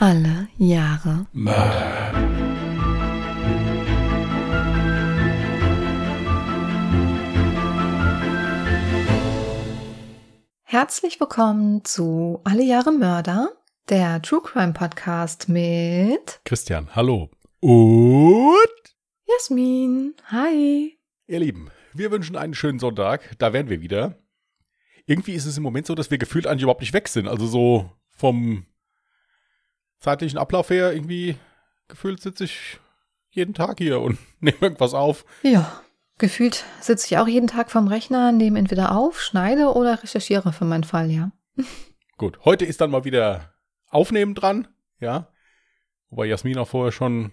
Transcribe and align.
Alle 0.00 0.46
Jahre 0.58 1.26
Mörder. 1.32 2.12
Herzlich 10.62 11.18
willkommen 11.18 11.84
zu 11.84 12.40
Alle 12.44 12.62
Jahre 12.62 12.92
Mörder, 12.92 13.50
der 13.88 14.22
True 14.22 14.40
Crime 14.40 14.72
Podcast 14.72 15.48
mit 15.48 16.42
Christian, 16.44 16.94
hallo. 16.94 17.30
Und 17.58 18.56
Jasmin. 19.26 20.14
Hi. 20.26 20.96
ihr 21.26 21.40
Lieben, 21.40 21.72
wir 21.92 22.12
wünschen 22.12 22.36
einen 22.36 22.54
schönen 22.54 22.78
Sonntag. 22.78 23.36
Da 23.38 23.52
wären 23.52 23.68
wir 23.68 23.80
wieder. 23.80 24.16
Irgendwie 25.06 25.32
ist 25.32 25.46
es 25.46 25.56
im 25.56 25.64
Moment 25.64 25.88
so, 25.88 25.96
dass 25.96 26.12
wir 26.12 26.18
gefühlt 26.18 26.46
eigentlich 26.46 26.62
überhaupt 26.62 26.82
nicht 26.82 26.94
weg 26.94 27.08
sind. 27.08 27.26
Also 27.26 27.48
so 27.48 27.90
vom 28.06 28.64
zeitlichen 30.00 30.38
Ablauf 30.38 30.70
her 30.70 30.92
irgendwie 30.92 31.36
gefühlt 31.88 32.20
sitze 32.20 32.44
ich 32.44 32.78
jeden 33.30 33.54
Tag 33.54 33.78
hier 33.78 34.00
und 34.00 34.18
nehme 34.40 34.58
irgendwas 34.60 34.94
auf. 34.94 35.24
Ja, 35.42 35.82
gefühlt 36.18 36.64
sitze 36.80 37.06
ich 37.06 37.18
auch 37.18 37.28
jeden 37.28 37.48
Tag 37.48 37.70
vorm 37.70 37.88
Rechner, 37.88 38.32
nehme 38.32 38.58
entweder 38.58 38.96
auf, 38.96 39.20
schneide 39.20 39.72
oder 39.72 40.02
recherchiere 40.02 40.52
für 40.52 40.64
meinen 40.64 40.84
Fall, 40.84 41.10
ja. 41.10 41.32
Gut, 42.18 42.44
heute 42.44 42.64
ist 42.64 42.80
dann 42.80 42.90
mal 42.90 43.04
wieder 43.04 43.54
Aufnehmen 43.90 44.34
dran, 44.34 44.68
ja. 45.00 45.28
Wobei 46.10 46.26
Jasmin 46.26 46.58
auch 46.58 46.68
vorher 46.68 46.92
schon 46.92 47.32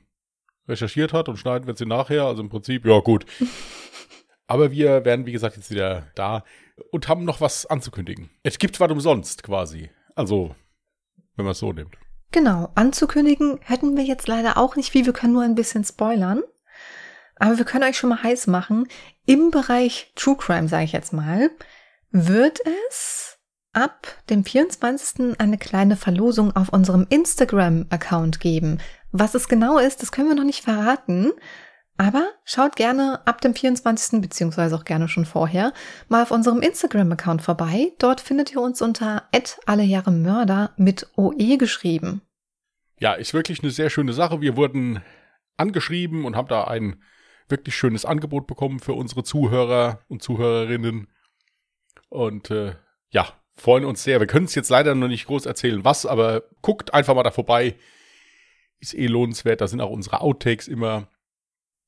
recherchiert 0.68 1.14
hat 1.14 1.30
und 1.30 1.38
schneiden 1.38 1.68
wird 1.68 1.78
sie 1.78 1.86
nachher. 1.86 2.26
Also 2.26 2.42
im 2.42 2.50
Prinzip, 2.50 2.86
ja 2.86 3.00
gut. 3.00 3.26
Aber 4.48 4.72
wir 4.72 5.06
werden, 5.06 5.26
wie 5.26 5.32
gesagt, 5.32 5.56
jetzt 5.56 5.72
wieder 5.72 6.08
da 6.14 6.44
und 6.92 7.08
haben 7.08 7.24
noch 7.24 7.42
was 7.42 7.66
anzukündigen. 7.66 8.30
Es 8.44 8.60
gibt 8.60 8.80
was 8.80 8.92
umsonst 8.92 9.44
quasi. 9.44 9.90
Also, 10.14 10.56
wenn 11.36 11.46
man 11.46 11.54
es 11.54 11.60
so 11.60 11.74
nimmt. 11.74 11.98
Genau, 12.32 12.70
anzukündigen 12.76 13.60
hätten 13.62 13.96
wir 13.96 14.04
jetzt 14.04 14.28
leider 14.28 14.58
auch 14.58 14.76
nicht 14.76 14.92
viel. 14.92 15.06
Wir 15.06 15.14
können 15.14 15.34
nur 15.34 15.44
ein 15.44 15.56
bisschen 15.56 15.84
spoilern. 15.84 16.42
Aber 17.38 17.58
wir 17.58 17.66
können 17.66 17.84
euch 17.84 17.98
schon 17.98 18.10
mal 18.10 18.24
heiß 18.24 18.48
machen. 18.48 18.88
Im 19.26 19.52
Bereich 19.52 20.12
True 20.16 20.38
Crime, 20.38 20.68
sage 20.68 20.86
ich 20.86 20.92
jetzt 20.94 21.14
mal, 21.14 21.50
wird 22.12 22.60
es 22.90 23.38
ab 23.74 24.08
dem 24.30 24.46
24. 24.46 25.40
eine 25.40 25.58
kleine 25.58 25.98
Verlosung 25.98 26.56
auf 26.56 26.70
unserem 26.70 27.06
Instagram-Account 27.10 28.40
geben. 28.40 28.80
Was 29.12 29.36
es 29.36 29.48
genau 29.48 29.78
ist, 29.78 30.02
das 30.02 30.12
können 30.12 30.30
wir 30.30 30.36
noch 30.36 30.44
nicht 30.44 30.64
verraten. 30.64 31.32
Aber 31.98 32.28
schaut 32.44 32.76
gerne 32.76 33.26
ab 33.26 33.40
dem 33.40 33.54
24. 33.54 34.22
beziehungsweise 34.22 34.76
auch 34.76 34.84
gerne 34.84 35.08
schon 35.08 35.26
vorher 35.26 35.72
mal 36.10 36.24
auf 36.24 36.32
unserem 36.32 36.62
Instagram-Account 36.62 37.42
vorbei. 37.42 37.94
Dort 38.00 38.20
findet 38.20 38.52
ihr 38.52 38.60
uns 38.60 38.82
unter 38.82 39.30
alle 39.66 39.84
Jahre 39.84 40.12
Mörder 40.12 40.72
mit 40.76 41.08
OE 41.16 41.58
geschrieben. 41.58 42.22
Ja, 43.00 43.14
ist 43.14 43.34
wirklich 43.34 43.62
eine 43.62 43.72
sehr 43.72 43.90
schöne 43.90 44.14
Sache. 44.14 44.42
Wir 44.42 44.58
wurden 44.58 45.02
angeschrieben 45.56 46.26
und 46.26 46.36
haben 46.36 46.50
da 46.50 46.66
ein 46.66 47.02
wirklich 47.48 47.76
schönes 47.76 48.04
Angebot 48.04 48.48
bekommen 48.48 48.80
für 48.80 48.94
unsere 48.94 49.24
Zuhörer 49.24 50.02
und 50.10 50.22
Zuhörerinnen. 50.22 51.08
Und 52.10 52.52
äh, 52.52 52.76
ja, 53.10 53.28
freuen 53.56 53.86
uns 53.86 54.04
sehr. 54.04 54.20
Wir 54.20 54.28
können 54.28 54.46
es 54.46 54.56
jetzt 54.56 54.70
leider 54.70 54.96
noch 54.96 55.08
nicht 55.08 55.28
groß 55.28 55.46
erzählen, 55.46 55.86
was, 55.86 56.06
aber 56.06 56.44
guckt 56.62 56.94
einfach 56.94 57.16
mal 57.16 57.24
da 57.24 57.32
vorbei. 57.32 57.76
Ist 58.80 58.94
eh 58.94 59.08
lohnenswert. 59.08 59.62
Da 59.62 59.68
sind 59.68 59.80
auch 59.80 59.92
unsere 59.92 60.20
Outtakes 60.20 60.68
immer 60.68 61.08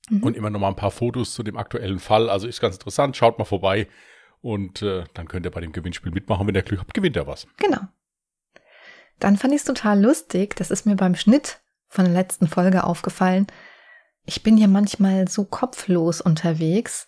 Mhm. 0.10 0.24
und 0.24 0.38
immer 0.38 0.50
noch 0.50 0.60
mal 0.60 0.70
ein 0.70 0.76
paar 0.76 0.92
Fotos 0.92 1.34
zu 1.34 1.44
dem 1.44 1.58
aktuellen 1.58 2.00
Fall. 2.00 2.30
Also 2.30 2.48
ist 2.48 2.62
ganz 2.62 2.76
interessant. 2.76 3.18
Schaut 3.18 3.38
mal 3.38 3.46
vorbei 3.46 3.88
und 4.42 4.82
äh, 4.82 5.04
dann 5.14 5.28
könnt 5.28 5.46
ihr 5.46 5.52
bei 5.52 5.62
dem 5.62 5.72
Gewinnspiel 5.72 6.12
mitmachen. 6.12 6.48
Wenn 6.48 6.56
ihr 6.56 6.62
Glück 6.62 6.80
habt, 6.80 6.94
gewinnt 6.94 7.16
ihr 7.16 7.28
was. 7.28 7.48
Genau. 7.58 7.82
Dann 9.20 9.38
fand 9.38 9.54
ich 9.54 9.62
es 9.62 9.66
total 9.66 10.02
lustig, 10.02 10.56
das 10.56 10.70
ist 10.70 10.86
mir 10.86 10.96
beim 10.96 11.16
Schnitt 11.16 11.60
von 11.88 12.06
der 12.06 12.14
letzten 12.14 12.48
Folge 12.48 12.84
aufgefallen. 12.84 13.48
Ich 14.26 14.44
bin 14.44 14.58
ja 14.58 14.68
manchmal 14.68 15.28
so 15.28 15.46
kopflos 15.46 16.22
unterwegs. 16.22 17.08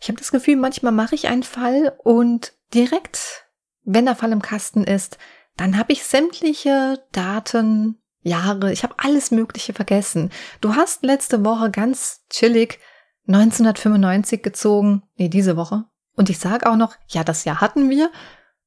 Ich 0.00 0.08
habe 0.08 0.18
das 0.18 0.32
Gefühl, 0.32 0.56
manchmal 0.56 0.92
mache 0.92 1.14
ich 1.14 1.28
einen 1.28 1.44
Fall 1.44 1.96
und 2.04 2.52
direkt, 2.74 3.46
wenn 3.84 4.04
der 4.04 4.16
Fall 4.16 4.32
im 4.32 4.42
Kasten 4.42 4.84
ist, 4.84 5.16
dann 5.56 5.78
habe 5.78 5.92
ich 5.92 6.04
sämtliche 6.04 7.02
Daten, 7.12 7.98
Jahre, 8.26 8.72
ich 8.72 8.82
habe 8.82 8.94
alles 8.98 9.30
Mögliche 9.30 9.72
vergessen. 9.72 10.30
Du 10.60 10.74
hast 10.74 11.04
letzte 11.04 11.44
Woche 11.44 11.70
ganz 11.70 12.24
chillig 12.30 12.80
1995 13.28 14.42
gezogen, 14.42 15.02
nee, 15.16 15.28
diese 15.28 15.56
Woche. 15.56 15.84
Und 16.14 16.30
ich 16.30 16.38
sage 16.38 16.68
auch 16.68 16.76
noch, 16.76 16.94
ja, 17.08 17.24
das 17.24 17.44
Jahr 17.44 17.60
hatten 17.60 17.90
wir 17.90 18.10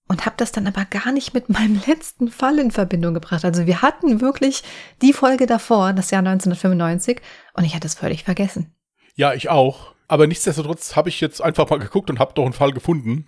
und 0.08 0.26
habe 0.26 0.36
das 0.38 0.52
dann 0.52 0.68
aber 0.68 0.86
gar 0.86 1.12
nicht 1.12 1.34
mit 1.34 1.50
meinem 1.50 1.82
letzten 1.88 2.30
Fall 2.30 2.60
in 2.60 2.72
Verbindung 2.72 3.14
gebracht. 3.14 3.46
Also 3.46 3.66
wir 3.66 3.82
hatten 3.82 4.22
wirklich 4.22 4.64
die 5.02 5.14
Folge 5.14 5.46
davor, 5.46 5.94
das 5.94 6.12
Jahr 6.12 6.20
1995, 6.20 7.22
und 7.54 7.64
ich 7.64 7.76
hatte 7.76 7.88
es 7.88 7.96
völlig 7.96 8.24
vergessen. 8.24 8.74
Ja, 9.16 9.34
ich 9.34 9.50
auch. 9.50 9.94
Aber 10.08 10.26
nichtsdestotrotz 10.26 10.96
habe 10.96 11.10
ich 11.10 11.22
jetzt 11.22 11.42
einfach 11.42 11.70
mal 11.70 11.80
geguckt 11.80 12.10
und 12.10 12.20
habe 12.20 12.34
doch 12.34 12.44
einen 12.44 12.54
Fall 12.54 12.72
gefunden. 12.72 13.28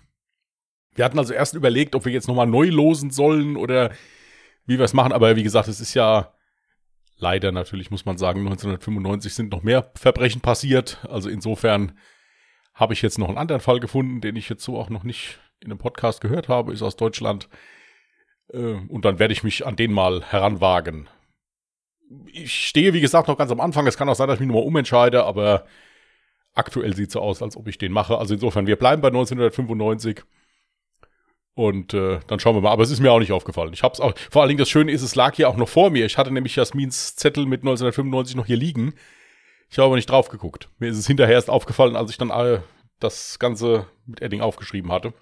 Wir 0.94 1.04
hatten 1.04 1.18
also 1.18 1.32
erst 1.32 1.54
überlegt, 1.54 1.94
ob 1.94 2.04
wir 2.04 2.12
jetzt 2.12 2.28
nochmal 2.28 2.46
neu 2.46 2.68
losen 2.68 3.10
sollen 3.10 3.56
oder 3.56 3.92
wie 4.66 4.78
wir 4.78 4.84
es 4.84 4.94
machen. 4.94 5.12
Aber 5.12 5.36
wie 5.36 5.42
gesagt, 5.42 5.68
es 5.68 5.80
ist 5.80 5.94
ja 5.94 6.32
leider 7.16 7.52
natürlich, 7.52 7.90
muss 7.90 8.04
man 8.04 8.18
sagen, 8.18 8.40
1995 8.40 9.34
sind 9.34 9.52
noch 9.52 9.62
mehr 9.62 9.90
Verbrechen 9.94 10.40
passiert. 10.40 10.98
Also 11.08 11.28
insofern 11.28 11.98
habe 12.74 12.94
ich 12.94 13.02
jetzt 13.02 13.18
noch 13.18 13.28
einen 13.28 13.38
anderen 13.38 13.60
Fall 13.60 13.80
gefunden, 13.80 14.20
den 14.20 14.36
ich 14.36 14.48
jetzt 14.48 14.64
so 14.64 14.78
auch 14.78 14.90
noch 14.90 15.04
nicht 15.04 15.38
in 15.60 15.70
einem 15.70 15.78
Podcast 15.78 16.20
gehört 16.20 16.48
habe, 16.48 16.72
ist 16.72 16.82
aus 16.82 16.96
Deutschland. 16.96 17.48
Äh, 18.52 18.74
Und 18.88 19.04
dann 19.04 19.18
werde 19.18 19.32
ich 19.32 19.44
mich 19.44 19.66
an 19.66 19.76
den 19.76 19.92
mal 19.92 20.22
heranwagen. 20.24 21.08
Ich 22.26 22.68
stehe, 22.68 22.92
wie 22.92 23.00
gesagt, 23.00 23.28
noch 23.28 23.38
ganz 23.38 23.50
am 23.50 23.60
Anfang. 23.60 23.86
Es 23.86 23.96
kann 23.96 24.08
auch 24.08 24.14
sein, 24.14 24.28
dass 24.28 24.36
ich 24.36 24.40
mich 24.40 24.48
nochmal 24.48 24.66
umentscheide, 24.66 25.24
aber 25.24 25.64
aktuell 26.54 26.94
sieht 26.94 27.10
so 27.10 27.20
aus, 27.20 27.42
als 27.42 27.56
ob 27.56 27.68
ich 27.68 27.78
den 27.78 27.92
mache. 27.92 28.18
Also 28.18 28.34
insofern, 28.34 28.66
wir 28.66 28.76
bleiben 28.76 29.00
bei 29.00 29.08
1995. 29.08 30.22
Und 31.54 31.92
äh, 31.92 32.20
dann 32.26 32.40
schauen 32.40 32.56
wir 32.56 32.62
mal. 32.62 32.70
Aber 32.70 32.82
es 32.82 32.90
ist 32.90 33.00
mir 33.00 33.12
auch 33.12 33.18
nicht 33.18 33.32
aufgefallen. 33.32 33.72
Ich 33.72 33.82
hab's 33.82 34.00
auch. 34.00 34.14
Vor 34.30 34.42
allen 34.42 34.48
Dingen 34.48 34.58
das 34.58 34.70
Schöne 34.70 34.90
ist, 34.90 35.02
es 35.02 35.14
lag 35.14 35.34
hier 35.36 35.48
auch 35.48 35.56
noch 35.56 35.68
vor 35.68 35.90
mir. 35.90 36.06
Ich 36.06 36.16
hatte 36.16 36.30
nämlich 36.30 36.56
Jasmins 36.56 37.16
Zettel 37.16 37.44
mit 37.44 37.60
1995 37.60 38.36
noch 38.36 38.46
hier 38.46 38.56
liegen. 38.56 38.94
Ich 39.68 39.78
habe 39.78 39.86
aber 39.86 39.96
nicht 39.96 40.10
drauf 40.10 40.28
geguckt. 40.28 40.68
Mir 40.78 40.88
ist 40.88 40.98
es 40.98 41.06
hinterher 41.06 41.34
erst 41.34 41.50
aufgefallen, 41.50 41.96
als 41.96 42.10
ich 42.10 42.18
dann 42.18 42.30
äh, 42.30 42.60
das 43.00 43.38
Ganze 43.38 43.86
mit 44.06 44.22
Edding 44.22 44.40
aufgeschrieben 44.40 44.92
hatte. 44.92 45.12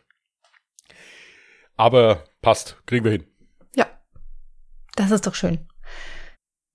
Aber 1.76 2.24
passt, 2.42 2.76
kriegen 2.86 3.04
wir 3.04 3.12
hin. 3.12 3.26
Ja, 3.74 3.86
das 4.96 5.10
ist 5.10 5.26
doch 5.26 5.34
schön. 5.34 5.66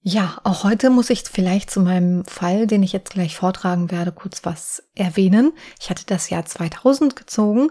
Ja, 0.02 0.40
auch 0.44 0.64
heute 0.64 0.90
muss 0.90 1.10
ich 1.10 1.24
vielleicht 1.24 1.72
zu 1.72 1.80
meinem 1.80 2.26
Fall, 2.26 2.68
den 2.68 2.84
ich 2.84 2.94
jetzt 2.94 3.12
gleich 3.12 3.36
vortragen 3.36 3.90
werde, 3.90 4.12
kurz 4.12 4.46
was 4.46 4.84
erwähnen. 4.94 5.54
Ich 5.80 5.90
hatte 5.90 6.06
das 6.06 6.30
Jahr 6.30 6.46
2000 6.46 7.16
gezogen. 7.16 7.70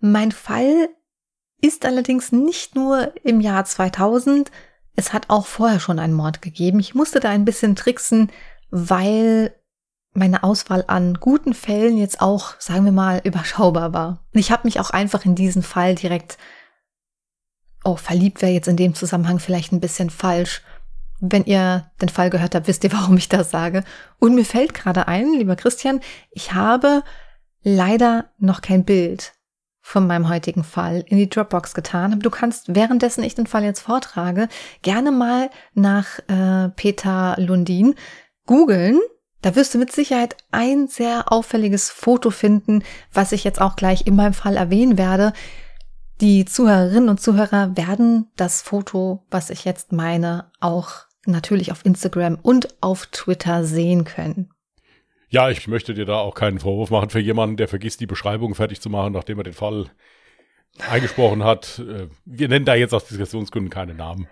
Mein 0.00 0.32
Fall 0.32 0.88
ist 1.60 1.84
allerdings 1.84 2.32
nicht 2.32 2.74
nur 2.74 3.12
im 3.24 3.40
Jahr 3.40 3.64
2000, 3.64 4.50
es 4.96 5.12
hat 5.12 5.30
auch 5.30 5.46
vorher 5.46 5.80
schon 5.80 5.98
einen 5.98 6.14
Mord 6.14 6.42
gegeben. 6.42 6.80
Ich 6.80 6.94
musste 6.94 7.20
da 7.20 7.30
ein 7.30 7.44
bisschen 7.44 7.76
tricksen, 7.76 8.30
weil 8.70 9.54
meine 10.12 10.42
Auswahl 10.42 10.84
an 10.86 11.14
guten 11.14 11.54
Fällen 11.54 11.96
jetzt 11.96 12.20
auch, 12.20 12.54
sagen 12.58 12.84
wir 12.84 12.92
mal, 12.92 13.20
überschaubar 13.24 13.92
war. 13.92 14.24
Und 14.34 14.40
ich 14.40 14.50
habe 14.50 14.66
mich 14.66 14.80
auch 14.80 14.90
einfach 14.90 15.24
in 15.24 15.34
diesen 15.34 15.62
Fall 15.62 15.94
direkt, 15.94 16.38
oh, 17.84 17.96
verliebt 17.96 18.42
wäre 18.42 18.52
jetzt 18.52 18.68
in 18.68 18.76
dem 18.76 18.94
Zusammenhang 18.94 19.38
vielleicht 19.38 19.72
ein 19.72 19.80
bisschen 19.80 20.10
falsch. 20.10 20.62
Wenn 21.20 21.44
ihr 21.44 21.90
den 22.00 22.08
Fall 22.08 22.30
gehört 22.30 22.54
habt, 22.54 22.66
wisst 22.66 22.84
ihr, 22.84 22.92
warum 22.92 23.16
ich 23.16 23.28
das 23.28 23.50
sage. 23.50 23.84
Und 24.18 24.34
mir 24.34 24.44
fällt 24.44 24.74
gerade 24.74 25.06
ein, 25.08 25.32
lieber 25.32 25.56
Christian, 25.56 26.00
ich 26.30 26.54
habe 26.54 27.02
leider 27.62 28.30
noch 28.38 28.62
kein 28.62 28.84
Bild 28.84 29.32
von 29.88 30.06
meinem 30.06 30.28
heutigen 30.28 30.64
Fall 30.64 31.02
in 31.06 31.16
die 31.16 31.30
Dropbox 31.30 31.72
getan. 31.72 32.20
Du 32.20 32.28
kannst, 32.28 32.74
währenddessen 32.74 33.24
ich 33.24 33.34
den 33.34 33.46
Fall 33.46 33.64
jetzt 33.64 33.80
vortrage, 33.80 34.48
gerne 34.82 35.10
mal 35.10 35.48
nach 35.72 36.18
äh, 36.28 36.68
Peter 36.76 37.34
Lundin 37.38 37.94
googeln. 38.44 39.00
Da 39.40 39.56
wirst 39.56 39.72
du 39.72 39.78
mit 39.78 39.90
Sicherheit 39.90 40.36
ein 40.50 40.88
sehr 40.88 41.32
auffälliges 41.32 41.88
Foto 41.88 42.28
finden, 42.28 42.82
was 43.14 43.32
ich 43.32 43.44
jetzt 43.44 43.62
auch 43.62 43.76
gleich 43.76 44.06
in 44.06 44.14
meinem 44.14 44.34
Fall 44.34 44.58
erwähnen 44.58 44.98
werde. 44.98 45.32
Die 46.20 46.44
Zuhörerinnen 46.44 47.08
und 47.08 47.22
Zuhörer 47.22 47.74
werden 47.74 48.30
das 48.36 48.60
Foto, 48.60 49.24
was 49.30 49.48
ich 49.48 49.64
jetzt 49.64 49.92
meine, 49.92 50.50
auch 50.60 50.90
natürlich 51.24 51.72
auf 51.72 51.86
Instagram 51.86 52.38
und 52.42 52.76
auf 52.82 53.06
Twitter 53.06 53.64
sehen 53.64 54.04
können. 54.04 54.50
Ja, 55.30 55.50
ich 55.50 55.66
möchte 55.68 55.92
dir 55.94 56.06
da 56.06 56.16
auch 56.18 56.34
keinen 56.34 56.58
Vorwurf 56.58 56.90
machen 56.90 57.10
für 57.10 57.18
jemanden, 57.20 57.56
der 57.56 57.68
vergisst, 57.68 58.00
die 58.00 58.06
Beschreibung 58.06 58.54
fertig 58.54 58.80
zu 58.80 58.88
machen, 58.88 59.12
nachdem 59.12 59.38
er 59.38 59.44
den 59.44 59.52
Fall 59.52 59.90
eingesprochen 60.90 61.44
hat. 61.44 61.78
Äh, 61.80 62.08
Wir 62.24 62.48
nennen 62.48 62.64
da 62.64 62.74
jetzt 62.74 62.94
aus 62.94 63.06
Diskussionsgründen 63.06 63.70
keine 63.70 63.94
Namen. 63.94 64.26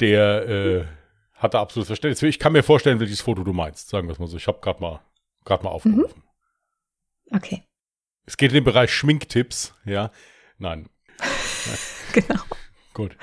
Der 0.00 0.48
äh, 0.48 0.84
hat 1.34 1.54
da 1.54 1.60
absolutes 1.60 1.88
Verständnis. 1.88 2.20
für. 2.20 2.26
Ich 2.28 2.38
kann 2.38 2.52
mir 2.52 2.62
vorstellen, 2.62 3.00
welches 3.00 3.20
Foto 3.20 3.44
du 3.44 3.52
meinst, 3.52 3.88
sagen 3.88 4.08
wir 4.08 4.12
es 4.12 4.18
mal 4.18 4.26
so. 4.28 4.36
Ich 4.36 4.46
habe 4.46 4.60
gerade 4.60 4.80
mal, 4.80 5.00
grad 5.44 5.62
mal 5.62 5.70
aufgerufen. 5.70 6.22
Okay, 7.30 7.62
Es 8.26 8.36
geht 8.36 8.50
in 8.50 8.56
den 8.56 8.64
Bereich 8.64 8.92
Schminktipps, 8.92 9.74
ja. 9.86 10.10
Nein, 10.58 10.88
genau. 12.12 12.40
gut. 12.92 13.16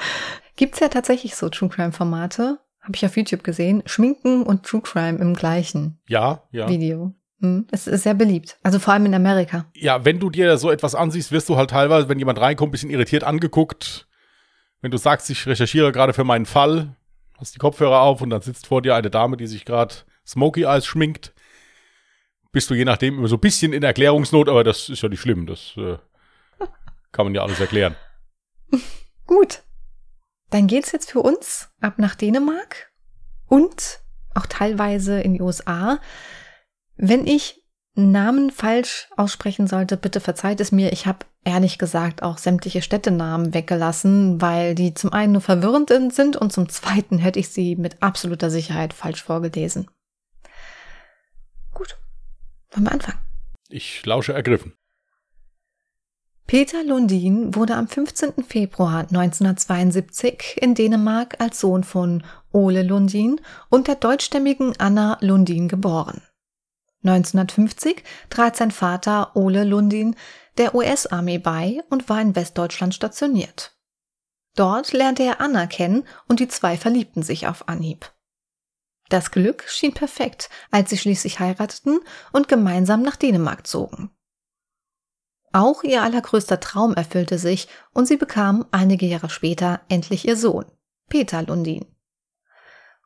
Gibt's 0.55 0.79
ja 0.79 0.87
tatsächlich 0.89 1.35
so 1.35 1.47
True 1.49 1.69
Crime 1.69 1.91
Formate, 1.91 2.59
habe 2.81 2.95
ich 2.95 3.05
auf 3.05 3.15
YouTube 3.17 3.43
gesehen, 3.43 3.83
Schminken 3.85 4.43
und 4.43 4.63
True 4.65 4.81
Crime 4.81 5.19
im 5.19 5.33
gleichen 5.33 5.99
Ja, 6.07 6.43
ja. 6.51 6.67
Video. 6.69 7.13
Hm, 7.41 7.67
Es 7.71 7.87
ist 7.87 8.03
sehr 8.03 8.13
beliebt, 8.15 8.57
also 8.63 8.79
vor 8.79 8.93
allem 8.93 9.05
in 9.05 9.13
Amerika. 9.13 9.65
Ja, 9.73 10.03
wenn 10.05 10.19
du 10.19 10.29
dir 10.29 10.57
so 10.57 10.71
etwas 10.71 10.93
ansiehst, 10.95 11.31
wirst 11.31 11.47
du 11.49 11.55
halt 11.55 11.69
teilweise, 11.69 12.09
wenn 12.09 12.19
jemand 12.19 12.39
reinkommt, 12.39 12.69
ein 12.69 12.71
bisschen 12.71 12.89
irritiert 12.89 13.23
angeguckt. 13.23 14.07
Wenn 14.81 14.91
du 14.91 14.97
sagst, 14.97 15.29
ich 15.29 15.45
recherchiere 15.47 15.91
gerade 15.91 16.13
für 16.13 16.23
meinen 16.23 16.45
Fall, 16.45 16.95
hast 17.37 17.55
die 17.55 17.59
Kopfhörer 17.59 18.01
auf 18.01 18.21
und 18.21 18.29
dann 18.29 18.41
sitzt 18.41 18.67
vor 18.67 18.81
dir 18.81 18.95
eine 18.95 19.09
Dame, 19.09 19.37
die 19.37 19.47
sich 19.47 19.63
gerade 19.65 19.95
Smoky 20.25 20.63
Eyes 20.63 20.85
schminkt, 20.85 21.33
bist 22.51 22.69
du 22.69 22.73
je 22.73 22.85
nachdem 22.85 23.17
immer 23.17 23.27
so 23.27 23.35
ein 23.35 23.41
bisschen 23.41 23.73
in 23.73 23.83
Erklärungsnot, 23.83 24.49
aber 24.49 24.63
das 24.63 24.89
ist 24.89 25.01
ja 25.01 25.09
nicht 25.09 25.21
schlimm. 25.21 25.45
Das 25.45 25.73
äh, 25.77 25.97
kann 27.11 27.25
man 27.25 27.35
ja 27.35 27.41
alles 27.43 27.59
erklären. 27.59 27.95
Gut. 29.27 29.61
Dann 30.49 30.67
geht's 30.67 30.91
jetzt 30.91 31.11
für 31.11 31.21
uns 31.21 31.69
ab 31.79 31.95
nach 31.97 32.15
Dänemark 32.15 32.91
und 33.47 33.99
auch 34.33 34.45
teilweise 34.45 35.19
in 35.21 35.33
die 35.33 35.41
USA. 35.41 35.99
Wenn 36.95 37.27
ich 37.27 37.63
Namen 37.95 38.49
falsch 38.51 39.09
aussprechen 39.17 39.67
sollte, 39.67 39.97
bitte 39.97 40.19
verzeiht 40.19 40.61
es 40.61 40.71
mir. 40.71 40.93
Ich 40.93 41.05
habe 41.05 41.25
ehrlich 41.43 41.77
gesagt 41.77 42.23
auch 42.23 42.37
sämtliche 42.37 42.81
Städtenamen 42.81 43.53
weggelassen, 43.53 44.41
weil 44.41 44.75
die 44.75 44.93
zum 44.93 45.11
einen 45.13 45.33
nur 45.33 45.41
verwirrend 45.41 45.89
sind 46.13 46.35
und 46.35 46.53
zum 46.53 46.69
zweiten 46.69 47.17
hätte 47.17 47.39
ich 47.39 47.49
sie 47.49 47.75
mit 47.75 48.01
absoluter 48.01 48.49
Sicherheit 48.49 48.93
falsch 48.93 49.23
vorgelesen. 49.23 49.89
Gut. 51.73 51.97
Wollen 52.71 52.85
wir 52.85 52.91
anfangen? 52.91 53.19
Ich 53.69 54.05
lausche 54.05 54.33
ergriffen. 54.33 54.73
Peter 56.49 56.83
Lundin 56.83 57.53
wurde 57.53 57.75
am 57.75 57.87
15. 57.87 58.43
Februar 58.43 59.01
1972 59.01 60.57
in 60.59 60.73
Dänemark 60.73 61.39
als 61.39 61.59
Sohn 61.59 61.83
von 61.83 62.23
Ole 62.51 62.81
Lundin 62.81 63.39
und 63.69 63.87
der 63.87 63.93
deutschstämmigen 63.93 64.73
Anna 64.79 65.19
Lundin 65.21 65.67
geboren. 65.67 66.23
1950 67.03 68.03
trat 68.31 68.55
sein 68.55 68.71
Vater 68.71 69.35
Ole 69.35 69.63
Lundin 69.63 70.15
der 70.57 70.73
US-Armee 70.73 71.37
bei 71.37 71.83
und 71.91 72.09
war 72.09 72.19
in 72.19 72.35
Westdeutschland 72.35 72.95
stationiert. 72.95 73.77
Dort 74.55 74.91
lernte 74.91 75.21
er 75.21 75.41
Anna 75.41 75.67
kennen 75.67 76.03
und 76.27 76.39
die 76.39 76.47
zwei 76.47 76.77
verliebten 76.77 77.21
sich 77.21 77.45
auf 77.45 77.69
Anhieb. 77.69 78.11
Das 79.09 79.29
Glück 79.29 79.65
schien 79.67 79.93
perfekt, 79.93 80.49
als 80.71 80.89
sie 80.89 80.97
schließlich 80.97 81.39
heirateten 81.39 81.99
und 82.31 82.47
gemeinsam 82.47 83.03
nach 83.03 83.17
Dänemark 83.17 83.67
zogen. 83.67 84.09
Auch 85.51 85.83
ihr 85.83 86.03
allergrößter 86.03 86.59
Traum 86.59 86.93
erfüllte 86.93 87.37
sich 87.37 87.67
und 87.93 88.07
sie 88.07 88.17
bekam 88.17 88.65
einige 88.71 89.05
Jahre 89.05 89.29
später 89.29 89.81
endlich 89.89 90.27
ihr 90.27 90.35
Sohn, 90.35 90.65
Peter 91.09 91.41
Lundin. 91.41 91.85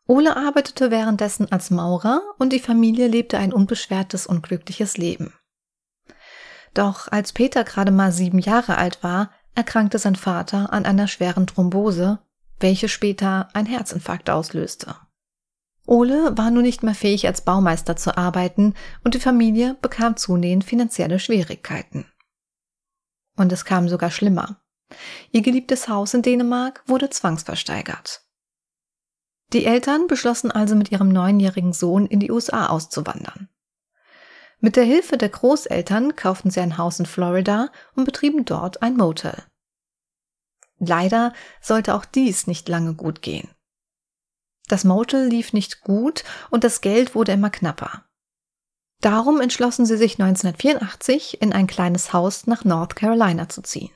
Ole 0.06 0.36
arbeitete 0.36 0.92
währenddessen 0.92 1.50
als 1.52 1.72
Maurer 1.72 2.22
und 2.38 2.52
die 2.52 2.60
Familie 2.60 3.08
lebte 3.08 3.38
ein 3.38 3.54
unbeschwertes 3.54 4.28
und 4.28 4.44
glückliches 4.44 4.98
Leben. 4.98 5.34
Doch 6.74 7.08
als 7.10 7.32
Peter 7.32 7.64
gerade 7.64 7.92
mal 7.92 8.12
sieben 8.12 8.40
Jahre 8.40 8.78
alt 8.78 9.02
war, 9.04 9.32
erkrankte 9.56 10.00
sein 10.00 10.16
Vater 10.16 10.74
an 10.74 10.86
einer 10.86 11.08
schweren 11.08 11.48
Thrombose, 11.48 12.20
welche 12.60 12.90
später 12.90 13.48
ein 13.54 13.66
Herzinfarkt 13.66 14.30
auslöste. 14.30 14.96
Ole 15.86 16.38
war 16.38 16.50
nun 16.50 16.64
nicht 16.64 16.84
mehr 16.84 16.96
fähig, 16.96 17.28
als 17.28 17.42
Baumeister 17.42 17.96
zu 17.96 18.18
arbeiten 18.18 18.74
und 19.04 19.14
die 19.14 19.20
Familie 19.20 19.76
bekam 19.82 20.16
zunehmend 20.16 20.64
finanzielle 20.64 21.20
Schwierigkeiten. 21.20 22.06
Und 23.36 23.52
es 23.52 23.66
kam 23.66 23.90
sogar 23.90 24.12
schlimmer. 24.12 24.62
Ihr 25.32 25.42
geliebtes 25.42 25.88
Haus 25.88 26.14
in 26.14 26.22
Dänemark 26.22 26.84
wurde 26.86 27.10
zwangsversteigert. 27.10 28.22
Die 29.54 29.66
Eltern 29.66 30.08
beschlossen 30.08 30.52
also 30.52 30.76
mit 30.76 30.92
ihrem 30.92 31.10
neunjährigen 31.10 31.74
Sohn 31.74 32.06
in 32.08 32.20
die 32.20 32.32
USA 32.32 32.68
auszuwandern. 32.68 33.50
Mit 34.60 34.76
der 34.76 34.84
Hilfe 34.84 35.18
der 35.18 35.30
Großeltern 35.30 36.16
kauften 36.16 36.50
sie 36.50 36.62
ein 36.62 36.78
Haus 36.78 37.00
in 37.00 37.06
Florida 37.06 37.70
und 37.96 38.06
betrieben 38.06 38.46
dort 38.46 38.82
ein 38.82 38.96
Motel. 38.96 39.44
Leider 40.80 41.34
sollte 41.62 41.94
auch 41.94 42.06
dies 42.06 42.48
nicht 42.48 42.68
lange 42.70 42.94
gut 42.94 43.22
gehen. 43.22 43.50
Das 44.68 44.86
Motel 44.86 45.28
lief 45.28 45.54
nicht 45.54 45.82
gut 45.82 46.24
und 46.50 46.64
das 46.64 46.82
Geld 46.82 47.14
wurde 47.14 47.34
immer 47.34 47.50
knapper. 47.50 48.06
Darum 49.04 49.42
entschlossen 49.42 49.86
sie 49.86 49.98
sich 49.98 50.14
1984 50.14 51.42
in 51.42 51.52
ein 51.52 51.68
kleines 51.68 52.14
Haus 52.14 52.48
nach 52.48 52.64
North 52.64 52.96
Carolina 52.96 53.50
zu 53.50 53.62
ziehen. 53.62 53.92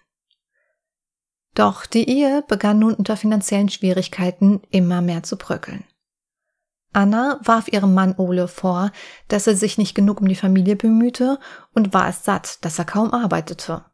Doch 1.56 1.86
die 1.86 2.09
Ehe 2.09 2.44
begann 2.45 2.80
nun 2.80 2.94
unter 2.94 3.15
finanziellen 3.15 3.69
Schwierigkeiten 3.69 4.62
immer 4.69 5.01
mehr 5.01 5.24
zu 5.24 5.38
bröckeln. 5.38 5.86
Anna 6.92 7.39
warf 7.42 7.69
ihrem 7.69 7.94
Mann 7.94 8.15
Ole 8.18 8.50
vor, 8.50 8.92
dass 9.30 9.48
er 9.48 9.56
sich 9.56 9.77
nicht 9.77 9.95
genug 9.95 10.19
um 10.19 10.27
die 10.27 10.36
Familie 10.36 10.75
bemühte 10.75 11.39
und 11.74 11.94
war 11.94 12.10
es 12.10 12.25
satt, 12.25 12.65
dass 12.65 12.77
er 12.77 12.86
kaum 12.86 13.13
arbeitete. 13.13 13.86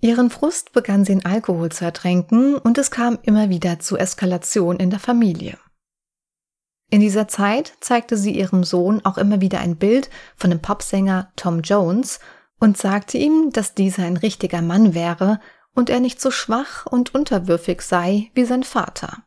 Ihren 0.00 0.30
Frust 0.30 0.72
begann 0.72 1.04
sie 1.04 1.12
in 1.12 1.26
Alkohol 1.26 1.70
zu 1.70 1.84
ertränken 1.84 2.56
und 2.56 2.78
es 2.78 2.90
kam 2.90 3.18
immer 3.22 3.50
wieder 3.50 3.78
zu 3.78 3.98
Eskalation 3.98 4.78
in 4.78 4.88
der 4.88 5.00
Familie. 5.00 5.58
In 6.94 7.00
dieser 7.00 7.26
Zeit 7.26 7.72
zeigte 7.80 8.16
sie 8.16 8.38
ihrem 8.38 8.62
Sohn 8.62 9.04
auch 9.04 9.18
immer 9.18 9.40
wieder 9.40 9.58
ein 9.58 9.74
Bild 9.74 10.08
von 10.36 10.50
dem 10.50 10.62
Popsänger 10.62 11.32
Tom 11.34 11.62
Jones 11.62 12.20
und 12.60 12.78
sagte 12.78 13.18
ihm, 13.18 13.50
dass 13.50 13.74
dieser 13.74 14.04
ein 14.04 14.16
richtiger 14.16 14.62
Mann 14.62 14.94
wäre 14.94 15.40
und 15.74 15.90
er 15.90 15.98
nicht 15.98 16.20
so 16.20 16.30
schwach 16.30 16.86
und 16.86 17.12
unterwürfig 17.12 17.82
sei 17.82 18.30
wie 18.34 18.44
sein 18.44 18.62
Vater. 18.62 19.24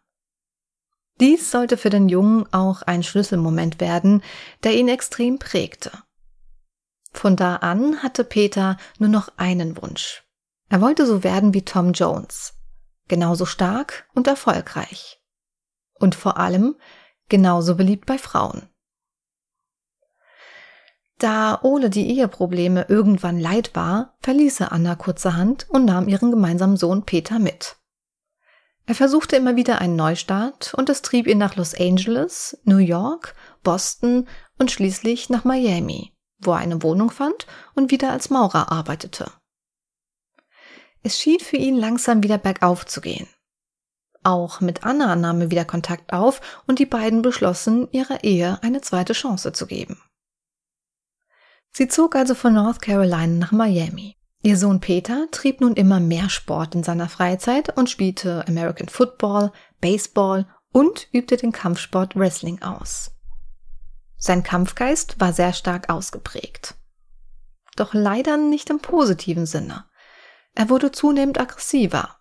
Dies 1.19 1.51
sollte 1.51 1.75
für 1.75 1.89
den 1.89 2.07
Jungen 2.07 2.45
auch 2.53 2.83
ein 2.83 3.03
Schlüsselmoment 3.03 3.81
werden, 3.81 4.23
der 4.63 4.73
ihn 4.73 4.87
extrem 4.87 5.37
prägte. 5.37 5.91
Von 7.11 7.35
da 7.35 7.57
an 7.57 8.01
hatte 8.01 8.23
Peter 8.23 8.77
nur 8.97 9.09
noch 9.09 9.27
einen 9.35 9.75
Wunsch. 9.75 10.23
Er 10.69 10.79
wollte 10.79 11.05
so 11.05 11.21
werden 11.21 11.53
wie 11.53 11.65
Tom 11.65 11.91
Jones, 11.91 12.53
genauso 13.09 13.45
stark 13.45 14.07
und 14.13 14.25
erfolgreich. 14.25 15.19
Und 15.99 16.15
vor 16.15 16.37
allem 16.37 16.77
genauso 17.29 17.75
beliebt 17.75 18.05
bei 18.05 18.17
Frauen. 18.17 18.69
Da 21.19 21.59
Ole 21.63 21.89
die 21.89 22.09
Eheprobleme 22.11 22.85
irgendwann 22.89 23.39
leid 23.39 23.71
war, 23.73 24.15
verließ 24.21 24.59
er 24.59 24.71
Anna 24.71 24.95
kurzerhand 24.95 25.67
und 25.69 25.85
nahm 25.85 26.07
ihren 26.07 26.29
gemeinsamen 26.29 26.77
Sohn 26.77 27.03
Peter 27.03 27.39
mit. 27.39 27.77
Er 28.85 28.95
versuchte 28.95 29.35
immer 29.35 29.55
wieder 29.55 29.81
einen 29.81 29.95
Neustart 29.95 30.73
und 30.75 30.89
es 30.89 31.01
trieb 31.01 31.27
ihn 31.27 31.39
nach 31.39 31.55
Los 31.55 31.73
Angeles, 31.73 32.57
New 32.63 32.77
York, 32.77 33.35
Boston 33.63 34.27
und 34.59 34.71
schließlich 34.71 35.29
nach 35.29 35.43
Miami, 35.43 36.13
wo 36.39 36.51
er 36.51 36.57
eine 36.57 36.81
Wohnung 36.83 37.09
fand 37.09 37.47
und 37.75 37.91
wieder 37.91 38.11
als 38.11 38.29
Maurer 38.29 38.71
arbeitete. 38.71 39.31
Es 41.03 41.19
schien 41.19 41.39
für 41.39 41.57
ihn 41.57 41.75
langsam 41.75 42.23
wieder 42.23 42.37
bergauf 42.37 42.85
zu 42.85 43.01
gehen. 43.01 43.27
Auch 44.27 44.59
mit 44.59 44.83
Anna 44.83 45.15
nahm 45.15 45.39
er 45.39 45.51
wieder 45.51 45.63
Kontakt 45.63 46.11
auf 46.11 46.41
und 46.67 46.79
die 46.79 46.85
beiden 46.85 47.21
beschlossen, 47.21 47.87
ihrer 47.91 48.25
Ehe 48.25 48.59
eine 48.61 48.81
zweite 48.81 49.13
Chance 49.13 49.53
zu 49.53 49.65
geben. 49.65 50.01
Sie 51.71 51.87
zog 51.87 52.13
also 52.13 52.35
von 52.35 52.53
North 52.53 52.81
Carolina 52.81 53.27
nach 53.27 53.53
Miami. 53.53 54.17
Ihr 54.43 54.57
Sohn 54.57 54.81
Peter 54.81 55.31
trieb 55.31 55.61
nun 55.61 55.75
immer 55.75 56.01
mehr 56.01 56.29
Sport 56.29 56.75
in 56.75 56.83
seiner 56.83 57.07
Freizeit 57.07 57.77
und 57.77 57.89
spielte 57.89 58.45
American 58.49 58.89
Football, 58.89 59.53
Baseball 59.79 60.45
und 60.73 61.07
übte 61.13 61.37
den 61.37 61.53
Kampfsport 61.53 62.17
Wrestling 62.17 62.61
aus. 62.61 63.11
Sein 64.17 64.43
Kampfgeist 64.43 65.21
war 65.21 65.31
sehr 65.31 65.53
stark 65.53 65.89
ausgeprägt. 65.89 66.75
Doch 67.77 67.93
leider 67.93 68.35
nicht 68.35 68.69
im 68.71 68.79
positiven 68.79 69.45
Sinne. 69.45 69.85
Er 70.53 70.69
wurde 70.69 70.91
zunehmend 70.91 71.39
aggressiver. 71.39 72.16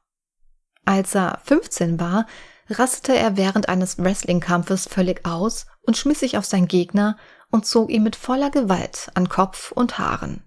Als 0.86 1.14
er 1.14 1.40
15 1.44 2.00
war, 2.00 2.26
rastete 2.70 3.16
er 3.16 3.36
während 3.36 3.68
eines 3.68 3.98
Wrestling-Kampfes 3.98 4.86
völlig 4.86 5.26
aus 5.26 5.66
und 5.82 5.96
schmiss 5.96 6.20
sich 6.20 6.38
auf 6.38 6.46
seinen 6.46 6.68
Gegner 6.68 7.18
und 7.50 7.66
zog 7.66 7.90
ihn 7.90 8.02
mit 8.02 8.16
voller 8.16 8.50
Gewalt 8.50 9.10
an 9.14 9.28
Kopf 9.28 9.72
und 9.72 9.98
Haaren. 9.98 10.42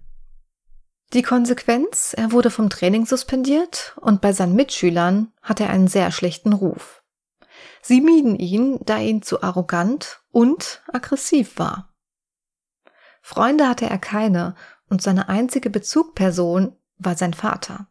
Die 1.12 1.22
Konsequenz, 1.22 2.14
er 2.14 2.32
wurde 2.32 2.50
vom 2.50 2.70
Training 2.70 3.04
suspendiert 3.04 3.96
und 4.00 4.20
bei 4.20 4.32
seinen 4.32 4.54
Mitschülern 4.54 5.32
hatte 5.42 5.64
er 5.64 5.70
einen 5.70 5.88
sehr 5.88 6.10
schlechten 6.10 6.52
Ruf. 6.52 7.02
Sie 7.82 8.00
mieden 8.00 8.36
ihn, 8.36 8.78
da 8.84 8.96
er 8.98 9.04
ihn 9.04 9.22
zu 9.22 9.42
arrogant 9.42 10.20
und 10.30 10.82
aggressiv 10.92 11.58
war. 11.58 11.92
Freunde 13.20 13.68
hatte 13.68 13.86
er 13.86 13.98
keine 13.98 14.54
und 14.88 15.02
seine 15.02 15.28
einzige 15.28 15.68
Bezugperson 15.68 16.76
war 16.98 17.16
sein 17.16 17.34
Vater. 17.34 17.88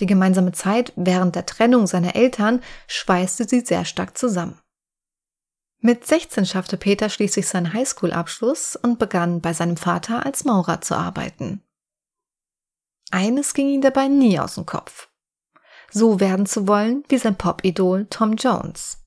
Die 0.00 0.06
gemeinsame 0.06 0.52
Zeit 0.52 0.92
während 0.96 1.34
der 1.36 1.46
Trennung 1.46 1.86
seiner 1.86 2.16
Eltern 2.16 2.62
schweißte 2.88 3.48
sie 3.48 3.60
sehr 3.60 3.84
stark 3.84 4.18
zusammen. 4.18 4.60
Mit 5.80 6.06
16 6.06 6.46
schaffte 6.46 6.78
Peter 6.78 7.10
schließlich 7.10 7.46
seinen 7.46 7.72
Highschool-Abschluss 7.74 8.74
und 8.76 8.98
begann 8.98 9.40
bei 9.40 9.52
seinem 9.52 9.76
Vater 9.76 10.24
als 10.24 10.44
Maurer 10.44 10.80
zu 10.80 10.96
arbeiten. 10.96 11.62
Eines 13.10 13.52
ging 13.54 13.68
ihm 13.68 13.82
dabei 13.82 14.08
nie 14.08 14.38
aus 14.40 14.54
dem 14.54 14.66
Kopf. 14.66 15.08
so 15.90 16.18
werden 16.18 16.46
zu 16.46 16.66
wollen 16.66 17.04
wie 17.08 17.18
sein 17.18 17.36
Pop-Idol 17.36 18.06
Tom 18.10 18.34
Jones. 18.34 18.98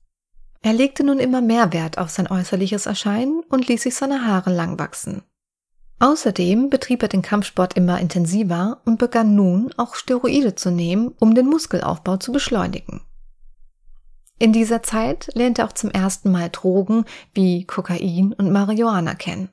Er 0.62 0.72
legte 0.72 1.04
nun 1.04 1.18
immer 1.18 1.40
mehr 1.42 1.72
Wert 1.72 1.98
auf 1.98 2.10
sein 2.10 2.30
äußerliches 2.30 2.86
Erscheinen 2.86 3.42
und 3.50 3.68
ließ 3.68 3.82
sich 3.82 3.94
seine 3.94 4.26
Haare 4.26 4.50
lang 4.50 4.78
wachsen. 4.78 5.22
Außerdem 6.00 6.70
betrieb 6.70 7.02
er 7.02 7.08
den 7.08 7.22
Kampfsport 7.22 7.74
immer 7.74 7.98
intensiver 7.98 8.80
und 8.84 8.98
begann 8.98 9.34
nun 9.34 9.72
auch 9.76 9.94
Steroide 9.96 10.54
zu 10.54 10.70
nehmen, 10.70 11.14
um 11.18 11.34
den 11.34 11.46
Muskelaufbau 11.46 12.18
zu 12.18 12.30
beschleunigen. 12.30 13.00
In 14.38 14.52
dieser 14.52 14.84
Zeit 14.84 15.30
lernte 15.34 15.62
er 15.62 15.68
auch 15.68 15.72
zum 15.72 15.90
ersten 15.90 16.30
Mal 16.30 16.48
Drogen 16.50 17.04
wie 17.34 17.64
Kokain 17.64 18.32
und 18.32 18.52
Marihuana 18.52 19.14
kennen. 19.14 19.48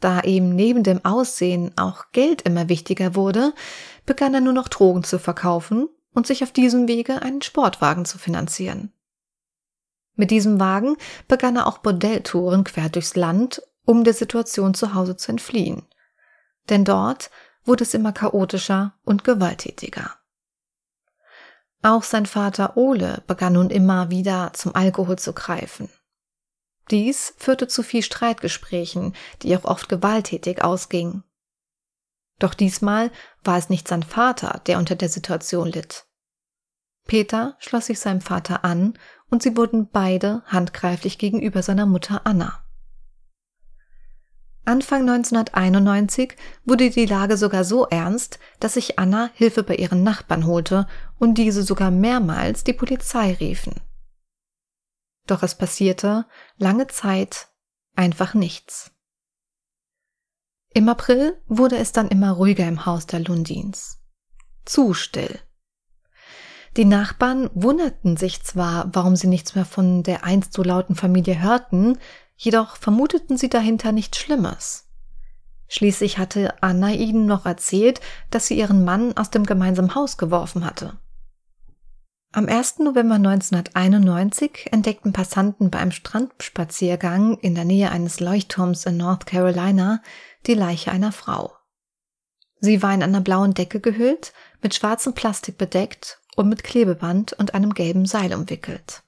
Da 0.00 0.20
ihm 0.20 0.54
neben 0.54 0.82
dem 0.82 1.04
Aussehen 1.04 1.72
auch 1.78 2.06
Geld 2.10 2.42
immer 2.42 2.68
wichtiger 2.68 3.14
wurde, 3.14 3.54
begann 4.04 4.34
er 4.34 4.40
nur 4.40 4.52
noch 4.52 4.68
Drogen 4.68 5.04
zu 5.04 5.20
verkaufen 5.20 5.88
und 6.12 6.26
sich 6.26 6.42
auf 6.42 6.50
diesem 6.50 6.88
Wege 6.88 7.22
einen 7.22 7.42
Sportwagen 7.42 8.04
zu 8.04 8.18
finanzieren. 8.18 8.92
Mit 10.16 10.30
diesem 10.30 10.58
Wagen 10.60 10.96
begann 11.28 11.56
er 11.56 11.66
auch 11.66 11.78
Bordelltouren 11.78 12.64
quer 12.64 12.88
durchs 12.88 13.16
Land, 13.16 13.62
um 13.84 14.04
der 14.04 14.14
Situation 14.14 14.74
zu 14.74 14.94
Hause 14.94 15.16
zu 15.16 15.32
entfliehen. 15.32 15.86
Denn 16.68 16.84
dort 16.84 17.30
wurde 17.64 17.84
es 17.84 17.94
immer 17.94 18.12
chaotischer 18.12 18.94
und 19.04 19.24
gewalttätiger. 19.24 20.16
Auch 21.82 22.02
sein 22.02 22.26
Vater 22.26 22.76
Ole 22.76 23.22
begann 23.26 23.52
nun 23.54 23.70
immer 23.70 24.10
wieder 24.10 24.52
zum 24.54 24.74
Alkohol 24.74 25.18
zu 25.18 25.34
greifen. 25.34 25.90
Dies 26.90 27.34
führte 27.36 27.68
zu 27.68 27.82
viel 27.82 28.02
Streitgesprächen, 28.02 29.14
die 29.42 29.56
auch 29.56 29.64
oft 29.64 29.88
gewalttätig 29.88 30.62
ausgingen. 30.62 31.24
Doch 32.38 32.54
diesmal 32.54 33.10
war 33.42 33.58
es 33.58 33.68
nicht 33.68 33.86
sein 33.86 34.02
Vater, 34.02 34.60
der 34.66 34.78
unter 34.78 34.94
der 34.94 35.08
Situation 35.08 35.68
litt. 35.68 36.06
Peter 37.06 37.56
schloss 37.58 37.86
sich 37.86 38.00
seinem 38.00 38.22
Vater 38.22 38.64
an 38.64 38.98
und 39.30 39.42
sie 39.42 39.56
wurden 39.56 39.88
beide 39.90 40.42
handgreiflich 40.46 41.18
gegenüber 41.18 41.62
seiner 41.62 41.86
Mutter 41.86 42.22
Anna. 42.24 42.63
Anfang 44.66 45.02
1991 45.02 46.36
wurde 46.64 46.88
die 46.88 47.06
Lage 47.06 47.36
sogar 47.36 47.64
so 47.64 47.86
ernst, 47.86 48.38
dass 48.60 48.74
sich 48.74 48.98
Anna 48.98 49.30
Hilfe 49.34 49.62
bei 49.62 49.76
ihren 49.76 50.02
Nachbarn 50.02 50.46
holte 50.46 50.86
und 51.18 51.34
diese 51.34 51.62
sogar 51.62 51.90
mehrmals 51.90 52.64
die 52.64 52.72
Polizei 52.72 53.34
riefen. 53.34 53.74
Doch 55.26 55.42
es 55.42 55.54
passierte 55.54 56.26
lange 56.56 56.86
Zeit 56.86 57.48
einfach 57.94 58.34
nichts. 58.34 58.90
Im 60.72 60.88
April 60.88 61.40
wurde 61.46 61.76
es 61.76 61.92
dann 61.92 62.08
immer 62.08 62.32
ruhiger 62.32 62.66
im 62.66 62.84
Haus 62.84 63.06
der 63.06 63.20
Lundins. 63.20 64.00
Zu 64.64 64.94
still. 64.94 65.38
Die 66.76 66.84
Nachbarn 66.84 67.48
wunderten 67.54 68.16
sich 68.16 68.42
zwar, 68.42 68.90
warum 68.92 69.14
sie 69.14 69.28
nichts 69.28 69.54
mehr 69.54 69.64
von 69.64 70.02
der 70.02 70.24
einst 70.24 70.52
so 70.52 70.64
lauten 70.64 70.96
Familie 70.96 71.40
hörten, 71.40 71.98
jedoch 72.36 72.76
vermuteten 72.76 73.36
sie 73.36 73.48
dahinter 73.48 73.92
nichts 73.92 74.18
Schlimmes. 74.18 74.88
Schließlich 75.68 76.18
hatte 76.18 76.54
Anna 76.62 76.92
ihnen 76.92 77.26
noch 77.26 77.46
erzählt, 77.46 78.00
dass 78.30 78.46
sie 78.46 78.58
ihren 78.58 78.84
Mann 78.84 79.16
aus 79.16 79.30
dem 79.30 79.44
gemeinsamen 79.44 79.94
Haus 79.94 80.18
geworfen 80.18 80.64
hatte. 80.64 80.98
Am 82.32 82.48
1. 82.48 82.80
November 82.80 83.14
1991 83.14 84.72
entdeckten 84.72 85.12
Passanten 85.12 85.70
bei 85.70 85.78
einem 85.78 85.92
Strandspaziergang 85.92 87.38
in 87.38 87.54
der 87.54 87.64
Nähe 87.64 87.92
eines 87.92 88.18
Leuchtturms 88.18 88.86
in 88.86 88.96
North 88.96 89.26
Carolina 89.26 90.02
die 90.46 90.54
Leiche 90.54 90.90
einer 90.90 91.12
Frau. 91.12 91.52
Sie 92.58 92.82
war 92.82 92.92
in 92.92 93.04
einer 93.04 93.20
blauen 93.20 93.54
Decke 93.54 93.78
gehüllt, 93.78 94.32
mit 94.62 94.74
schwarzem 94.74 95.14
Plastik 95.14 95.58
bedeckt 95.58 96.18
und 96.34 96.48
mit 96.48 96.64
Klebeband 96.64 97.34
und 97.34 97.54
einem 97.54 97.72
gelben 97.72 98.04
Seil 98.04 98.34
umwickelt. 98.34 99.03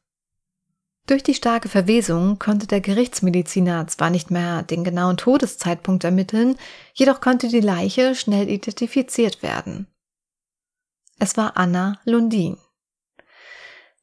Durch 1.06 1.22
die 1.22 1.34
starke 1.34 1.68
Verwesung 1.68 2.40
konnte 2.40 2.66
der 2.66 2.80
Gerichtsmediziner 2.80 3.86
zwar 3.86 4.10
nicht 4.10 4.32
mehr 4.32 4.64
den 4.64 4.82
genauen 4.82 5.16
Todeszeitpunkt 5.16 6.02
ermitteln, 6.02 6.56
jedoch 6.94 7.20
konnte 7.20 7.48
die 7.48 7.60
Leiche 7.60 8.16
schnell 8.16 8.48
identifiziert 8.48 9.42
werden. 9.42 9.86
Es 11.18 11.36
war 11.36 11.56
Anna 11.56 12.00
Lundin. 12.04 12.58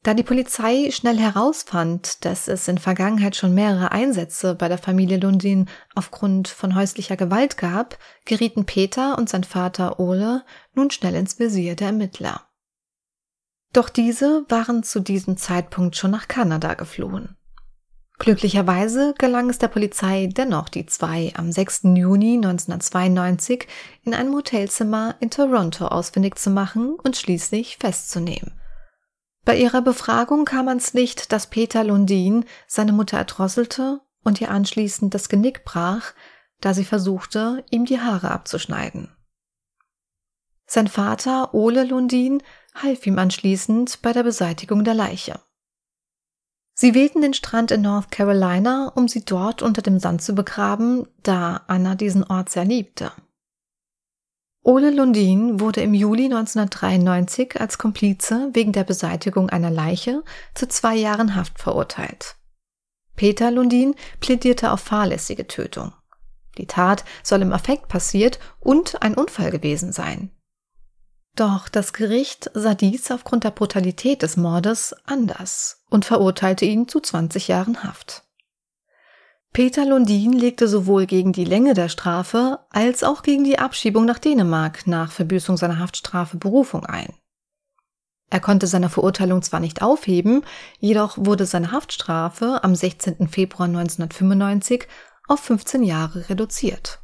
Da 0.02 0.12
die 0.12 0.22
Polizei 0.22 0.90
schnell 0.90 1.18
herausfand, 1.18 2.24
dass 2.24 2.48
es 2.48 2.68
in 2.68 2.78
Vergangenheit 2.78 3.36
schon 3.36 3.54
mehrere 3.54 3.92
Einsätze 3.92 4.54
bei 4.54 4.68
der 4.68 4.78
Familie 4.78 5.18
Lundin 5.18 5.68
aufgrund 5.94 6.48
von 6.48 6.74
häuslicher 6.74 7.16
Gewalt 7.16 7.56
gab, 7.56 7.98
gerieten 8.24 8.66
Peter 8.66 9.16
und 9.16 9.28
sein 9.28 9.44
Vater 9.44 10.00
Ole 10.00 10.44
nun 10.74 10.90
schnell 10.90 11.14
ins 11.14 11.38
Visier 11.38 11.74
der 11.74 11.88
Ermittler. 11.88 12.46
Doch 13.74 13.88
diese 13.88 14.46
waren 14.48 14.84
zu 14.84 15.00
diesem 15.00 15.36
Zeitpunkt 15.36 15.96
schon 15.96 16.12
nach 16.12 16.28
Kanada 16.28 16.74
geflohen. 16.74 17.36
Glücklicherweise 18.20 19.14
gelang 19.18 19.50
es 19.50 19.58
der 19.58 19.66
Polizei 19.66 20.28
dennoch, 20.28 20.68
die 20.68 20.86
zwei 20.86 21.32
am 21.36 21.50
6. 21.50 21.80
Juni 21.96 22.34
1992 22.36 23.66
in 24.04 24.14
einem 24.14 24.32
Hotelzimmer 24.32 25.16
in 25.18 25.30
Toronto 25.30 25.88
ausfindig 25.88 26.36
zu 26.36 26.50
machen 26.50 26.94
und 27.02 27.16
schließlich 27.16 27.78
festzunehmen. 27.78 28.52
Bei 29.44 29.56
ihrer 29.56 29.82
Befragung 29.82 30.44
kam 30.44 30.68
ans 30.68 30.92
Licht, 30.92 31.32
dass 31.32 31.48
Peter 31.48 31.82
Lundin 31.82 32.44
seine 32.68 32.92
Mutter 32.92 33.18
erdrosselte 33.18 34.00
und 34.22 34.40
ihr 34.40 34.52
anschließend 34.52 35.12
das 35.12 35.28
Genick 35.28 35.64
brach, 35.64 36.12
da 36.60 36.74
sie 36.74 36.84
versuchte, 36.84 37.64
ihm 37.70 37.84
die 37.84 38.00
Haare 38.00 38.30
abzuschneiden. 38.30 39.10
Sein 40.66 40.88
Vater 40.88 41.54
Ole 41.54 41.84
Lundin 41.84 42.42
half 42.74 43.06
ihm 43.06 43.18
anschließend 43.18 44.00
bei 44.02 44.12
der 44.12 44.22
Beseitigung 44.22 44.84
der 44.84 44.94
Leiche. 44.94 45.40
Sie 46.76 46.94
wählten 46.94 47.22
den 47.22 47.34
Strand 47.34 47.70
in 47.70 47.82
North 47.82 48.10
Carolina, 48.10 48.90
um 48.96 49.06
sie 49.06 49.24
dort 49.24 49.62
unter 49.62 49.80
dem 49.80 50.00
Sand 50.00 50.22
zu 50.22 50.34
begraben, 50.34 51.06
da 51.22 51.62
Anna 51.68 51.94
diesen 51.94 52.24
Ort 52.24 52.50
sehr 52.50 52.64
liebte. 52.64 53.12
Ole 54.66 54.90
Lundin 54.90 55.60
wurde 55.60 55.82
im 55.82 55.94
Juli 55.94 56.24
1993 56.24 57.60
als 57.60 57.78
Komplize 57.78 58.48
wegen 58.54 58.72
der 58.72 58.84
Beseitigung 58.84 59.50
einer 59.50 59.70
Leiche 59.70 60.24
zu 60.54 60.66
zwei 60.66 60.96
Jahren 60.96 61.36
Haft 61.36 61.60
verurteilt. 61.60 62.36
Peter 63.14 63.50
Lundin 63.50 63.94
plädierte 64.20 64.72
auf 64.72 64.80
fahrlässige 64.80 65.46
Tötung. 65.46 65.92
Die 66.58 66.66
Tat 66.66 67.04
soll 67.22 67.42
im 67.42 67.52
Affekt 67.52 67.88
passiert 67.88 68.38
und 68.58 69.02
ein 69.02 69.14
Unfall 69.14 69.50
gewesen 69.50 69.92
sein. 69.92 70.30
Doch 71.36 71.68
das 71.68 71.92
Gericht 71.92 72.50
sah 72.54 72.74
dies 72.74 73.10
aufgrund 73.10 73.44
der 73.44 73.50
Brutalität 73.50 74.22
des 74.22 74.36
Mordes 74.36 74.94
anders 75.04 75.82
und 75.90 76.04
verurteilte 76.04 76.64
ihn 76.64 76.86
zu 76.86 77.00
20 77.00 77.48
Jahren 77.48 77.82
Haft. 77.82 78.22
Peter 79.52 79.84
Lundin 79.84 80.32
legte 80.32 80.66
sowohl 80.66 81.06
gegen 81.06 81.32
die 81.32 81.44
Länge 81.44 81.74
der 81.74 81.88
Strafe 81.88 82.60
als 82.70 83.04
auch 83.04 83.22
gegen 83.22 83.44
die 83.44 83.58
Abschiebung 83.58 84.04
nach 84.04 84.18
Dänemark 84.18 84.86
nach 84.86 85.12
Verbüßung 85.12 85.56
seiner 85.56 85.78
Haftstrafe 85.78 86.36
Berufung 86.36 86.86
ein. 86.86 87.12
Er 88.30 88.40
konnte 88.40 88.66
seine 88.66 88.88
Verurteilung 88.88 89.42
zwar 89.42 89.60
nicht 89.60 89.80
aufheben, 89.82 90.42
jedoch 90.80 91.16
wurde 91.18 91.46
seine 91.46 91.70
Haftstrafe 91.70 92.64
am 92.64 92.74
16. 92.74 93.28
Februar 93.28 93.68
1995 93.68 94.88
auf 95.28 95.38
15 95.40 95.84
Jahre 95.84 96.28
reduziert. 96.28 97.03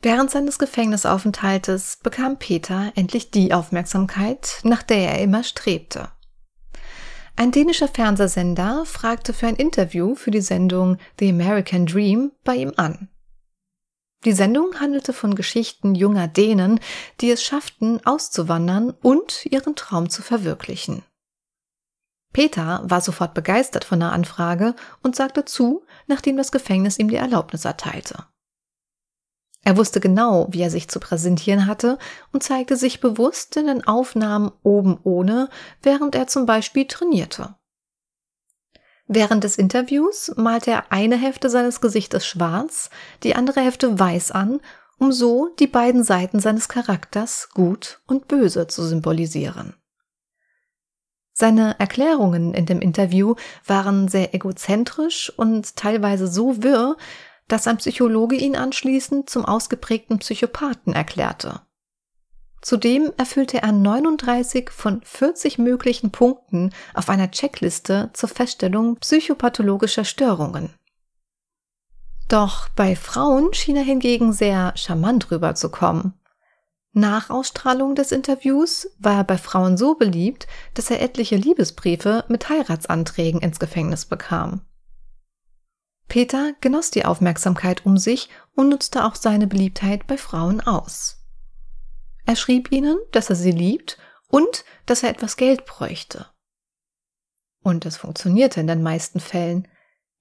Während 0.00 0.30
seines 0.30 0.58
Gefängnisaufenthaltes 0.58 1.98
bekam 2.02 2.38
Peter 2.38 2.92
endlich 2.94 3.30
die 3.32 3.52
Aufmerksamkeit, 3.52 4.60
nach 4.62 4.84
der 4.84 5.12
er 5.12 5.22
immer 5.22 5.42
strebte. 5.42 6.10
Ein 7.34 7.50
dänischer 7.50 7.88
Fernsehsender 7.88 8.84
fragte 8.84 9.32
für 9.32 9.48
ein 9.48 9.56
Interview 9.56 10.14
für 10.14 10.30
die 10.30 10.40
Sendung 10.40 10.98
The 11.18 11.30
American 11.30 11.86
Dream 11.86 12.32
bei 12.44 12.56
ihm 12.56 12.72
an. 12.76 13.08
Die 14.24 14.32
Sendung 14.32 14.80
handelte 14.80 15.12
von 15.12 15.34
Geschichten 15.34 15.94
junger 15.94 16.26
Dänen, 16.26 16.80
die 17.20 17.30
es 17.30 17.42
schafften, 17.42 18.04
auszuwandern 18.04 18.90
und 18.90 19.46
ihren 19.46 19.76
Traum 19.76 20.10
zu 20.10 20.22
verwirklichen. 20.22 21.04
Peter 22.32 22.82
war 22.84 23.00
sofort 23.00 23.34
begeistert 23.34 23.84
von 23.84 24.00
der 24.00 24.12
Anfrage 24.12 24.74
und 25.02 25.16
sagte 25.16 25.44
zu, 25.44 25.84
nachdem 26.06 26.36
das 26.36 26.52
Gefängnis 26.52 26.98
ihm 26.98 27.08
die 27.08 27.16
Erlaubnis 27.16 27.64
erteilte. 27.64 28.26
Er 29.68 29.76
wusste 29.76 30.00
genau, 30.00 30.46
wie 30.50 30.62
er 30.62 30.70
sich 30.70 30.88
zu 30.88 30.98
präsentieren 30.98 31.66
hatte 31.66 31.98
und 32.32 32.42
zeigte 32.42 32.74
sich 32.74 33.00
bewusst 33.00 33.54
in 33.58 33.66
den 33.66 33.86
Aufnahmen 33.86 34.50
oben 34.62 34.98
ohne, 35.02 35.50
während 35.82 36.14
er 36.14 36.26
zum 36.26 36.46
Beispiel 36.46 36.86
trainierte. 36.86 37.54
Während 39.08 39.44
des 39.44 39.58
Interviews 39.58 40.32
malte 40.36 40.70
er 40.70 40.90
eine 40.90 41.18
Hälfte 41.18 41.50
seines 41.50 41.82
Gesichtes 41.82 42.26
schwarz, 42.26 42.88
die 43.22 43.36
andere 43.36 43.60
Hälfte 43.60 43.98
weiß 43.98 44.30
an, 44.30 44.60
um 44.98 45.12
so 45.12 45.50
die 45.58 45.66
beiden 45.66 46.02
Seiten 46.02 46.40
seines 46.40 46.70
Charakters 46.70 47.50
gut 47.52 48.00
und 48.06 48.26
böse 48.26 48.68
zu 48.68 48.82
symbolisieren. 48.84 49.74
Seine 51.34 51.78
Erklärungen 51.78 52.54
in 52.54 52.64
dem 52.64 52.80
Interview 52.80 53.34
waren 53.66 54.08
sehr 54.08 54.34
egozentrisch 54.34 55.30
und 55.36 55.76
teilweise 55.76 56.26
so 56.26 56.64
wirr, 56.64 56.96
dass 57.48 57.66
ein 57.66 57.78
Psychologe 57.78 58.36
ihn 58.36 58.56
anschließend 58.56 59.28
zum 59.28 59.44
ausgeprägten 59.44 60.18
Psychopathen 60.18 60.94
erklärte. 60.94 61.62
Zudem 62.60 63.12
erfüllte 63.16 63.62
er 63.62 63.72
39 63.72 64.70
von 64.70 65.00
40 65.02 65.58
möglichen 65.58 66.10
Punkten 66.10 66.70
auf 66.92 67.08
einer 67.08 67.30
Checkliste 67.30 68.10
zur 68.12 68.28
Feststellung 68.28 68.96
psychopathologischer 68.96 70.04
Störungen. 70.04 70.74
Doch 72.28 72.68
bei 72.70 72.94
Frauen 72.94 73.54
schien 73.54 73.76
er 73.76 73.84
hingegen 73.84 74.32
sehr 74.32 74.72
charmant 74.76 75.30
rüberzukommen. 75.30 76.12
Nach 76.92 77.30
Ausstrahlung 77.30 77.94
des 77.94 78.12
Interviews 78.12 78.90
war 78.98 79.18
er 79.18 79.24
bei 79.24 79.38
Frauen 79.38 79.76
so 79.76 79.94
beliebt, 79.94 80.46
dass 80.74 80.90
er 80.90 81.00
etliche 81.00 81.36
Liebesbriefe 81.36 82.24
mit 82.28 82.48
Heiratsanträgen 82.48 83.40
ins 83.40 83.60
Gefängnis 83.60 84.04
bekam. 84.04 84.62
Peter 86.08 86.54
genoss 86.60 86.90
die 86.90 87.04
Aufmerksamkeit 87.04 87.84
um 87.84 87.98
sich 87.98 88.30
und 88.54 88.70
nutzte 88.70 89.04
auch 89.04 89.14
seine 89.14 89.46
Beliebtheit 89.46 90.06
bei 90.06 90.16
Frauen 90.16 90.60
aus. 90.60 91.18
Er 92.24 92.36
schrieb 92.36 92.72
ihnen, 92.72 92.98
dass 93.12 93.30
er 93.30 93.36
sie 93.36 93.52
liebt 93.52 93.98
und 94.28 94.64
dass 94.86 95.02
er 95.02 95.10
etwas 95.10 95.36
Geld 95.36 95.66
bräuchte. 95.66 96.26
Und 97.62 97.84
es 97.86 97.96
funktionierte 97.96 98.60
in 98.60 98.66
den 98.66 98.82
meisten 98.82 99.20
Fällen. 99.20 99.68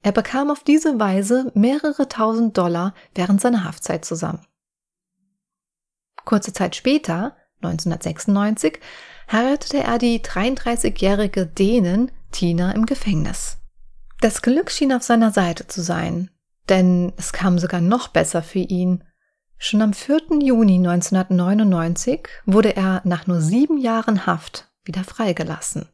Er 0.02 0.12
bekam 0.12 0.52
auf 0.52 0.64
diese 0.64 1.00
Weise 1.00 1.52
mehrere 1.54 2.08
tausend 2.08 2.58
Dollar 2.58 2.94
während 3.16 3.42
seiner 3.42 3.64
Haftzeit 3.64 4.06
zusammen. 4.06 4.46
Kurze 6.26 6.52
Zeit 6.52 6.76
später, 6.76 7.38
1996, 7.62 8.80
heiratete 9.32 9.80
er 9.80 9.98
die 9.98 10.20
33-jährige 10.20 11.48
Dänin 11.48 12.12
Tina 12.32 12.72
im 12.74 12.86
Gefängnis. 12.86 13.58
Das 14.20 14.42
Glück 14.42 14.72
schien 14.72 14.94
auf 14.94 15.04
seiner 15.04 15.32
Seite 15.32 15.68
zu 15.68 15.82
sein, 15.82 16.32
denn 16.70 17.14
es 17.18 17.34
kam 17.34 17.60
sogar 17.60 17.82
noch 17.82 18.08
besser 18.08 18.42
für 18.42 18.60
ihn. 18.60 19.04
Schon 19.60 19.82
am 19.82 19.94
4. 19.94 20.40
Juni 20.42 20.76
1999 20.78 22.28
wurde 22.46 22.76
er 22.76 23.02
nach 23.04 23.28
nur 23.28 23.42
sieben 23.42 23.78
Jahren 23.78 24.26
Haft 24.26 24.70
wieder 24.84 25.04
freigelassen. 25.04 25.88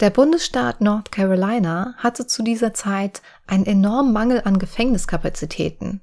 Der 0.00 0.10
Bundesstaat 0.10 0.80
North 0.80 1.12
Carolina 1.12 1.94
hatte 1.98 2.26
zu 2.26 2.42
dieser 2.42 2.74
Zeit 2.74 3.22
einen 3.46 3.66
enormen 3.66 4.12
Mangel 4.12 4.42
an 4.44 4.58
Gefängniskapazitäten. 4.58 6.00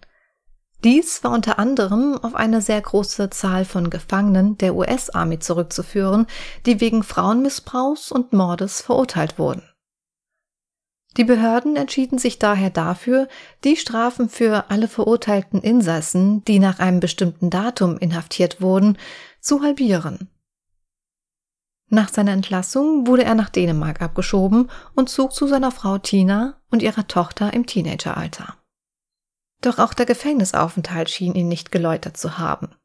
Dies 0.86 1.22
war 1.26 1.32
unter 1.32 1.60
anderem 1.60 2.18
auf 2.22 2.34
eine 2.34 2.62
sehr 2.62 2.80
große 2.80 3.30
Zahl 3.30 3.66
von 3.66 3.90
Gefangenen 3.90 4.58
der 4.58 4.76
US-Army 4.76 5.40
zurückzuführen, 5.40 6.28
die 6.66 6.80
wegen 6.80 7.04
Frauenmissbrauchs 7.04 8.14
und 8.14 8.32
Mordes 8.32 8.82
verurteilt 8.82 9.38
wurden. 9.38 9.69
Die 11.18 11.24
Behörden 11.24 11.76
entschieden 11.76 12.20
sich 12.20 12.38
daher 12.38 12.70
dafür, 12.70 13.28
die 13.64 13.76
Strafen 13.76 14.30
für 14.30 14.70
alle 14.70 14.88
verurteilten 14.88 15.62
Insassen, 15.62 16.44
die 16.46 16.60
nach 16.60 16.80
einem 16.80 17.00
bestimmten 17.00 17.50
Datum 17.50 17.98
inhaftiert 17.98 18.62
wurden, 18.62 18.98
zu 19.42 19.62
halbieren. 19.62 20.30
Nach 21.90 22.10
seiner 22.10 22.34
Entlassung 22.34 23.08
wurde 23.08 23.24
er 23.24 23.34
nach 23.34 23.50
Dänemark 23.50 24.02
abgeschoben 24.02 24.70
und 24.94 25.10
zog 25.10 25.34
zu 25.34 25.48
seiner 25.48 25.72
Frau 25.72 25.98
Tina 25.98 26.62
und 26.70 26.84
ihrer 26.84 27.08
Tochter 27.08 27.54
im 27.54 27.66
Teenageralter. 27.66 28.56
Doch 29.62 29.80
auch 29.80 29.96
der 29.96 30.06
Gefängnisaufenthalt 30.06 31.10
schien 31.10 31.34
ihn 31.34 31.48
nicht 31.48 31.72
geläutert 31.72 32.16
zu 32.16 32.38
haben. 32.38 32.76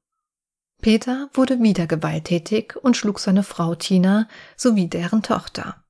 Peter 0.80 1.28
wurde 1.34 1.60
wieder 1.60 1.86
gewalttätig 1.86 2.76
und 2.82 2.96
schlug 2.96 3.20
seine 3.20 3.42
Frau 3.42 3.74
Tina 3.74 4.26
sowie 4.56 4.88
deren 4.88 5.22
Tochter. 5.22 5.83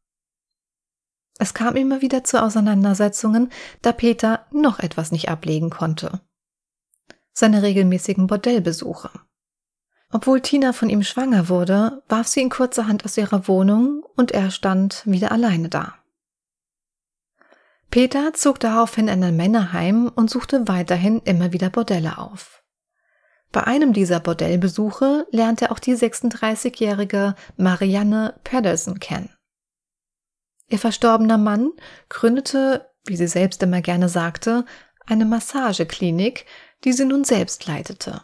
Es 1.39 1.55
kam 1.55 1.77
immer 1.77 2.01
wieder 2.01 2.25
zu 2.25 2.43
Auseinandersetzungen, 2.43 3.51
da 3.83 3.93
Peter 3.93 4.47
noch 4.51 4.79
etwas 4.79 5.11
nicht 5.11 5.29
ablegen 5.29 5.71
konnte. 5.71 6.21
Seine 7.33 7.63
regelmäßigen 7.63 8.29
Bordellbesuche. 8.29 9.11
Obwohl 10.13 10.41
Tina 10.41 10.73
von 10.73 10.89
ihm 10.89 11.03
schwanger 11.03 11.49
wurde, 11.49 12.03
warf 12.09 12.29
sie 12.29 12.41
ihn 12.41 12.51
kurzerhand 12.51 13.05
aus 13.05 13.17
ihrer 13.17 13.49
Wohnung 13.49 14.05
und 14.15 14.31
er 14.31 14.53
stand 14.53 15.03
wieder 15.05 15.33
alleine 15.33 15.69
da. 15.69 15.95
Peter 17.91 18.33
zog 18.33 18.61
daraufhin 18.61 19.09
in 19.09 19.25
ein 19.25 19.37
Männerheim 19.37 20.11
und 20.15 20.31
suchte 20.31 20.69
weiterhin 20.69 21.21
immer 21.25 21.53
wieder 21.53 21.71
Bordelle 21.71 22.19
auf. 22.19 22.63
Bei 23.51 23.65
einem 23.65 23.93
dieser 23.93 24.21
Bordellbesuche 24.21 25.27
lernte 25.31 25.67
er 25.67 25.73
auch 25.73 25.79
die 25.81 25.95
36-jährige 25.95 27.35
Marianne 27.57 28.35
Pedersen 28.45 29.01
kennen. 29.01 29.34
Ihr 30.69 30.79
verstorbener 30.79 31.39
Mann 31.39 31.71
gründete, 32.09 32.91
wie 33.05 33.17
sie 33.17 33.27
selbst 33.27 33.63
immer 33.63 33.83
gerne 33.83 34.09
sagte, 34.09 34.65
eine 35.07 35.25
Massageklinik, 35.25 36.47
die 36.85 36.93
sie 36.93 37.05
nun 37.05 37.25
selbst 37.25 37.67
leitete. 37.67 38.23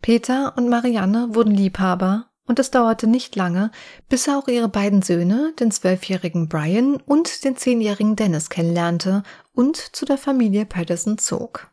Peter 0.00 0.54
und 0.56 0.68
Marianne 0.68 1.34
wurden 1.34 1.54
Liebhaber 1.54 2.30
und 2.46 2.58
es 2.58 2.70
dauerte 2.70 3.06
nicht 3.06 3.36
lange, 3.36 3.70
bis 4.08 4.26
er 4.26 4.38
auch 4.38 4.48
ihre 4.48 4.68
beiden 4.68 5.02
Söhne, 5.02 5.52
den 5.60 5.70
zwölfjährigen 5.70 6.48
Brian 6.48 6.96
und 6.96 7.44
den 7.44 7.56
zehnjährigen 7.56 8.16
Dennis 8.16 8.50
kennenlernte 8.50 9.22
und 9.52 9.76
zu 9.76 10.04
der 10.04 10.18
Familie 10.18 10.66
Patterson 10.66 11.18
zog. 11.18 11.70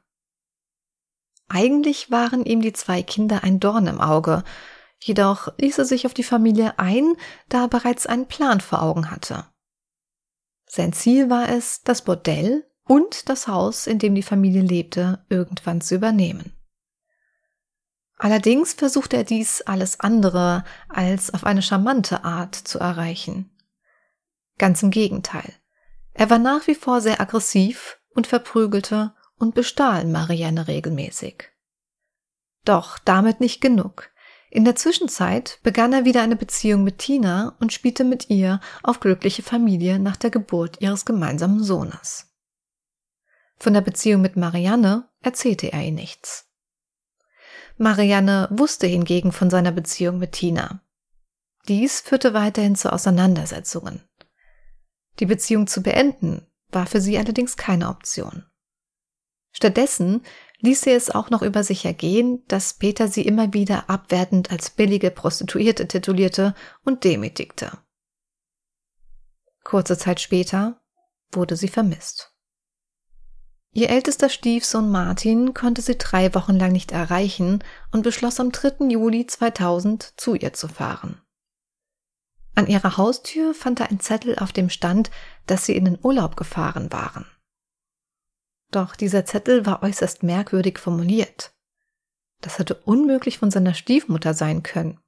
Eigentlich 1.47 2.12
waren 2.12 2.45
ihm 2.45 2.62
die 2.62 2.73
zwei 2.73 3.02
Kinder 3.02 3.43
ein 3.43 3.60
Dorn 3.60 3.88
im 3.88 3.99
Auge, 3.99 4.43
Jedoch 4.99 5.47
ließ 5.57 5.77
er 5.77 5.85
sich 5.85 6.05
auf 6.05 6.13
die 6.13 6.23
Familie 6.23 6.77
ein, 6.77 7.15
da 7.47 7.63
er 7.63 7.67
bereits 7.67 8.05
einen 8.05 8.27
Plan 8.27 8.62
vor 8.62 8.81
Augen 8.81 9.09
hatte. 9.09 9.45
Sein 10.65 10.93
Ziel 10.93 11.29
war 11.29 11.49
es, 11.49 11.81
das 11.83 12.03
Bordell 12.03 12.69
und 12.83 13.29
das 13.29 13.47
Haus, 13.47 13.88
in 13.88 13.99
dem 13.99 14.13
die 14.13 14.23
Familie 14.23 14.62
lebte, 14.62 15.25
irgendwann 15.29 15.81
zu 15.81 15.95
übernehmen. 15.95 16.53
Allerdings 18.17 18.73
versuchte 18.73 19.15
er 19.15 19.23
dies 19.23 19.62
alles 19.62 20.01
andere 20.01 20.65
als 20.89 21.33
auf 21.33 21.45
eine 21.45 21.62
charmante 21.62 22.25
Art 22.25 22.53
zu 22.53 22.77
erreichen. 22.77 23.49
Ganz 24.57 24.83
im 24.83 24.91
Gegenteil. 24.91 25.53
Er 26.13 26.29
war 26.29 26.38
nach 26.38 26.67
wie 26.67 26.75
vor 26.75 26.99
sehr 26.99 27.21
aggressiv 27.21 27.97
und 28.09 28.27
verprügelte 28.27 29.13
und 29.38 29.55
bestahl 29.55 30.05
Marianne 30.05 30.67
regelmäßig. 30.67 31.45
Doch 32.65 32.99
damit 32.99 33.39
nicht 33.39 33.62
genug. 33.62 34.09
In 34.51 34.65
der 34.65 34.75
Zwischenzeit 34.75 35.59
begann 35.62 35.93
er 35.93 36.05
wieder 36.05 36.23
eine 36.23 36.35
Beziehung 36.35 36.83
mit 36.83 36.97
Tina 36.97 37.55
und 37.59 37.71
spielte 37.71 38.03
mit 38.03 38.29
ihr 38.29 38.59
auf 38.81 38.99
glückliche 38.99 39.43
Familie 39.43 39.99
nach 39.99 40.15
der 40.15 40.31
Geburt 40.31 40.81
ihres 40.81 41.05
gemeinsamen 41.05 41.63
Sohnes. 41.63 42.27
Von 43.57 43.73
der 43.73 43.81
Beziehung 43.81 44.21
mit 44.21 44.38
Marianne 44.38 45.07
erzählte 45.21 45.71
er 45.71 45.83
ihr 45.83 45.91
nichts. 45.91 46.47
Marianne 47.77 48.47
wusste 48.51 48.88
hingegen 48.88 49.31
von 49.31 49.49
seiner 49.49 49.71
Beziehung 49.71 50.17
mit 50.17 50.31
Tina. 50.31 50.81
Dies 51.67 52.01
führte 52.01 52.33
weiterhin 52.33 52.75
zu 52.75 52.91
Auseinandersetzungen. 52.91 54.01
Die 55.19 55.25
Beziehung 55.25 55.67
zu 55.67 55.83
beenden 55.83 56.47
war 56.71 56.88
für 56.88 57.01
sie 57.01 57.17
allerdings 57.17 57.57
keine 57.57 57.89
Option. 57.89 58.48
Stattdessen 59.51 60.23
ließ 60.59 60.81
sie 60.81 60.91
es 60.91 61.09
auch 61.09 61.29
noch 61.29 61.41
über 61.41 61.63
sich 61.63 61.85
ergehen, 61.85 62.43
dass 62.47 62.73
Peter 62.73 63.07
sie 63.07 63.23
immer 63.23 63.53
wieder 63.53 63.89
abwertend 63.89 64.51
als 64.51 64.69
billige 64.69 65.12
Prostituierte 65.12 65.88
titulierte 65.88 66.53
und 66.83 67.03
demütigte. 67.03 67.77
Kurze 69.63 69.97
Zeit 69.97 70.19
später 70.19 70.81
wurde 71.31 71.55
sie 71.55 71.67
vermisst. 71.67 72.33
Ihr 73.71 73.89
ältester 73.89 74.29
Stiefsohn 74.29 74.89
Martin 74.89 75.53
konnte 75.53 75.81
sie 75.81 75.97
drei 75.97 76.33
Wochen 76.33 76.55
lang 76.55 76.71
nicht 76.71 76.91
erreichen 76.91 77.63
und 77.91 78.01
beschloss 78.01 78.39
am 78.39 78.51
3. 78.51 78.88
Juli 78.89 79.27
2000 79.27 80.19
zu 80.19 80.33
ihr 80.33 80.53
zu 80.53 80.67
fahren. 80.67 81.21
An 82.55 82.65
ihrer 82.67 82.97
Haustür 82.97 83.53
fand 83.53 83.79
er 83.79 83.91
ein 83.91 83.99
Zettel, 83.99 84.38
auf 84.39 84.51
dem 84.51 84.69
stand, 84.69 85.12
dass 85.45 85.65
sie 85.65 85.75
in 85.75 85.85
den 85.85 85.99
Urlaub 86.01 86.35
gefahren 86.35 86.91
waren. 86.91 87.25
Doch 88.71 88.95
dieser 88.95 89.25
Zettel 89.25 89.65
war 89.65 89.82
äußerst 89.84 90.23
merkwürdig 90.23 90.77
formuliert. 90.77 91.53
Das 92.41 92.60
hatte 92.60 92.75
unmöglich 92.75 93.39
von 93.39 93.51
seiner 93.51 93.73
Stiefmutter 93.73 94.34
sein 94.34 94.63
können. 94.63 94.99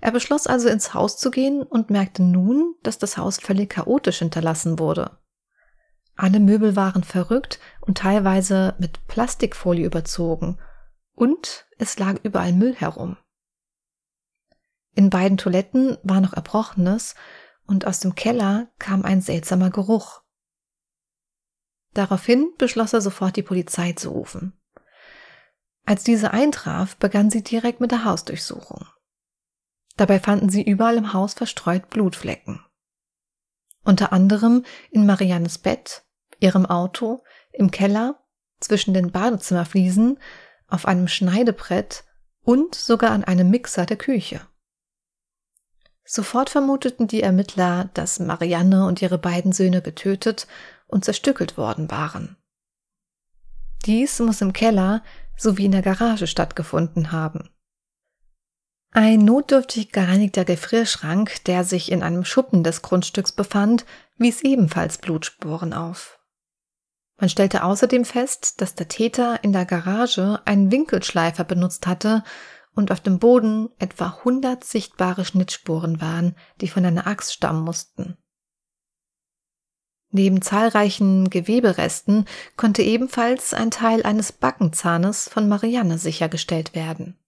Er 0.00 0.12
beschloss 0.12 0.46
also 0.46 0.68
ins 0.68 0.94
Haus 0.94 1.18
zu 1.18 1.30
gehen 1.30 1.62
und 1.62 1.90
merkte 1.90 2.22
nun, 2.22 2.74
dass 2.82 2.98
das 2.98 3.16
Haus 3.16 3.38
völlig 3.38 3.70
chaotisch 3.70 4.18
hinterlassen 4.18 4.78
wurde. 4.78 5.18
Alle 6.16 6.40
Möbel 6.40 6.74
waren 6.74 7.04
verrückt 7.04 7.60
und 7.80 7.98
teilweise 7.98 8.74
mit 8.78 9.06
Plastikfolie 9.06 9.86
überzogen, 9.86 10.58
und 11.14 11.66
es 11.78 11.98
lag 11.98 12.16
überall 12.22 12.52
Müll 12.52 12.74
herum. 12.74 13.16
In 14.94 15.10
beiden 15.10 15.38
Toiletten 15.38 15.96
war 16.02 16.20
noch 16.20 16.32
Erbrochenes, 16.32 17.14
und 17.66 17.86
aus 17.86 18.00
dem 18.00 18.14
Keller 18.14 18.68
kam 18.78 19.04
ein 19.04 19.20
seltsamer 19.20 19.70
Geruch. 19.70 20.22
Daraufhin 21.94 22.52
beschloss 22.58 22.92
er 22.92 23.00
sofort 23.00 23.36
die 23.36 23.42
Polizei 23.42 23.92
zu 23.92 24.10
rufen. 24.10 24.52
Als 25.84 26.04
diese 26.04 26.32
eintraf, 26.32 26.96
begann 26.96 27.30
sie 27.30 27.42
direkt 27.42 27.80
mit 27.80 27.90
der 27.90 28.04
Hausdurchsuchung. 28.04 28.86
Dabei 29.96 30.20
fanden 30.20 30.50
sie 30.50 30.62
überall 30.62 30.96
im 30.96 31.12
Haus 31.12 31.34
verstreut 31.34 31.90
Blutflecken. 31.90 32.64
Unter 33.84 34.12
anderem 34.12 34.64
in 34.90 35.06
Mariannes 35.06 35.58
Bett, 35.58 36.04
ihrem 36.40 36.66
Auto, 36.66 37.24
im 37.52 37.70
Keller, 37.70 38.22
zwischen 38.60 38.92
den 38.92 39.10
Badezimmerfliesen, 39.10 40.18
auf 40.68 40.86
einem 40.86 41.08
Schneidebrett 41.08 42.04
und 42.42 42.74
sogar 42.74 43.12
an 43.12 43.24
einem 43.24 43.50
Mixer 43.50 43.86
der 43.86 43.96
Küche. 43.96 44.40
Sofort 46.04 46.50
vermuteten 46.50 47.06
die 47.06 47.22
Ermittler, 47.22 47.90
dass 47.94 48.20
Marianne 48.20 48.86
und 48.86 49.02
ihre 49.02 49.18
beiden 49.18 49.52
Söhne 49.52 49.82
getötet 49.82 50.46
und 50.88 51.04
zerstückelt 51.04 51.56
worden 51.56 51.90
waren. 51.90 52.36
Dies 53.86 54.18
muss 54.18 54.40
im 54.40 54.52
Keller 54.52 55.02
sowie 55.36 55.66
in 55.66 55.72
der 55.72 55.82
Garage 55.82 56.26
stattgefunden 56.26 57.12
haben. 57.12 57.48
Ein 58.90 59.20
notdürftig 59.20 59.92
gereinigter 59.92 60.44
Gefrierschrank, 60.44 61.44
der 61.44 61.62
sich 61.62 61.92
in 61.92 62.02
einem 62.02 62.24
Schuppen 62.24 62.64
des 62.64 62.82
Grundstücks 62.82 63.32
befand, 63.32 63.84
wies 64.16 64.42
ebenfalls 64.42 64.98
Blutspuren 64.98 65.72
auf. 65.72 66.18
Man 67.20 67.28
stellte 67.28 67.64
außerdem 67.64 68.04
fest, 68.04 68.60
dass 68.60 68.74
der 68.74 68.88
Täter 68.88 69.42
in 69.42 69.52
der 69.52 69.66
Garage 69.66 70.40
einen 70.44 70.70
Winkelschleifer 70.70 71.44
benutzt 71.44 71.86
hatte 71.86 72.22
und 72.74 72.92
auf 72.92 73.00
dem 73.00 73.18
Boden 73.18 73.68
etwa 73.78 74.18
100 74.18 74.64
sichtbare 74.64 75.24
Schnittspuren 75.24 76.00
waren, 76.00 76.36
die 76.60 76.68
von 76.68 76.84
einer 76.84 77.06
Axt 77.06 77.34
stammen 77.34 77.62
mussten. 77.62 78.16
Neben 80.10 80.40
zahlreichen 80.40 81.28
Geweberesten 81.28 82.24
konnte 82.56 82.82
ebenfalls 82.82 83.52
ein 83.52 83.70
Teil 83.70 84.02
eines 84.04 84.32
Backenzahnes 84.32 85.28
von 85.28 85.48
Marianne 85.48 85.98
sichergestellt 85.98 86.74
werden. 86.74 87.18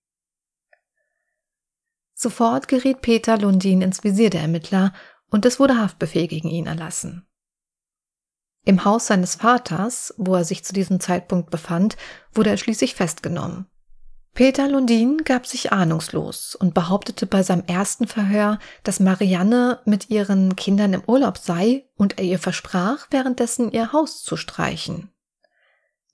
Sofort 2.14 2.68
geriet 2.68 3.02
Peter 3.02 3.38
Lundin 3.38 3.82
ins 3.82 4.02
Visier 4.04 4.30
der 4.30 4.42
Ermittler 4.42 4.92
und 5.30 5.44
es 5.46 5.58
wurde 5.60 5.78
Haftbefehl 5.78 6.26
gegen 6.26 6.48
ihn 6.48 6.66
erlassen. 6.66 7.26
Im 8.64 8.84
Haus 8.84 9.06
seines 9.06 9.36
Vaters, 9.36 10.14
wo 10.18 10.34
er 10.34 10.44
sich 10.44 10.64
zu 10.64 10.72
diesem 10.72 11.00
Zeitpunkt 11.00 11.50
befand, 11.50 11.96
wurde 12.32 12.50
er 12.50 12.56
schließlich 12.58 12.94
festgenommen. 12.94 13.66
Peter 14.34 14.68
Lundin 14.68 15.18
gab 15.24 15.46
sich 15.46 15.72
ahnungslos 15.72 16.54
und 16.54 16.72
behauptete 16.72 17.26
bei 17.26 17.42
seinem 17.42 17.64
ersten 17.66 18.06
Verhör, 18.06 18.58
dass 18.84 19.00
Marianne 19.00 19.80
mit 19.84 20.08
ihren 20.08 20.56
Kindern 20.56 20.94
im 20.94 21.04
Urlaub 21.06 21.36
sei 21.38 21.86
und 21.96 22.18
er 22.18 22.24
ihr 22.24 22.38
versprach, 22.38 23.08
währenddessen 23.10 23.70
ihr 23.72 23.92
Haus 23.92 24.22
zu 24.22 24.36
streichen. 24.36 25.10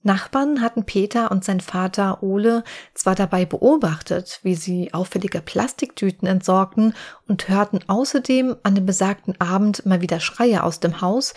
Nachbarn 0.03 0.61
hatten 0.61 0.85
Peter 0.85 1.31
und 1.31 1.43
sein 1.43 1.59
Vater 1.59 2.23
Ole 2.23 2.63
zwar 2.93 3.13
dabei 3.13 3.45
beobachtet, 3.45 4.39
wie 4.41 4.55
sie 4.55 4.93
auffällige 4.93 5.41
Plastiktüten 5.41 6.27
entsorgten 6.27 6.93
und 7.27 7.49
hörten 7.49 7.79
außerdem 7.87 8.55
an 8.63 8.75
dem 8.75 8.85
besagten 8.85 9.39
Abend 9.39 9.85
mal 9.85 10.01
wieder 10.01 10.19
Schreie 10.19 10.63
aus 10.63 10.79
dem 10.79 11.01
Haus, 11.01 11.33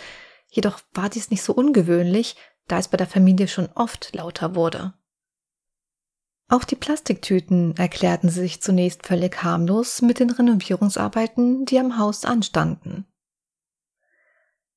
jedoch 0.47 0.79
war 0.93 1.09
dies 1.09 1.31
nicht 1.31 1.43
so 1.43 1.53
ungewöhnlich, 1.53 2.37
da 2.67 2.77
es 2.77 2.87
bei 2.87 2.97
der 2.97 3.07
Familie 3.07 3.47
schon 3.47 3.69
oft 3.75 4.15
lauter 4.15 4.55
wurde. 4.55 4.93
Auch 6.51 6.65
die 6.65 6.75
Plastiktüten 6.75 7.77
erklärten 7.77 8.27
sich 8.27 8.61
zunächst 8.61 9.07
völlig 9.07 9.41
harmlos 9.41 10.01
mit 10.01 10.19
den 10.19 10.29
Renovierungsarbeiten, 10.29 11.63
die 11.63 11.79
am 11.79 11.97
Haus 11.97 12.25
anstanden. 12.25 13.05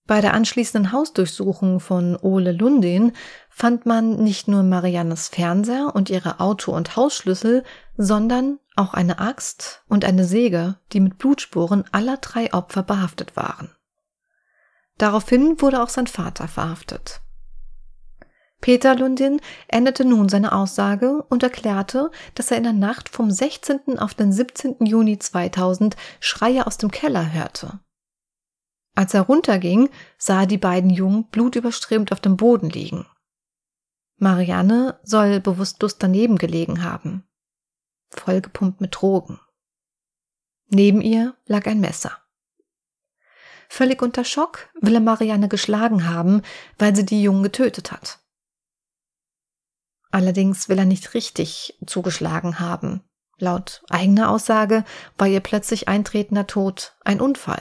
Bei 0.07 0.21
der 0.21 0.35
anschließenden 0.35 0.93
Hausdurchsuchung 0.93 1.81
von 1.81 2.17
Ole 2.17 2.53
Lundin 2.53 3.11
fand 3.51 3.87
man 3.87 4.23
nicht 4.23 4.47
nur 4.47 4.63
Mariannes 4.63 5.27
Fernseher 5.31 5.97
und 5.97 6.11
ihre 6.11 6.39
Auto- 6.39 6.77
und 6.77 6.95
Hausschlüssel, 6.95 7.65
sondern 7.97 8.61
auch 8.77 8.95
eine 8.95 9.19
Axt 9.19 9.83
und 9.89 10.05
eine 10.05 10.25
Säge, 10.25 10.77
die 10.93 11.01
mit 11.01 11.19
Blutspuren 11.19 11.83
aller 11.91 12.19
drei 12.19 12.55
Opfer 12.55 12.85
behaftet 12.85 13.35
waren. 13.35 13.75
Daraufhin 14.97 15.61
wurde 15.61 15.83
auch 15.83 15.89
sein 15.89 16.07
Vater 16.07 16.47
verhaftet. 16.47 17.24
Peter 18.65 18.95
Lundin 18.97 19.43
änderte 19.69 20.07
nun 20.07 20.31
seine 20.31 20.53
Aussage 20.53 21.23
und 21.29 21.43
erklärte, 21.43 22.11
dass 22.35 22.51
er 22.51 22.57
in 22.57 22.63
der 22.63 22.73
Nacht 22.73 23.11
vom 23.11 23.31
16. 23.31 23.99
auf 23.99 24.15
den 24.15 24.33
17. 24.33 24.87
Juni 24.87 25.19
2000 25.19 25.97
Schreie 26.19 26.67
aus 26.67 26.79
dem 26.79 26.91
Keller 26.91 27.31
hörte. 27.31 27.81
Als 28.95 29.13
er 29.13 29.21
runterging, 29.21 29.91
sah 30.17 30.41
er 30.41 30.47
die 30.47 30.57
beiden 30.57 30.89
Jungen 30.89 31.27
blutüberströmt 31.27 32.11
auf 32.11 32.21
dem 32.21 32.39
Boden 32.39 32.71
liegen. 32.71 33.05
Marianne 34.17 34.99
soll 35.03 35.41
bewusstlos 35.41 35.99
daneben 35.99 36.39
gelegen 36.39 36.83
haben, 36.83 37.29
vollgepumpt 38.09 38.81
mit 38.81 38.95
Drogen. 38.99 39.41
Neben 40.71 41.03
ihr 41.03 41.37
lag 41.45 41.67
ein 41.67 41.81
Messer. 41.81 42.17
Völlig 43.69 44.01
unter 44.01 44.25
Schock 44.25 44.71
will 44.81 44.95
er 44.95 45.01
Marianne 45.01 45.49
geschlagen 45.49 46.09
haben, 46.09 46.41
weil 46.79 46.97
sie 46.97 47.05
die 47.05 47.23
Jungen 47.23 47.43
getötet 47.43 47.93
hat. 47.93 48.24
Allerdings 50.15 50.69
will 50.69 50.79
er 50.79 50.85
nicht 50.85 51.15
richtig 51.15 51.77
zugeschlagen 51.85 52.61
haben. 52.61 53.03
Laut 53.37 53.83
eigener 53.91 54.31
Aussage 54.31 54.85
war 55.19 55.27
ihr 55.27 55.41
plötzlich 55.41 55.89
eintretender 55.89 56.47
Tod 56.47 56.95
ein 57.01 57.21
Unfall. 57.21 57.61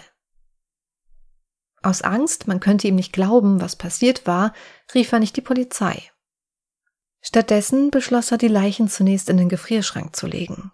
Aus 1.81 2.03
Angst, 2.03 2.47
man 2.47 2.59
könnte 2.59 2.87
ihm 2.87 2.93
nicht 2.93 3.11
glauben, 3.11 3.59
was 3.59 3.75
passiert 3.75 4.27
war, 4.27 4.53
rief 4.93 5.11
er 5.11 5.17
nicht 5.17 5.35
die 5.35 5.41
Polizei. 5.41 6.11
Stattdessen 7.21 7.89
beschloss 7.89 8.29
er, 8.29 8.37
die 8.37 8.49
Leichen 8.49 8.87
zunächst 8.87 9.29
in 9.29 9.37
den 9.37 9.49
Gefrierschrank 9.49 10.15
zu 10.15 10.27
legen. 10.27 10.71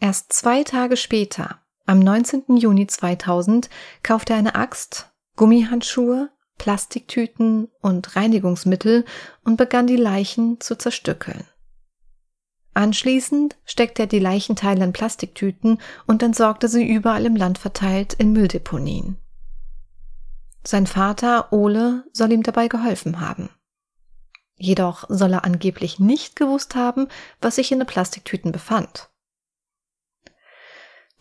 Erst 0.00 0.34
zwei 0.34 0.64
Tage 0.64 0.98
später, 0.98 1.62
am 1.86 1.98
19. 1.98 2.58
Juni 2.58 2.86
2000, 2.86 3.70
kaufte 4.02 4.34
er 4.34 4.38
eine 4.38 4.54
Axt, 4.54 5.10
Gummihandschuhe, 5.34 6.28
Plastiktüten 6.62 7.66
und 7.80 8.14
Reinigungsmittel 8.14 9.04
und 9.42 9.56
begann 9.56 9.88
die 9.88 9.96
Leichen 9.96 10.60
zu 10.60 10.78
zerstückeln. 10.78 11.42
Anschließend 12.72 13.56
steckte 13.64 14.02
er 14.02 14.06
die 14.06 14.20
Leichenteile 14.20 14.84
in 14.84 14.92
Plastiktüten 14.92 15.78
und 16.06 16.22
entsorgte 16.22 16.68
sie 16.68 16.88
überall 16.88 17.26
im 17.26 17.34
Land 17.34 17.58
verteilt 17.58 18.14
in 18.14 18.32
Mülldeponien. 18.32 19.16
Sein 20.62 20.86
Vater 20.86 21.52
Ole 21.52 22.04
soll 22.12 22.30
ihm 22.30 22.44
dabei 22.44 22.68
geholfen 22.68 23.18
haben. 23.18 23.50
Jedoch 24.54 25.06
soll 25.08 25.32
er 25.32 25.44
angeblich 25.44 25.98
nicht 25.98 26.36
gewusst 26.36 26.76
haben, 26.76 27.08
was 27.40 27.56
sich 27.56 27.72
in 27.72 27.80
den 27.80 27.88
Plastiktüten 27.88 28.52
befand. 28.52 29.10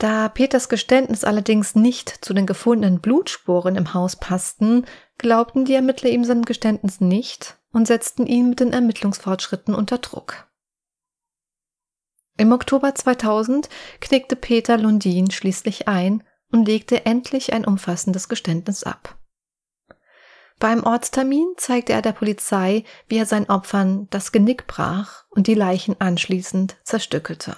Da 0.02 0.30
Peters 0.30 0.68
Geständnis 0.68 1.24
allerdings 1.24 1.76
nicht 1.76 2.10
zu 2.26 2.34
den 2.34 2.48
gefundenen 2.48 3.02
Blutspuren 3.02 3.76
im 3.76 3.94
Haus 3.94 4.16
passten, 4.16 4.88
glaubten 5.20 5.64
die 5.64 5.76
Ermittler 5.76 6.10
ihm 6.10 6.24
sein 6.24 6.42
Geständnis 6.42 7.02
nicht 7.02 7.60
und 7.72 7.86
setzten 7.86 8.26
ihn 8.26 8.50
mit 8.50 8.62
den 8.62 8.74
Ermittlungsfortschritten 8.74 9.76
unter 9.76 10.00
Druck. 10.00 10.48
Im 12.36 12.52
Oktober 12.52 12.96
2000 12.96 13.70
knickte 14.00 14.36
Peter 14.36 14.76
Lundin 14.76 15.30
schließlich 15.30 15.88
ein 15.88 16.24
und 16.52 16.66
legte 16.66 17.06
endlich 17.06 17.54
ein 17.54 17.64
umfassendes 17.64 18.28
Geständnis 18.28 18.84
ab. 18.84 19.20
Beim 20.58 20.84
Ortstermin 20.84 21.54
zeigte 21.58 21.94
er 21.94 22.02
der 22.02 22.14
Polizei, 22.14 22.86
wie 23.08 23.18
er 23.18 23.28
seinen 23.28 23.52
Opfern 23.52 24.08
das 24.10 24.32
Genick 24.32 24.66
brach 24.66 25.26
und 25.30 25.46
die 25.46 25.54
Leichen 25.54 26.02
anschließend 26.02 26.78
zerstückelte. 26.84 27.56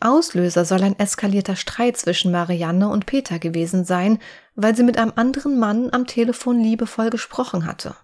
Auslöser 0.00 0.64
soll 0.64 0.82
ein 0.82 0.98
eskalierter 0.98 1.56
Streit 1.56 1.96
zwischen 1.96 2.32
Marianne 2.32 2.88
und 2.88 3.06
Peter 3.06 3.38
gewesen 3.38 3.84
sein, 3.84 4.18
weil 4.54 4.74
sie 4.74 4.82
mit 4.82 4.96
einem 4.98 5.12
anderen 5.14 5.58
Mann 5.58 5.90
am 5.92 6.06
Telefon 6.06 6.60
liebevoll 6.60 7.10
gesprochen 7.10 7.66
hatte. 7.66 7.94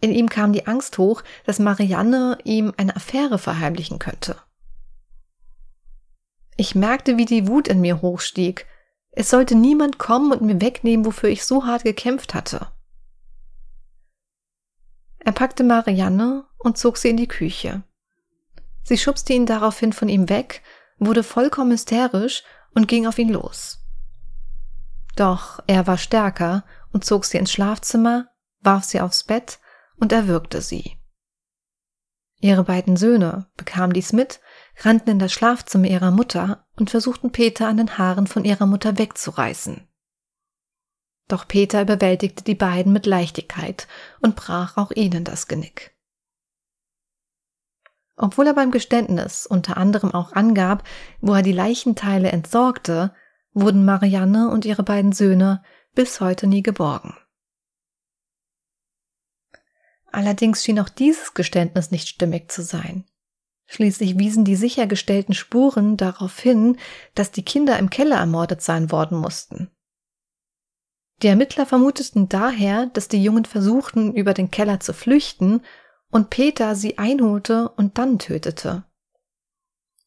In 0.00 0.12
ihm 0.12 0.28
kam 0.28 0.52
die 0.52 0.66
Angst 0.66 0.98
hoch, 0.98 1.22
dass 1.44 1.58
Marianne 1.58 2.38
ihm 2.44 2.72
eine 2.76 2.96
Affäre 2.96 3.38
verheimlichen 3.38 3.98
könnte. 3.98 4.36
Ich 6.56 6.74
merkte, 6.74 7.16
wie 7.16 7.24
die 7.24 7.48
Wut 7.48 7.68
in 7.68 7.80
mir 7.80 8.02
hochstieg. 8.02 8.66
Es 9.12 9.30
sollte 9.30 9.54
niemand 9.54 9.98
kommen 9.98 10.30
und 10.32 10.42
mir 10.42 10.60
wegnehmen, 10.60 11.06
wofür 11.06 11.30
ich 11.30 11.44
so 11.44 11.64
hart 11.64 11.84
gekämpft 11.84 12.34
hatte. 12.34 12.68
Er 15.18 15.32
packte 15.32 15.64
Marianne 15.64 16.44
und 16.58 16.78
zog 16.78 16.96
sie 16.96 17.08
in 17.08 17.16
die 17.16 17.28
Küche. 17.28 17.82
Sie 18.82 18.98
schubste 18.98 19.32
ihn 19.32 19.46
daraufhin 19.46 19.92
von 19.92 20.08
ihm 20.08 20.28
weg, 20.28 20.62
wurde 20.98 21.22
vollkommen 21.22 21.72
hysterisch 21.72 22.42
und 22.74 22.88
ging 22.88 23.06
auf 23.06 23.18
ihn 23.18 23.30
los. 23.30 23.78
Doch 25.16 25.60
er 25.66 25.86
war 25.86 25.98
stärker 25.98 26.64
und 26.92 27.04
zog 27.04 27.24
sie 27.24 27.38
ins 27.38 27.52
Schlafzimmer, 27.52 28.28
warf 28.60 28.84
sie 28.84 29.00
aufs 29.00 29.24
Bett 29.24 29.58
und 29.96 30.12
erwürgte 30.12 30.62
sie. 30.62 30.96
Ihre 32.40 32.64
beiden 32.64 32.96
Söhne 32.96 33.50
bekamen 33.56 33.92
dies 33.92 34.12
mit, 34.12 34.40
rannten 34.78 35.10
in 35.10 35.18
das 35.18 35.32
Schlafzimmer 35.32 35.88
ihrer 35.88 36.10
Mutter 36.10 36.66
und 36.76 36.90
versuchten 36.90 37.32
Peter 37.32 37.68
an 37.68 37.76
den 37.76 37.98
Haaren 37.98 38.26
von 38.26 38.44
ihrer 38.44 38.66
Mutter 38.66 38.96
wegzureißen. 38.96 39.86
Doch 41.28 41.46
Peter 41.46 41.82
überwältigte 41.82 42.42
die 42.42 42.54
beiden 42.54 42.92
mit 42.92 43.06
Leichtigkeit 43.06 43.86
und 44.20 44.36
brach 44.36 44.78
auch 44.78 44.90
ihnen 44.90 45.22
das 45.22 45.48
Genick. 45.48 45.94
Obwohl 48.22 48.48
er 48.48 48.54
beim 48.54 48.70
Geständnis 48.70 49.46
unter 49.46 49.78
anderem 49.78 50.12
auch 50.12 50.32
angab, 50.32 50.84
wo 51.22 51.32
er 51.32 51.40
die 51.40 51.52
Leichenteile 51.52 52.30
entsorgte, 52.30 53.14
wurden 53.54 53.86
Marianne 53.86 54.50
und 54.50 54.66
ihre 54.66 54.82
beiden 54.82 55.12
Söhne 55.12 55.62
bis 55.94 56.20
heute 56.20 56.46
nie 56.46 56.62
geborgen. 56.62 57.16
Allerdings 60.12 60.62
schien 60.62 60.78
auch 60.80 60.90
dieses 60.90 61.32
Geständnis 61.32 61.90
nicht 61.92 62.08
stimmig 62.08 62.52
zu 62.52 62.62
sein. 62.62 63.06
Schließlich 63.66 64.18
wiesen 64.18 64.44
die 64.44 64.56
sichergestellten 64.56 65.32
Spuren 65.32 65.96
darauf 65.96 66.38
hin, 66.38 66.76
dass 67.14 67.30
die 67.30 67.44
Kinder 67.44 67.78
im 67.78 67.88
Keller 67.88 68.16
ermordet 68.16 68.60
sein 68.60 68.92
worden 68.92 69.16
mussten. 69.16 69.70
Die 71.22 71.28
Ermittler 71.28 71.64
vermuteten 71.64 72.28
daher, 72.28 72.86
dass 72.86 73.08
die 73.08 73.22
Jungen 73.22 73.46
versuchten, 73.46 74.14
über 74.14 74.34
den 74.34 74.50
Keller 74.50 74.78
zu 74.80 74.92
flüchten 74.92 75.62
und 76.10 76.30
Peter 76.30 76.74
sie 76.74 76.98
einholte 76.98 77.68
und 77.70 77.98
dann 77.98 78.18
tötete. 78.18 78.84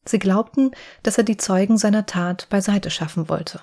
Sie 0.04 0.18
glaubten, 0.18 0.72
dass 1.02 1.18
er 1.18 1.24
die 1.24 1.38
Zeugen 1.38 1.78
seiner 1.78 2.06
Tat 2.06 2.48
beiseite 2.50 2.90
schaffen 2.90 3.28
wollte. 3.28 3.60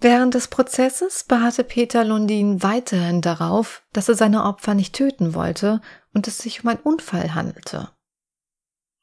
Während 0.00 0.34
des 0.34 0.48
Prozesses 0.48 1.24
beharrte 1.24 1.62
Peter 1.62 2.04
Lundin 2.04 2.62
weiterhin 2.62 3.20
darauf, 3.20 3.82
dass 3.92 4.08
er 4.08 4.16
seine 4.16 4.44
Opfer 4.44 4.74
nicht 4.74 4.94
töten 4.94 5.32
wollte 5.34 5.80
und 6.12 6.26
es 6.26 6.38
sich 6.38 6.64
um 6.64 6.70
einen 6.70 6.80
Unfall 6.80 7.34
handelte. 7.34 7.90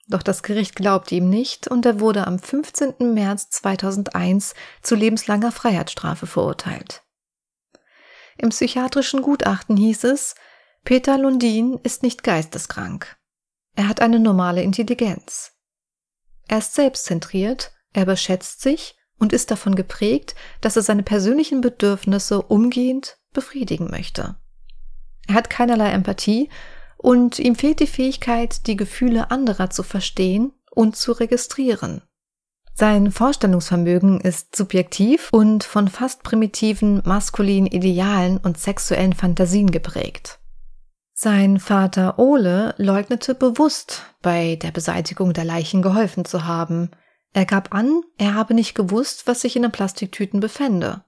Doch 0.07 0.23
das 0.23 0.43
Gericht 0.43 0.75
glaubte 0.75 1.15
ihm 1.15 1.29
nicht 1.29 1.67
und 1.67 1.85
er 1.85 1.99
wurde 1.99 2.27
am 2.27 2.37
15. 2.37 3.13
März 3.13 3.49
2001 3.51 4.55
zu 4.81 4.95
lebenslanger 4.95 5.51
Freiheitsstrafe 5.51 6.27
verurteilt. 6.27 7.03
Im 8.37 8.49
psychiatrischen 8.49 9.21
Gutachten 9.21 9.77
hieß 9.77 10.03
es, 10.05 10.35
Peter 10.83 11.17
Lundin 11.17 11.79
ist 11.83 12.03
nicht 12.03 12.23
geisteskrank. 12.23 13.17
Er 13.75 13.87
hat 13.87 14.01
eine 14.01 14.19
normale 14.19 14.63
Intelligenz. 14.63 15.53
Er 16.47 16.57
ist 16.59 16.73
selbstzentriert, 16.73 17.71
er 17.93 18.03
überschätzt 18.03 18.61
sich 18.61 18.95
und 19.19 19.33
ist 19.33 19.51
davon 19.51 19.75
geprägt, 19.75 20.35
dass 20.61 20.75
er 20.75 20.81
seine 20.81 21.03
persönlichen 21.03 21.61
Bedürfnisse 21.61 22.41
umgehend 22.41 23.17
befriedigen 23.33 23.89
möchte. 23.91 24.35
Er 25.27 25.35
hat 25.35 25.49
keinerlei 25.49 25.91
Empathie 25.91 26.49
und 26.97 27.37
ihm 27.39 27.55
fehlt 27.55 27.79
die 27.79 27.87
Fähigkeit, 27.87 28.65
die 28.67 28.75
Gefühle 28.75 29.29
anderer 29.31 29.69
zu 29.69 29.83
verstehen 29.83 30.53
und 30.71 30.95
zu 30.95 31.11
registrieren. 31.11 32.01
Sein 32.73 33.11
Vorstellungsvermögen 33.11 34.21
ist 34.21 34.55
subjektiv 34.55 35.29
und 35.31 35.65
von 35.65 35.89
fast 35.89 36.23
primitiven 36.23 37.01
maskulinen 37.05 37.67
Idealen 37.67 38.37
und 38.37 38.57
sexuellen 38.57 39.13
Fantasien 39.13 39.69
geprägt. 39.69 40.38
Sein 41.21 41.59
Vater 41.59 42.17
Ole 42.17 42.73
leugnete 42.77 43.35
bewusst, 43.35 44.03
bei 44.21 44.55
der 44.55 44.71
Beseitigung 44.71 45.33
der 45.33 45.43
Leichen 45.43 45.81
geholfen 45.81 46.23
zu 46.23 46.45
haben. 46.45 46.91
Er 47.33 47.43
gab 47.43 47.75
an, 47.75 48.03
er 48.17 48.35
habe 48.35 48.53
nicht 48.53 48.73
gewusst, 48.73 49.27
was 49.27 49.41
sich 49.41 49.57
in 49.57 49.63
den 49.63 49.71
Plastiktüten 49.73 50.39
befände. 50.39 51.03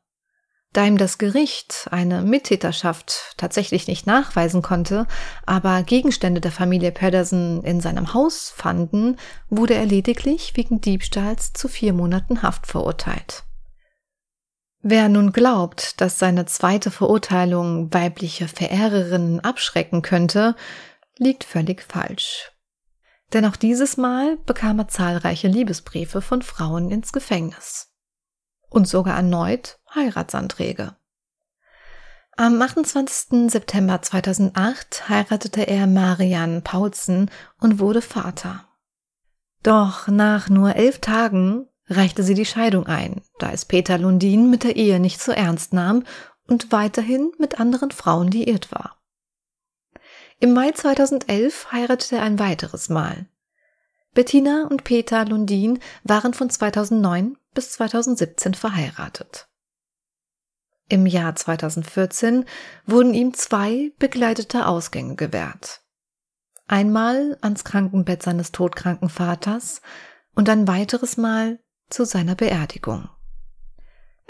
Da 0.74 0.86
ihm 0.86 0.98
das 0.98 1.18
Gericht 1.18 1.88
eine 1.92 2.24
Mittäterschaft 2.24 3.36
tatsächlich 3.38 3.88
nicht 3.88 4.06
nachweisen 4.06 4.62
konnte, 4.62 5.08
aber 5.46 5.82
Gegenstände 5.84 6.42
der 6.42 6.52
Familie 6.52 6.92
Pedersen 6.92 7.64
in 7.64 7.80
seinem 7.80 8.14
Haus 8.14 8.52
fanden, 8.54 9.16
wurde 9.50 9.76
er 9.76 9.86
lediglich 9.86 10.58
wegen 10.58 10.82
Diebstahls 10.82 11.54
zu 11.54 11.70
vier 11.70 11.94
Monaten 11.94 12.44
Haft 12.44 12.68
verurteilt. 12.68 13.46
Wer 14.84 15.10
nun 15.10 15.32
glaubt, 15.32 16.02
dass 16.02 16.18
seine 16.18 16.46
zweite 16.46 16.90
Verurteilung 16.90 17.94
weibliche 17.94 18.48
Verehrerinnen 18.48 19.40
abschrecken 19.40 20.02
könnte, 20.02 20.56
liegt 21.18 21.44
völlig 21.44 21.84
falsch. 21.84 22.52
Denn 23.32 23.46
auch 23.46 23.56
dieses 23.56 23.98
Mal 23.98 24.38
bekam 24.46 24.80
er 24.80 24.88
zahlreiche 24.88 25.48
Liebesbriefe 25.48 26.22
von 26.22 26.42
Frauen 26.42 26.90
ins 26.90 27.14
Gefängnis. 27.14 27.94
Und 28.70 28.88
sogar 28.88 29.16
erneut 29.16 29.80
Heiratsanträge. 29.94 30.96
Am 32.38 32.60
28. 32.60 33.52
September 33.52 34.02
2008 34.02 35.10
heiratete 35.10 35.68
er 35.68 35.86
Marianne 35.86 36.62
Paulsen 36.62 37.30
und 37.60 37.80
wurde 37.80 38.02
Vater. 38.02 38.66
Doch 39.62 40.08
nach 40.08 40.50
nur 40.50 40.76
elf 40.76 41.00
Tagen 41.00 41.68
reichte 41.92 42.24
sie 42.24 42.34
die 42.34 42.46
Scheidung 42.46 42.88
ein, 42.88 43.22
da 43.40 43.52
es 43.52 43.66
Peter 43.66 43.98
Lundin 43.98 44.50
mit 44.50 44.64
der 44.64 44.76
Ehe 44.76 45.00
nicht 45.00 45.22
so 45.22 45.32
ernst 45.32 45.74
nahm 45.74 46.04
und 46.48 46.72
weiterhin 46.72 47.32
mit 47.38 47.60
anderen 47.60 47.92
Frauen 47.92 48.30
liiert 48.30 48.72
war. 48.72 48.98
Im 50.40 50.54
Mai 50.54 50.72
2011 50.72 51.72
heiratete 51.72 52.16
er 52.16 52.24
ein 52.24 52.40
weiteres 52.40 52.90
Mal. 52.90 53.28
Bettina 54.14 54.68
und 54.70 54.84
Peter 54.84 55.24
Lundin 55.24 55.80
waren 56.04 56.34
von 56.34 56.50
2009 56.50 57.38
bis 57.54 57.72
2017 57.74 58.56
verheiratet. 58.56 59.48
Im 60.90 61.06
Jahr 61.06 61.36
2014 61.36 62.46
wurden 62.86 63.14
ihm 63.14 63.34
zwei 63.34 63.94
begleitete 64.00 64.66
Ausgänge 64.66 65.16
gewährt. 65.16 65.82
Einmal 66.68 67.38
ans 67.42 67.64
Krankenbett 67.64 68.24
seines 68.24 68.52
todkranken 68.52 69.10
Vaters 69.10 69.82
und 70.36 70.50
ein 70.50 70.68
weiteres 70.68 71.18
Mal 71.18 71.60
zu 71.92 72.06
seiner 72.06 72.36
Beerdigung. 72.36 73.10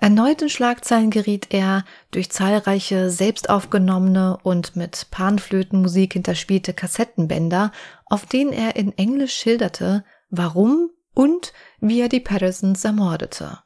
Erneut 0.02 0.42
in 0.42 0.50
Schlagzeilen 0.50 1.12
geriet 1.12 1.54
er 1.54 1.86
durch 2.10 2.32
zahlreiche 2.32 3.12
selbst 3.12 3.52
aufgenommene 3.52 4.40
und 4.42 4.76
mit 4.76 5.08
Panflötenmusik 5.12 6.14
hinterspielte 6.14 6.74
Kassettenbänder, 6.74 7.72
auf 8.08 8.26
denen 8.26 8.52
er 8.52 8.76
in 8.76 8.98
Englisch 8.98 9.36
schilderte, 9.36 10.04
warum 10.32 10.90
und 11.14 11.54
wie 11.80 12.02
er 12.02 12.10
die 12.10 12.20
Pattersons 12.20 12.84
ermordete. 12.84 13.60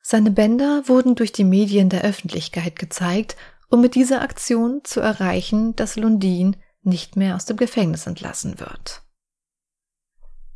Seine 0.00 0.30
Bänder 0.30 0.84
wurden 0.86 1.16
durch 1.16 1.32
die 1.32 1.42
Medien 1.42 1.88
der 1.88 2.02
Öffentlichkeit 2.02 2.78
gezeigt, 2.78 3.36
um 3.70 3.80
mit 3.80 3.96
dieser 3.96 4.22
Aktion 4.22 4.82
zu 4.84 5.00
erreichen, 5.00 5.74
dass 5.74 5.96
Lundin 5.96 6.56
nicht 6.82 7.16
mehr 7.16 7.34
aus 7.34 7.44
dem 7.44 7.56
Gefängnis 7.56 8.06
entlassen 8.06 8.60
wird. 8.60 9.02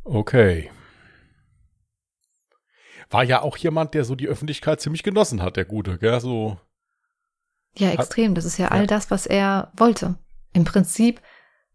Okay 0.05 0.71
war 3.09 3.23
ja 3.23 3.41
auch 3.41 3.57
jemand, 3.57 3.93
der 3.93 4.03
so 4.03 4.15
die 4.15 4.27
Öffentlichkeit 4.27 4.81
ziemlich 4.81 5.03
genossen 5.03 5.41
hat, 5.41 5.57
der 5.57 5.65
Gute, 5.65 5.97
gell? 5.97 6.19
So. 6.19 6.59
Ja, 7.75 7.91
extrem. 7.91 8.35
Das 8.35 8.45
ist 8.45 8.57
ja, 8.57 8.65
ja 8.65 8.71
all 8.71 8.87
das, 8.87 9.11
was 9.11 9.25
er 9.25 9.71
wollte. 9.75 10.15
Im 10.53 10.63
Prinzip 10.63 11.21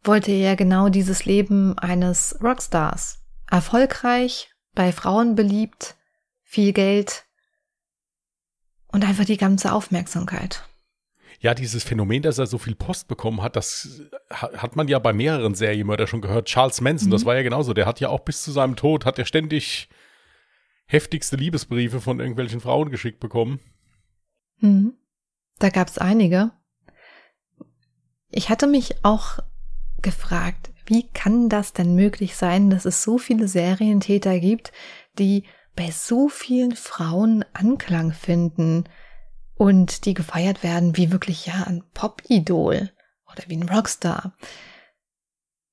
wollte 0.03 0.33
er 0.33 0.57
genau 0.57 0.89
dieses 0.89 1.25
Leben 1.25 1.79
eines 1.79 2.39
Rockstars. 2.43 3.21
Erfolgreich, 3.51 4.51
bei 4.75 4.93
Frauen 4.93 5.35
beliebt, 5.35 5.97
viel 6.43 6.73
Geld 6.73 7.25
und 8.89 9.05
einfach 9.05 9.25
die 9.25 9.37
ganze 9.37 9.73
Aufmerksamkeit. 9.73 10.65
Ja, 11.41 11.53
dieses 11.53 11.85
Phänomen, 11.85 12.23
dass 12.23 12.39
er 12.39 12.47
so 12.47 12.59
viel 12.59 12.75
Post 12.75 13.09
bekommen 13.09 13.43
hat, 13.43 13.57
das 13.57 14.01
hat 14.31 14.77
man 14.77 14.89
ja 14.89 14.99
bei 14.99 15.13
mehreren 15.13 15.55
Serienmörder 15.55 16.07
schon 16.07 16.23
gehört. 16.23 16.47
Charles 16.47 16.81
Manson, 16.81 17.09
mhm. 17.09 17.13
das 17.13 17.25
war 17.25 17.35
ja 17.35 17.43
genauso. 17.43 17.75
Der 17.75 17.87
hat 17.87 18.01
ja 18.01 18.09
auch 18.09 18.21
bis 18.21 18.43
zu 18.43 18.53
seinem 18.53 18.77
Tod, 18.77 19.05
hat 19.05 19.19
er 19.19 19.27
ständig 19.27 19.89
heftigste 20.87 21.37
Liebesbriefe 21.37 22.01
von 22.01 22.21
irgendwelchen 22.21 22.61
Frauen 22.61 22.91
geschickt 22.91 23.21
bekommen. 23.21 23.61
Mhm. 24.59 24.95
Da 25.59 25.69
gab 25.71 25.89
es 25.89 25.99
einige. 25.99 26.53
Ich 28.31 28.49
hatte 28.49 28.67
mich 28.67 29.05
auch 29.05 29.39
gefragt, 30.03 30.73
wie 30.87 31.09
kann 31.09 31.49
das 31.49 31.73
denn 31.73 31.95
möglich 31.95 32.37
sein, 32.37 32.71
dass 32.71 32.85
es 32.85 33.03
so 33.03 33.19
viele 33.19 33.49
Serientäter 33.49 34.39
gibt, 34.39 34.73
die 35.19 35.45
bei 35.77 35.91
so 35.91 36.29
vielen 36.29 36.77
Frauen 36.77 37.45
Anklang 37.53 38.13
finden 38.13 38.85
und 39.57 40.05
die 40.05 40.15
gefeiert 40.15 40.63
werden 40.63 40.97
wie 40.97 41.11
wirklich 41.11 41.47
ja 41.47 41.65
ein 41.65 41.85
Pop-Idol 41.95 42.91
oder 43.31 43.43
wie 43.47 43.57
ein 43.57 43.69
Rockstar. 43.69 44.37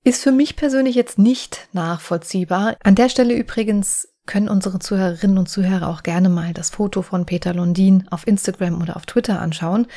Ist 0.03 0.23
für 0.23 0.31
mich 0.31 0.55
persönlich 0.55 0.95
jetzt 0.95 1.19
nicht 1.19 1.67
nachvollziehbar. 1.73 2.77
An 2.83 2.95
der 2.95 3.09
Stelle 3.09 3.35
übrigens 3.35 4.10
können 4.25 4.49
unsere 4.49 4.79
Zuhörerinnen 4.79 5.37
und 5.37 5.49
Zuhörer 5.49 5.87
auch 5.87 6.03
gerne 6.03 6.29
mal 6.29 6.53
das 6.53 6.69
Foto 6.69 7.01
von 7.01 7.25
Peter 7.25 7.53
Lundin 7.53 8.07
auf 8.09 8.27
Instagram 8.27 8.81
oder 8.81 8.95
auf 8.95 9.05
Twitter 9.05 9.39
anschauen. 9.39 9.87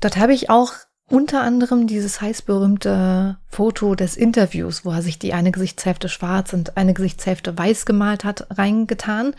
Dort 0.00 0.16
habe 0.16 0.32
ich 0.32 0.50
auch 0.50 0.72
unter 1.08 1.42
anderem 1.42 1.86
dieses 1.86 2.20
heißberühmte 2.20 3.36
Foto 3.48 3.94
des 3.94 4.16
Interviews, 4.16 4.84
wo 4.84 4.92
er 4.92 5.02
sich 5.02 5.18
die 5.18 5.34
eine 5.34 5.52
Gesichtshälfte 5.52 6.08
schwarz 6.08 6.52
und 6.52 6.76
eine 6.76 6.94
Gesichtshälfte 6.94 7.56
weiß 7.56 7.84
gemalt 7.84 8.24
hat, 8.24 8.46
reingetan. 8.56 9.34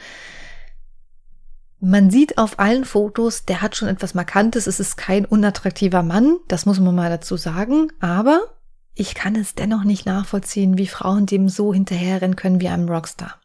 Man 1.79 2.11
sieht 2.11 2.37
auf 2.37 2.59
allen 2.59 2.85
Fotos, 2.85 3.45
der 3.45 3.61
hat 3.61 3.75
schon 3.75 3.87
etwas 3.87 4.13
Markantes. 4.13 4.67
Es 4.67 4.79
ist 4.79 4.97
kein 4.97 5.25
unattraktiver 5.25 6.03
Mann, 6.03 6.37
das 6.47 6.65
muss 6.65 6.79
man 6.79 6.95
mal 6.95 7.09
dazu 7.09 7.37
sagen. 7.37 7.91
Aber 7.99 8.41
ich 8.93 9.15
kann 9.15 9.35
es 9.35 9.55
dennoch 9.55 9.83
nicht 9.83 10.05
nachvollziehen, 10.05 10.77
wie 10.77 10.87
Frauen 10.87 11.25
dem 11.25 11.49
so 11.49 11.73
hinterherrennen 11.73 12.35
können 12.35 12.61
wie 12.61 12.69
einem 12.69 12.87
Rockstar. 12.87 13.35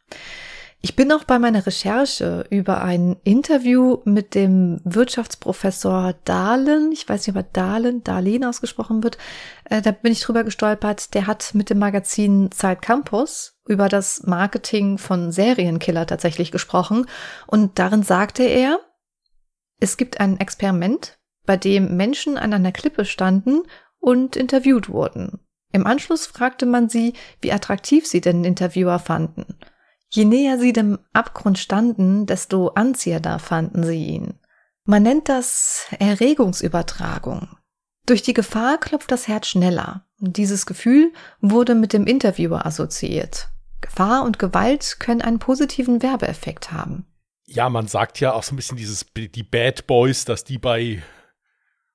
Ich 0.81 0.95
bin 0.95 1.11
auch 1.11 1.25
bei 1.25 1.39
meiner 1.39 1.65
Recherche 1.65 2.45
über 2.49 2.81
ein 2.81 3.17
Interview 3.25 3.97
mit 4.05 4.33
dem 4.33 4.79
Wirtschaftsprofessor 4.85 6.15
Dahlen, 6.23 6.93
ich 6.93 7.07
weiß 7.07 7.27
nicht, 7.27 7.35
ob 7.35 7.43
er 7.43 7.49
Dahlen, 7.51 8.01
Dahlen 8.05 8.45
ausgesprochen 8.45 9.03
wird, 9.03 9.17
äh, 9.65 9.81
da 9.81 9.91
bin 9.91 10.13
ich 10.13 10.21
drüber 10.21 10.45
gestolpert, 10.45 11.13
der 11.13 11.27
hat 11.27 11.53
mit 11.53 11.69
dem 11.69 11.79
Magazin 11.79 12.49
Zeit 12.51 12.81
Campus 12.81 13.59
über 13.67 13.89
das 13.89 14.23
Marketing 14.23 14.97
von 14.97 15.33
Serienkiller 15.33 16.07
tatsächlich 16.07 16.49
gesprochen 16.49 17.07
und 17.45 17.77
darin 17.77 18.03
sagte 18.03 18.43
er, 18.43 18.79
es 19.81 19.97
gibt 19.97 20.21
ein 20.21 20.39
Experiment, 20.39 21.19
bei 21.45 21.57
dem 21.57 21.97
Menschen 21.97 22.37
an 22.37 22.53
einer 22.53 22.71
Klippe 22.71 23.03
standen 23.03 23.63
und 23.99 24.37
interviewt 24.37 24.87
wurden. 24.87 25.41
Im 25.73 25.85
Anschluss 25.85 26.25
fragte 26.25 26.65
man 26.65 26.87
sie, 26.87 27.13
wie 27.41 27.51
attraktiv 27.51 28.07
sie 28.07 28.21
den 28.21 28.45
Interviewer 28.45 28.97
fanden. 28.97 29.57
Je 30.09 30.25
näher 30.25 30.57
sie 30.57 30.73
dem 30.73 30.99
Abgrund 31.13 31.59
standen, 31.59 32.25
desto 32.25 32.69
anziehender 32.69 33.39
fanden 33.39 33.83
sie 33.83 34.05
ihn. 34.05 34.39
Man 34.85 35.03
nennt 35.03 35.29
das 35.29 35.85
Erregungsübertragung. 35.99 37.49
Durch 38.05 38.23
die 38.23 38.33
Gefahr 38.33 38.79
klopft 38.79 39.11
das 39.11 39.27
Herz 39.27 39.47
schneller. 39.47 40.05
Dieses 40.17 40.65
Gefühl 40.65 41.13
wurde 41.41 41.75
mit 41.75 41.93
dem 41.93 42.07
Interviewer 42.07 42.65
assoziiert. 42.65 43.49
Gefahr 43.81 44.23
und 44.23 44.39
Gewalt 44.39 44.97
können 44.99 45.21
einen 45.21 45.39
positiven 45.39 46.01
Werbeeffekt 46.01 46.71
haben. 46.71 47.05
Ja, 47.45 47.69
man 47.69 47.87
sagt 47.87 48.19
ja 48.19 48.33
auch 48.33 48.43
so 48.43 48.53
ein 48.53 48.55
bisschen 48.55 48.77
dieses, 48.77 49.05
die 49.15 49.43
Bad 49.43 49.87
Boys, 49.87 50.25
dass 50.25 50.43
die 50.43 50.57
bei 50.57 51.03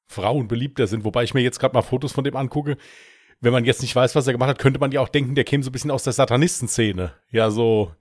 Frauen 0.07 0.47
beliebter 0.47 0.87
sind, 0.87 1.05
wobei 1.05 1.25
ich 1.25 1.35
mir 1.35 1.43
jetzt 1.43 1.59
gerade 1.59 1.75
mal 1.75 1.83
Fotos 1.83 2.13
von 2.13 2.25
dem 2.25 2.37
angucke 2.37 2.77
wenn 3.45 3.53
man 3.53 3.65
jetzt 3.65 3.83
nicht 3.83 3.95
weiß, 3.95 4.15
was 4.15 4.27
er 4.27 4.33
gemacht 4.33 4.49
hat, 4.49 4.59
könnte 4.59 4.81
man 4.81 4.91
ja 4.91 5.01
auch 5.01 5.09
denken, 5.09 5.35
der 5.35 5.45
käme 5.45 5.63
so 5.63 5.71
ein 5.71 5.73
bisschen 5.73 5.91
aus 5.91 6.03
der 6.03 6.13
Satanistenszene. 6.13 7.13
Ja, 7.31 7.51
so, 7.51 7.93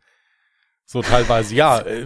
so 0.85 1.01
teilweise, 1.01 1.55
ja. 1.55 1.79
Äh? 1.85 2.05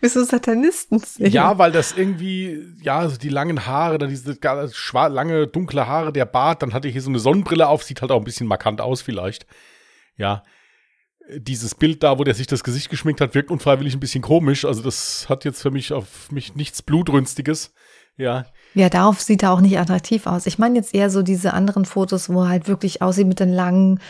Wieso 0.00 0.24
Satanistenszene? 0.24 1.28
Ja, 1.28 1.56
weil 1.56 1.70
das 1.70 1.96
irgendwie, 1.96 2.60
ja, 2.82 3.08
so 3.08 3.16
die 3.16 3.28
langen 3.28 3.64
Haare, 3.66 3.98
dann 3.98 4.10
diese 4.10 4.36
lange, 4.42 5.46
dunkle 5.46 5.86
Haare, 5.86 6.12
der 6.12 6.24
Bart, 6.24 6.62
dann 6.62 6.72
hatte 6.74 6.88
ich 6.88 6.94
hier 6.94 7.02
so 7.02 7.10
eine 7.10 7.20
Sonnenbrille 7.20 7.68
auf, 7.68 7.84
sieht 7.84 8.02
halt 8.02 8.10
auch 8.10 8.18
ein 8.18 8.24
bisschen 8.24 8.48
markant 8.48 8.80
aus 8.80 9.02
vielleicht. 9.02 9.46
Ja. 10.16 10.42
Dieses 11.36 11.76
Bild 11.76 12.02
da, 12.02 12.18
wo 12.18 12.24
der 12.24 12.34
sich 12.34 12.48
das 12.48 12.64
Gesicht 12.64 12.90
geschminkt 12.90 13.20
hat, 13.20 13.36
wirkt 13.36 13.52
unfreiwillig 13.52 13.94
ein 13.94 14.00
bisschen 14.00 14.22
komisch. 14.22 14.64
Also 14.64 14.82
das 14.82 15.28
hat 15.28 15.44
jetzt 15.44 15.62
für 15.62 15.70
mich 15.70 15.92
auf 15.92 16.30
mich 16.32 16.56
nichts 16.56 16.82
Blutrünstiges. 16.82 17.72
Ja. 18.16 18.46
Ja, 18.74 18.88
darauf 18.88 19.20
sieht 19.20 19.42
er 19.42 19.52
auch 19.52 19.60
nicht 19.60 19.78
attraktiv 19.78 20.26
aus. 20.26 20.46
Ich 20.46 20.58
meine 20.58 20.76
jetzt 20.76 20.94
eher 20.94 21.10
so 21.10 21.22
diese 21.22 21.52
anderen 21.52 21.84
Fotos, 21.84 22.28
wo 22.28 22.42
er 22.42 22.48
halt 22.48 22.68
wirklich 22.68 23.02
aussieht 23.02 23.26
mit 23.26 23.40
den 23.40 23.52
langen, 23.52 24.00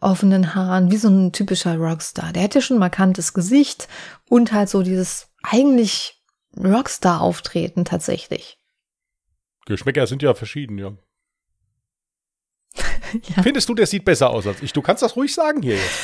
offenen 0.00 0.54
Haaren, 0.54 0.90
wie 0.90 0.96
so 0.96 1.08
ein 1.08 1.32
typischer 1.32 1.76
Rockstar. 1.76 2.32
Der 2.32 2.42
hätte 2.42 2.62
schon 2.62 2.76
ein 2.78 2.80
markantes 2.80 3.32
Gesicht 3.32 3.88
und 4.28 4.52
halt 4.52 4.68
so 4.68 4.82
dieses 4.82 5.28
eigentlich 5.42 6.22
Rockstar-Auftreten 6.56 7.84
tatsächlich. 7.84 8.58
Geschmäcker 9.66 10.06
sind 10.06 10.22
ja 10.22 10.34
verschieden, 10.34 10.78
ja. 10.78 10.96
ja. 13.36 13.42
Findest 13.42 13.68
du, 13.68 13.74
der 13.74 13.86
sieht 13.86 14.04
besser 14.04 14.30
aus 14.30 14.46
als 14.46 14.62
ich? 14.62 14.72
Du 14.72 14.82
kannst 14.82 15.02
das 15.02 15.16
ruhig 15.16 15.34
sagen 15.34 15.62
hier 15.62 15.76
jetzt. 15.76 16.00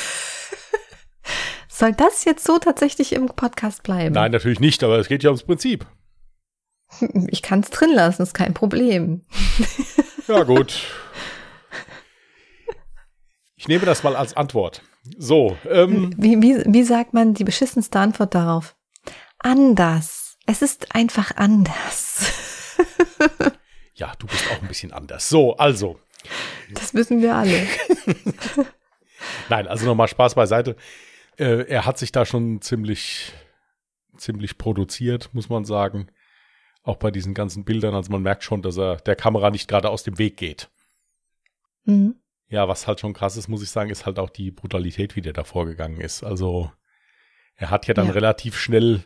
Soll 1.67 1.93
das 1.93 2.23
jetzt 2.25 2.45
so 2.45 2.59
tatsächlich 2.59 3.13
im 3.13 3.27
Podcast 3.27 3.83
bleiben? 3.83 4.13
Nein, 4.13 4.31
natürlich 4.31 4.59
nicht, 4.59 4.83
aber 4.83 4.97
es 4.99 5.07
geht 5.07 5.23
ja 5.23 5.29
ums 5.29 5.43
Prinzip. 5.43 5.85
Ich 7.27 7.41
kann 7.41 7.59
es 7.59 7.69
drin 7.69 7.93
lassen, 7.93 8.23
ist 8.23 8.33
kein 8.33 8.53
Problem. 8.53 9.21
Ja, 10.27 10.43
gut. 10.43 10.83
Ich 13.67 13.69
nehme 13.69 13.85
das 13.85 14.01
mal 14.01 14.15
als 14.15 14.33
Antwort. 14.37 14.81
So. 15.17 15.57
Ähm, 15.69 16.13
wie, 16.15 16.41
wie, 16.41 16.63
wie 16.65 16.83
sagt 16.83 17.13
man 17.13 17.33
die 17.33 17.43
beschissenste 17.43 17.99
Antwort 17.99 18.33
darauf? 18.33 18.77
Anders. 19.39 20.37
Es 20.45 20.61
ist 20.61 20.95
einfach 20.95 21.35
anders. 21.35 22.31
ja, 23.95 24.13
du 24.19 24.27
bist 24.27 24.49
auch 24.49 24.61
ein 24.61 24.69
bisschen 24.69 24.93
anders. 24.93 25.27
So, 25.27 25.57
also. 25.57 25.99
Das 26.75 26.93
wissen 26.93 27.21
wir 27.21 27.35
alle. 27.35 27.67
Nein, 29.49 29.67
also 29.67 29.85
nochmal 29.85 30.07
Spaß 30.07 30.35
beiseite. 30.35 30.77
Äh, 31.35 31.65
er 31.67 31.85
hat 31.85 31.97
sich 31.97 32.13
da 32.13 32.25
schon 32.25 32.61
ziemlich, 32.61 33.33
ziemlich 34.15 34.57
produziert, 34.57 35.29
muss 35.33 35.49
man 35.49 35.65
sagen. 35.65 36.07
Auch 36.83 36.95
bei 36.95 37.11
diesen 37.11 37.33
ganzen 37.33 37.65
Bildern, 37.65 37.95
also 37.95 38.13
man 38.13 38.21
merkt 38.21 38.45
schon, 38.45 38.61
dass 38.61 38.77
er 38.77 38.95
der 38.95 39.17
Kamera 39.17 39.49
nicht 39.49 39.67
gerade 39.67 39.89
aus 39.89 40.03
dem 40.03 40.17
Weg 40.17 40.37
geht. 40.37 40.69
Mhm. 41.83 42.15
Ja, 42.49 42.67
was 42.67 42.87
halt 42.87 42.99
schon 42.99 43.13
krass 43.13 43.37
ist, 43.37 43.47
muss 43.47 43.63
ich 43.63 43.69
sagen, 43.69 43.89
ist 43.89 44.05
halt 44.05 44.19
auch 44.19 44.29
die 44.29 44.51
Brutalität, 44.51 45.15
wie 45.15 45.21
der 45.21 45.33
da 45.33 45.43
vorgegangen 45.43 45.99
ist. 45.99 46.23
Also 46.23 46.71
er 47.55 47.69
hat 47.71 47.87
ja 47.87 47.93
dann 47.93 48.07
ja. 48.07 48.13
relativ 48.13 48.57
schnell 48.57 49.03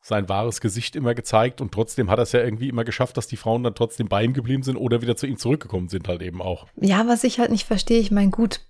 sein 0.00 0.28
wahres 0.28 0.60
Gesicht 0.60 0.96
immer 0.96 1.14
gezeigt 1.14 1.62
und 1.62 1.72
trotzdem 1.72 2.10
hat 2.10 2.18
er 2.18 2.24
es 2.24 2.32
ja 2.32 2.40
irgendwie 2.40 2.68
immer 2.68 2.84
geschafft, 2.84 3.16
dass 3.16 3.26
die 3.26 3.38
Frauen 3.38 3.62
dann 3.62 3.74
trotzdem 3.74 4.06
bei 4.06 4.22
ihm 4.22 4.34
geblieben 4.34 4.62
sind 4.62 4.76
oder 4.76 5.00
wieder 5.00 5.16
zu 5.16 5.26
ihm 5.26 5.38
zurückgekommen 5.38 5.88
sind 5.88 6.08
halt 6.08 6.20
eben 6.20 6.42
auch. 6.42 6.66
Ja, 6.76 7.08
was 7.08 7.24
ich 7.24 7.38
halt 7.38 7.50
nicht 7.50 7.66
verstehe, 7.66 8.00
ich 8.00 8.10
meine, 8.10 8.30
gut, 8.30 8.60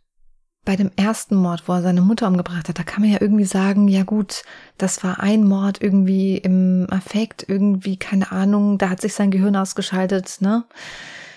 bei 0.64 0.76
dem 0.76 0.92
ersten 0.96 1.34
Mord, 1.34 1.64
wo 1.66 1.72
er 1.72 1.82
seine 1.82 2.02
Mutter 2.02 2.28
umgebracht 2.28 2.68
hat, 2.68 2.78
da 2.78 2.84
kann 2.84 3.02
man 3.02 3.10
ja 3.10 3.20
irgendwie 3.20 3.44
sagen, 3.44 3.88
ja 3.88 4.04
gut, 4.04 4.44
das 4.78 5.02
war 5.02 5.20
ein 5.20 5.44
Mord 5.44 5.82
irgendwie 5.82 6.38
im 6.38 6.86
Affekt, 6.88 7.44
irgendwie, 7.48 7.96
keine 7.96 8.30
Ahnung, 8.30 8.78
da 8.78 8.88
hat 8.88 9.00
sich 9.00 9.12
sein 9.12 9.32
Gehirn 9.32 9.56
ausgeschaltet, 9.56 10.36
ne? 10.40 10.64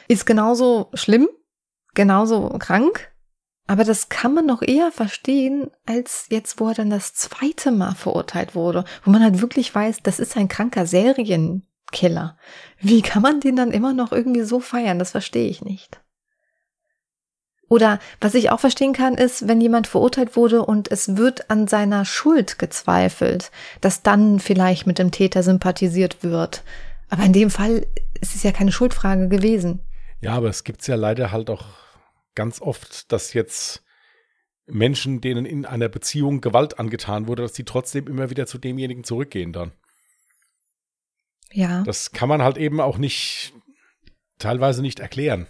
Ist 0.07 0.25
genauso 0.25 0.89
schlimm, 0.93 1.27
genauso 1.97 2.47
krank, 2.59 3.11
aber 3.67 3.83
das 3.83 4.07
kann 4.07 4.33
man 4.33 4.45
noch 4.45 4.61
eher 4.61 4.91
verstehen, 4.93 5.69
als 5.85 6.27
jetzt, 6.29 6.61
wo 6.61 6.69
er 6.69 6.75
dann 6.75 6.89
das 6.89 7.13
zweite 7.13 7.71
Mal 7.71 7.95
verurteilt 7.95 8.55
wurde, 8.55 8.85
wo 9.03 9.11
man 9.11 9.21
halt 9.21 9.41
wirklich 9.41 9.75
weiß, 9.75 10.03
das 10.03 10.19
ist 10.19 10.37
ein 10.37 10.47
kranker 10.47 10.85
Serienkiller. 10.85 12.37
Wie 12.79 13.01
kann 13.01 13.21
man 13.21 13.41
den 13.41 13.57
dann 13.57 13.71
immer 13.71 13.93
noch 13.93 14.13
irgendwie 14.13 14.43
so 14.43 14.61
feiern? 14.61 14.99
Das 14.99 15.11
verstehe 15.11 15.49
ich 15.49 15.61
nicht. 15.61 15.99
Oder 17.67 17.99
was 18.21 18.35
ich 18.35 18.51
auch 18.51 18.61
verstehen 18.61 18.93
kann, 18.93 19.15
ist, 19.15 19.49
wenn 19.49 19.59
jemand 19.59 19.87
verurteilt 19.87 20.37
wurde 20.37 20.63
und 20.63 20.89
es 20.89 21.17
wird 21.17 21.49
an 21.49 21.67
seiner 21.67 22.05
Schuld 22.05 22.59
gezweifelt, 22.59 23.51
dass 23.81 24.03
dann 24.03 24.39
vielleicht 24.39 24.87
mit 24.87 24.99
dem 24.99 25.11
Täter 25.11 25.43
sympathisiert 25.43 26.23
wird. 26.23 26.63
Aber 27.09 27.23
in 27.23 27.33
dem 27.33 27.49
Fall 27.49 27.85
ist 28.21 28.35
es 28.35 28.43
ja 28.43 28.53
keine 28.53 28.71
Schuldfrage 28.71 29.27
gewesen. 29.27 29.81
Ja, 30.21 30.33
aber 30.33 30.47
es 30.47 30.63
gibt 30.63 30.87
ja 30.87 30.95
leider 30.95 31.33
halt 31.33 31.49
auch 31.49 31.65
ganz 32.37 32.61
oft, 32.61 33.11
dass 33.11 33.33
jetzt 33.33 33.83
Menschen, 34.67 35.21
denen 35.21 35.45
in 35.45 35.65
einer 35.65 35.89
Beziehung 35.89 36.39
Gewalt 36.39 36.79
angetan 36.79 37.27
wurde, 37.27 37.41
dass 37.41 37.55
sie 37.55 37.65
trotzdem 37.65 38.07
immer 38.07 38.29
wieder 38.29 38.45
zu 38.45 38.59
demjenigen 38.59 39.03
zurückgehen 39.03 39.51
dann. 39.51 39.71
Ja. 41.51 41.83
Das 41.83 42.11
kann 42.11 42.29
man 42.29 42.43
halt 42.43 42.57
eben 42.57 42.79
auch 42.79 42.97
nicht, 42.97 43.53
teilweise 44.37 44.81
nicht 44.81 44.99
erklären. 44.99 45.47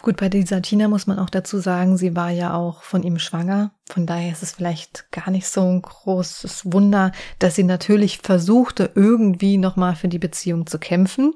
Gut, 0.00 0.18
bei 0.18 0.28
dieser 0.28 0.62
Tina 0.62 0.86
muss 0.86 1.08
man 1.08 1.18
auch 1.18 1.30
dazu 1.30 1.58
sagen, 1.58 1.96
sie 1.96 2.14
war 2.14 2.30
ja 2.30 2.54
auch 2.54 2.84
von 2.84 3.02
ihm 3.02 3.18
schwanger. 3.18 3.72
Von 3.86 4.06
daher 4.06 4.30
ist 4.30 4.44
es 4.44 4.52
vielleicht 4.52 5.10
gar 5.10 5.30
nicht 5.30 5.48
so 5.48 5.62
ein 5.62 5.82
großes 5.82 6.72
Wunder, 6.72 7.10
dass 7.40 7.56
sie 7.56 7.64
natürlich 7.64 8.18
versuchte, 8.18 8.92
irgendwie 8.94 9.56
nochmal 9.56 9.96
für 9.96 10.06
die 10.06 10.20
Beziehung 10.20 10.68
zu 10.68 10.78
kämpfen. 10.78 11.34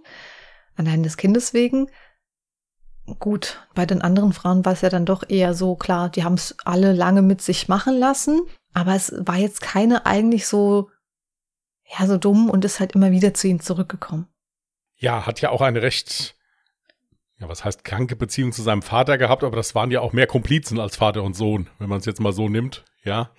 Allein 0.77 1.03
des 1.03 1.17
Kindes 1.17 1.55
wegen. 1.55 1.89
Gut, 3.19 3.67
bei 3.75 3.87
den 3.87 4.03
anderen 4.03 4.33
Frauen 4.33 4.65
war 4.65 4.73
es 4.73 4.81
ja 4.81 4.89
dann 4.89 5.07
doch 5.07 5.23
eher 5.29 5.55
so 5.55 5.77
klar, 5.77 6.09
die 6.09 6.25
haben 6.25 6.35
es 6.35 6.57
alle 6.65 6.93
lange 6.93 7.23
mit 7.23 7.41
sich 7.41 7.69
machen 7.69 7.99
lassen. 7.99 8.43
Aber 8.75 8.95
es 8.95 9.13
war 9.17 9.37
jetzt 9.37 9.61
keine 9.61 10.07
eigentlich 10.07 10.47
so, 10.47 10.91
ja, 11.99 12.07
so 12.07 12.17
dumm 12.17 12.49
und 12.51 12.65
ist 12.65 12.81
halt 12.81 12.93
immer 12.93 13.11
wieder 13.11 13.35
zu 13.35 13.49
ihm 13.49 13.61
zurückgekommen. 13.61 14.27
Ja, 14.97 15.27
hat 15.27 15.41
ja 15.41 15.51
auch 15.51 15.61
eine 15.61 15.83
recht 15.83 16.37
ja, 17.43 17.49
was 17.49 17.65
heißt 17.65 17.85
kranke 17.85 18.15
Beziehung 18.15 18.53
zu 18.53 18.63
seinem 18.63 18.83
Vater 18.83 19.19
gehabt, 19.19 19.43
aber 19.43 19.57
das 19.57 19.75
waren 19.75 19.91
ja 19.91 20.01
auch 20.01 20.13
mehr 20.13 20.29
Komplizen 20.29 20.79
als 20.79 20.97
Vater 20.97 21.25
und 21.25 21.35
Sohn, 21.35 21.69
wenn 21.81 21.89
man 21.89 21.99
es 21.99 22.07
jetzt 22.07 22.21
mal 22.21 22.33
so 22.33 22.49
nimmt, 22.49 22.85
ja. 23.03 23.31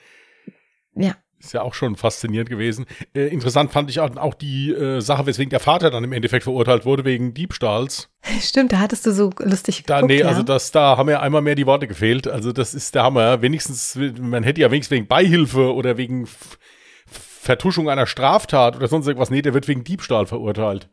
Ja. 0.94 1.16
Ist 1.44 1.52
ja 1.52 1.62
auch 1.62 1.74
schon 1.74 1.98
faszinierend 1.98 2.50
gewesen. 2.50 2.86
Äh, 3.14 3.28
interessant 3.28 3.72
fand 3.72 3.90
ich 3.90 4.00
auch, 4.00 4.16
auch 4.16 4.34
die 4.34 4.72
äh, 4.72 5.02
Sache, 5.02 5.26
weswegen 5.26 5.50
der 5.50 5.60
Vater 5.60 5.92
dann 5.92 6.04
im 6.06 6.14
Endeffekt 6.14 6.44
verurteilt 6.44 6.86
wurde, 6.86 7.04
wegen 7.04 7.34
Diebstahls. 7.34 8.10
Stimmt, 8.40 8.72
da 8.72 8.80
hattest 8.80 9.06
du 9.06 9.12
so 9.12 9.30
lustig 9.40 9.84
geguckt, 9.84 9.90
Da, 9.90 10.06
nee, 10.06 10.20
ja? 10.22 10.28
also 10.28 10.42
das, 10.42 10.72
da 10.72 10.96
haben 10.96 11.10
ja 11.10 11.20
einmal 11.20 11.42
mehr 11.42 11.56
die 11.56 11.66
Worte 11.66 11.88
gefehlt. 11.88 12.30
Also 12.30 12.54
das 12.54 12.74
ist 12.74 12.96
der 12.96 13.04
Hammer. 13.04 13.42
Wenigstens, 13.42 14.00
man 14.20 14.44
hätte 14.44 14.62
ja 14.62 14.72
wenigstens 14.72 14.96
wegen 14.96 15.08
Beihilfe 15.08 15.74
oder 15.74 15.98
wegen 15.98 16.30
Vertuschung 17.06 17.90
einer 17.90 18.08
Straftat 18.08 18.78
oder 18.78 18.88
sonst 18.88 19.08
irgendwas. 19.08 19.30
Nee, 19.30 19.42
der 19.42 19.54
wird 19.54 19.68
wegen 19.68 19.84
Diebstahl 19.84 20.26
verurteilt. 20.26 20.90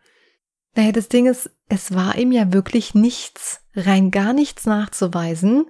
Naja, 0.74 0.90
das 0.90 1.08
Ding 1.08 1.26
ist, 1.26 1.50
es 1.68 1.94
war 1.94 2.16
ihm 2.16 2.32
ja 2.32 2.52
wirklich 2.52 2.94
nichts, 2.94 3.60
rein 3.76 4.10
gar 4.10 4.32
nichts 4.32 4.66
nachzuweisen. 4.66 5.66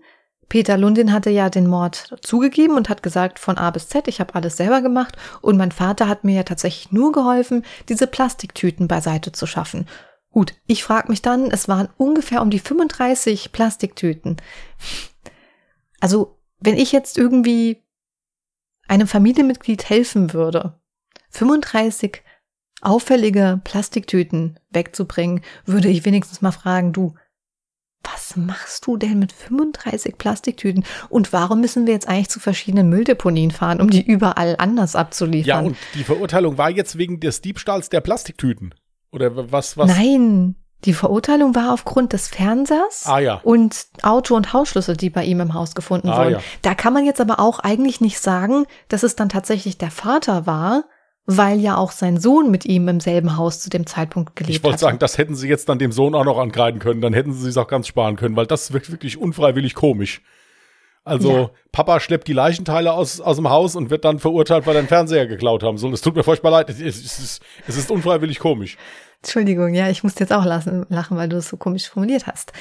Peter 0.50 0.76
Lundin 0.76 1.12
hatte 1.12 1.30
ja 1.30 1.48
den 1.48 1.68
Mord 1.68 2.18
zugegeben 2.22 2.76
und 2.76 2.88
hat 2.88 3.04
gesagt, 3.04 3.38
von 3.38 3.56
A 3.56 3.70
bis 3.70 3.88
Z, 3.88 4.08
ich 4.08 4.20
habe 4.20 4.34
alles 4.34 4.56
selber 4.56 4.82
gemacht 4.82 5.16
und 5.40 5.56
mein 5.56 5.70
Vater 5.70 6.08
hat 6.08 6.24
mir 6.24 6.34
ja 6.34 6.42
tatsächlich 6.42 6.90
nur 6.90 7.12
geholfen, 7.12 7.64
diese 7.88 8.08
Plastiktüten 8.08 8.88
beiseite 8.88 9.30
zu 9.30 9.46
schaffen. 9.46 9.86
Gut, 10.30 10.54
ich 10.66 10.82
frage 10.82 11.08
mich 11.08 11.22
dann, 11.22 11.52
es 11.52 11.68
waren 11.68 11.88
ungefähr 11.96 12.42
um 12.42 12.50
die 12.50 12.58
35 12.58 13.52
Plastiktüten. 13.52 14.36
Also, 16.00 16.36
wenn 16.58 16.76
ich 16.76 16.90
jetzt 16.90 17.16
irgendwie 17.16 17.84
einem 18.88 19.06
Familienmitglied 19.06 19.88
helfen 19.88 20.32
würde, 20.32 20.80
35 21.30 22.24
auffällige 22.80 23.60
Plastiktüten 23.62 24.58
wegzubringen, 24.70 25.42
würde 25.64 25.88
ich 25.88 26.04
wenigstens 26.04 26.42
mal 26.42 26.50
fragen, 26.50 26.92
du, 26.92 27.14
was 28.02 28.36
machst 28.36 28.86
du 28.86 28.96
denn 28.96 29.18
mit 29.18 29.32
35 29.32 30.16
Plastiktüten? 30.18 30.84
Und 31.08 31.32
warum 31.32 31.60
müssen 31.60 31.86
wir 31.86 31.92
jetzt 31.94 32.08
eigentlich 32.08 32.28
zu 32.30 32.40
verschiedenen 32.40 32.88
Mülldeponien 32.88 33.50
fahren, 33.50 33.80
um 33.80 33.90
die 33.90 34.02
überall 34.04 34.56
anders 34.58 34.96
abzuliefern? 34.96 35.46
Ja, 35.48 35.60
und 35.60 35.76
die 35.94 36.04
Verurteilung 36.04 36.56
war 36.58 36.70
jetzt 36.70 36.96
wegen 36.98 37.20
des 37.20 37.40
Diebstahls 37.42 37.88
der 37.90 38.00
Plastiktüten. 38.00 38.74
Oder 39.12 39.52
was, 39.52 39.76
was? 39.76 39.88
Nein, 39.88 40.54
Die 40.84 40.94
Verurteilung 40.94 41.54
war 41.54 41.74
aufgrund 41.74 42.12
des 42.14 42.28
Fernsehers 42.28 43.04
Ah 43.06 43.18
ja. 43.18 43.40
und 43.42 43.86
Auto- 44.02 44.34
und 44.34 44.52
Hausschlüssel, 44.54 44.96
die 44.96 45.10
bei 45.10 45.24
ihm 45.24 45.40
im 45.40 45.52
Haus 45.52 45.74
gefunden 45.74 46.08
Ah, 46.08 46.18
wurden. 46.18 46.32
ja. 46.32 46.40
Da 46.62 46.74
kann 46.74 46.94
man 46.94 47.04
jetzt 47.04 47.20
aber 47.20 47.38
auch 47.38 47.58
eigentlich 47.58 48.00
nicht 48.00 48.18
sagen, 48.18 48.64
dass 48.88 49.02
es 49.02 49.14
dann 49.16 49.28
tatsächlich 49.28 49.76
der 49.76 49.90
Vater 49.90 50.46
war, 50.46 50.84
weil 51.36 51.60
ja 51.60 51.76
auch 51.76 51.92
sein 51.92 52.18
Sohn 52.18 52.50
mit 52.50 52.64
ihm 52.66 52.88
im 52.88 53.00
selben 53.00 53.36
Haus 53.36 53.60
zu 53.60 53.70
dem 53.70 53.86
Zeitpunkt 53.86 54.36
gelebt 54.36 54.56
Ich 54.56 54.62
wollte 54.64 54.74
hat. 54.74 54.80
sagen, 54.80 54.98
das 54.98 55.18
hätten 55.18 55.34
sie 55.34 55.48
jetzt 55.48 55.68
dann 55.68 55.78
dem 55.78 55.92
Sohn 55.92 56.14
auch 56.14 56.24
noch 56.24 56.38
ankreiden 56.38 56.80
können, 56.80 57.00
dann 57.00 57.12
hätten 57.12 57.32
sie 57.32 57.48
es 57.48 57.56
auch 57.56 57.68
ganz 57.68 57.86
sparen 57.86 58.16
können, 58.16 58.36
weil 58.36 58.46
das 58.46 58.72
wirkt 58.72 58.90
wirklich 58.90 59.16
unfreiwillig 59.18 59.74
komisch. 59.74 60.20
Also, 61.04 61.32
Ja. 61.32 61.50
Papa 61.72 61.98
schleppt 62.00 62.28
die 62.28 62.32
Leichenteile 62.34 62.92
aus, 62.92 63.20
aus 63.20 63.36
dem 63.36 63.48
Haus 63.48 63.74
und 63.74 63.88
wird 63.90 64.04
dann 64.04 64.18
verurteilt, 64.18 64.66
weil 64.66 64.76
er 64.76 64.82
den 64.82 64.88
Fernseher 64.88 65.26
geklaut 65.26 65.62
haben 65.62 65.78
soll. 65.78 65.92
Es 65.94 66.02
tut 66.02 66.14
mir 66.14 66.22
furchtbar 66.22 66.50
leid. 66.50 66.68
Es, 66.68 66.78
es, 66.80 67.18
ist, 67.18 67.42
es 67.66 67.76
ist 67.76 67.90
unfreiwillig 67.90 68.38
komisch. 68.38 68.76
Entschuldigung, 69.22 69.74
ja, 69.74 69.88
ich 69.88 70.02
musste 70.02 70.20
jetzt 70.20 70.32
auch 70.32 70.44
lassen, 70.44 70.84
lachen, 70.88 71.16
weil 71.16 71.28
du 71.28 71.36
es 71.36 71.48
so 71.48 71.56
komisch 71.56 71.88
formuliert 71.88 72.26
hast. 72.26 72.52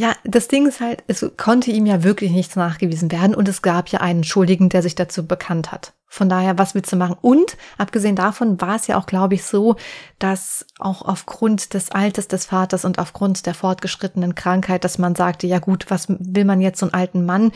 Ja, 0.00 0.14
das 0.24 0.48
Ding 0.48 0.66
ist 0.66 0.80
halt, 0.80 1.04
es 1.08 1.30
konnte 1.36 1.70
ihm 1.70 1.84
ja 1.84 2.02
wirklich 2.02 2.30
nichts 2.30 2.56
nachgewiesen 2.56 3.12
werden 3.12 3.34
und 3.34 3.46
es 3.48 3.60
gab 3.60 3.90
ja 3.90 4.00
einen 4.00 4.24
Schuldigen, 4.24 4.70
der 4.70 4.80
sich 4.80 4.94
dazu 4.94 5.26
bekannt 5.26 5.72
hat. 5.72 5.92
Von 6.06 6.30
daher, 6.30 6.56
was 6.56 6.74
willst 6.74 6.90
du 6.90 6.96
machen? 6.96 7.16
Und 7.20 7.58
abgesehen 7.76 8.16
davon 8.16 8.58
war 8.62 8.76
es 8.76 8.86
ja 8.86 8.96
auch, 8.96 9.04
glaube 9.04 9.34
ich, 9.34 9.44
so, 9.44 9.76
dass 10.18 10.64
auch 10.78 11.02
aufgrund 11.02 11.74
des 11.74 11.90
Alters 11.90 12.28
des 12.28 12.46
Vaters 12.46 12.86
und 12.86 12.98
aufgrund 12.98 13.44
der 13.44 13.52
fortgeschrittenen 13.52 14.34
Krankheit, 14.34 14.84
dass 14.84 14.96
man 14.96 15.14
sagte, 15.14 15.46
ja 15.46 15.58
gut, 15.58 15.84
was 15.90 16.06
will 16.08 16.46
man 16.46 16.62
jetzt 16.62 16.78
so 16.78 16.86
einen 16.86 16.94
alten 16.94 17.26
Mann, 17.26 17.52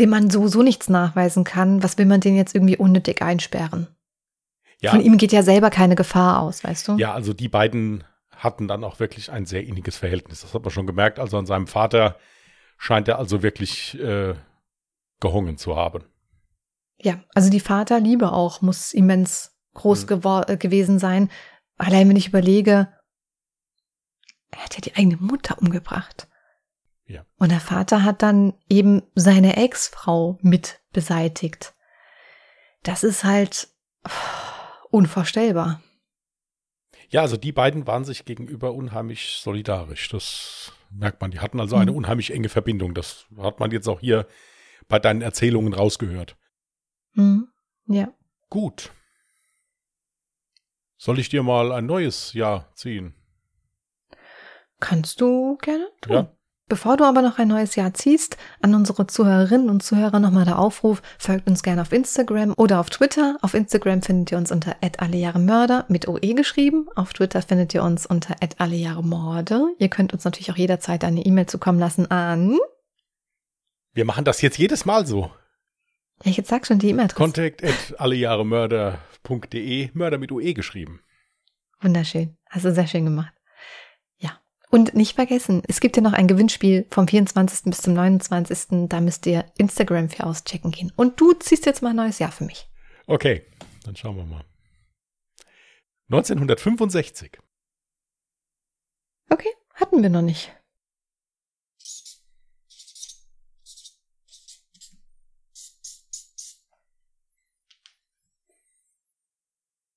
dem 0.00 0.10
man 0.10 0.28
sowieso 0.28 0.64
nichts 0.64 0.88
nachweisen 0.88 1.44
kann, 1.44 1.84
was 1.84 1.98
will 1.98 2.06
man 2.06 2.20
den 2.20 2.34
jetzt 2.34 2.52
irgendwie 2.52 2.78
unnötig 2.78 3.22
einsperren? 3.22 3.86
Ja, 4.80 4.90
Von 4.90 5.02
ihm 5.02 5.18
geht 5.18 5.30
ja 5.30 5.44
selber 5.44 5.70
keine 5.70 5.94
Gefahr 5.94 6.42
aus, 6.42 6.64
weißt 6.64 6.88
du? 6.88 6.96
ja, 6.96 7.14
also 7.14 7.32
die 7.32 7.48
beiden 7.48 8.02
hatten 8.40 8.68
dann 8.68 8.84
auch 8.84 9.00
wirklich 9.00 9.30
ein 9.30 9.44
sehr 9.46 9.64
inniges 9.64 9.96
Verhältnis. 9.96 10.40
Das 10.40 10.54
hat 10.54 10.62
man 10.62 10.70
schon 10.70 10.86
gemerkt. 10.86 11.18
Also 11.18 11.36
an 11.38 11.46
seinem 11.46 11.66
Vater 11.66 12.16
scheint 12.78 13.06
er 13.06 13.18
also 13.18 13.42
wirklich 13.42 13.98
äh, 14.00 14.34
gehungen 15.20 15.58
zu 15.58 15.76
haben. 15.76 16.04
Ja, 16.98 17.22
also 17.34 17.50
die 17.50 17.60
Vaterliebe 17.60 18.32
auch 18.32 18.62
muss 18.62 18.92
immens 18.92 19.56
groß 19.74 20.06
Mhm. 20.06 20.42
äh, 20.48 20.56
gewesen 20.56 20.98
sein. 20.98 21.30
Allein 21.76 22.08
wenn 22.08 22.16
ich 22.16 22.28
überlege, 22.28 22.88
er 24.50 24.64
hat 24.64 24.74
ja 24.74 24.80
die 24.80 24.96
eigene 24.96 25.16
Mutter 25.18 25.58
umgebracht. 25.58 26.26
Ja. 27.06 27.24
Und 27.38 27.52
der 27.52 27.60
Vater 27.60 28.04
hat 28.04 28.22
dann 28.22 28.54
eben 28.68 29.02
seine 29.14 29.56
Ex-Frau 29.56 30.38
mit 30.40 30.80
beseitigt. 30.92 31.74
Das 32.82 33.04
ist 33.04 33.24
halt 33.24 33.68
pff, 34.06 34.84
unvorstellbar. 34.90 35.82
Ja, 37.10 37.22
also 37.22 37.36
die 37.36 37.52
beiden 37.52 37.86
waren 37.86 38.04
sich 38.04 38.24
gegenüber 38.24 38.72
unheimlich 38.72 39.38
solidarisch. 39.42 40.08
Das 40.08 40.72
merkt 40.90 41.20
man. 41.20 41.30
Die 41.32 41.40
hatten 41.40 41.60
also 41.60 41.76
eine 41.76 41.90
Mhm. 41.90 41.96
unheimlich 41.98 42.32
enge 42.32 42.48
Verbindung. 42.48 42.94
Das 42.94 43.26
hat 43.36 43.58
man 43.60 43.70
jetzt 43.72 43.88
auch 43.88 44.00
hier 44.00 44.26
bei 44.88 44.98
deinen 44.98 45.20
Erzählungen 45.20 45.74
rausgehört. 45.74 46.36
Hm. 47.14 47.48
Ja. 47.86 48.12
Gut. 48.48 48.92
Soll 50.96 51.18
ich 51.18 51.28
dir 51.28 51.42
mal 51.42 51.72
ein 51.72 51.86
neues 51.86 52.32
Jahr 52.32 52.72
ziehen? 52.74 53.14
Kannst 54.78 55.20
du 55.20 55.56
gerne 55.58 55.88
tun. 56.00 56.12
Ja. 56.12 56.36
Bevor 56.70 56.96
du 56.96 57.02
aber 57.04 57.20
noch 57.20 57.38
ein 57.38 57.48
neues 57.48 57.74
Jahr 57.74 57.94
ziehst, 57.94 58.36
an 58.62 58.76
unsere 58.76 59.04
Zuhörerinnen 59.04 59.68
und 59.68 59.82
Zuhörer 59.82 60.20
nochmal 60.20 60.44
der 60.44 60.56
Aufruf, 60.60 61.02
folgt 61.18 61.48
uns 61.48 61.64
gerne 61.64 61.82
auf 61.82 61.90
Instagram 61.90 62.54
oder 62.56 62.78
auf 62.78 62.90
Twitter. 62.90 63.36
Auf 63.42 63.54
Instagram 63.54 64.02
findet 64.02 64.30
ihr 64.30 64.38
uns 64.38 64.52
unter 64.52 64.76
allejahremörder 64.98 65.86
mit 65.88 66.06
OE 66.06 66.34
geschrieben. 66.34 66.86
Auf 66.94 67.12
Twitter 67.12 67.42
findet 67.42 67.74
ihr 67.74 67.82
uns 67.82 68.06
unter 68.06 68.36
allejahremorde. 68.58 69.74
Ihr 69.78 69.88
könnt 69.88 70.12
uns 70.12 70.22
natürlich 70.22 70.52
auch 70.52 70.56
jederzeit 70.56 71.02
eine 71.02 71.26
E-Mail 71.26 71.46
zukommen 71.46 71.80
lassen 71.80 72.08
an, 72.08 72.56
Wir 73.92 74.04
machen 74.04 74.24
das 74.24 74.40
jetzt 74.40 74.56
jedes 74.56 74.84
Mal 74.84 75.08
so. 75.08 75.22
ja, 76.22 76.30
ich 76.30 76.36
jetzt 76.36 76.50
sag 76.50 76.68
schon 76.68 76.78
die 76.78 76.90
E-Mail-Adresse. 76.90 77.16
Contact 77.18 77.64
at 77.64 77.98
allejahremörder.de, 77.98 79.90
Mörder 79.92 80.18
mit 80.18 80.30
UE 80.30 80.54
geschrieben. 80.54 81.00
Wunderschön. 81.80 82.36
Hast 82.48 82.64
du 82.64 82.72
sehr 82.72 82.86
schön 82.86 83.06
gemacht. 83.06 83.32
Und 84.70 84.94
nicht 84.94 85.16
vergessen, 85.16 85.62
es 85.66 85.80
gibt 85.80 85.96
ja 85.96 86.02
noch 86.02 86.12
ein 86.12 86.28
Gewinnspiel 86.28 86.86
vom 86.90 87.08
24. 87.08 87.64
bis 87.64 87.82
zum 87.82 87.94
29. 87.94 88.88
Da 88.88 89.00
müsst 89.00 89.26
ihr 89.26 89.44
Instagram 89.58 90.08
für 90.08 90.24
auschecken 90.24 90.70
gehen. 90.70 90.92
Und 90.94 91.20
du 91.20 91.32
ziehst 91.32 91.66
jetzt 91.66 91.82
mal 91.82 91.90
ein 91.90 91.96
neues 91.96 92.20
Jahr 92.20 92.30
für 92.30 92.44
mich. 92.44 92.68
Okay, 93.06 93.44
dann 93.84 93.96
schauen 93.96 94.16
wir 94.16 94.24
mal. 94.24 94.44
1965. 96.10 97.38
Okay, 99.28 99.50
hatten 99.74 100.02
wir 100.02 100.08
noch 100.08 100.22
nicht. 100.22 100.52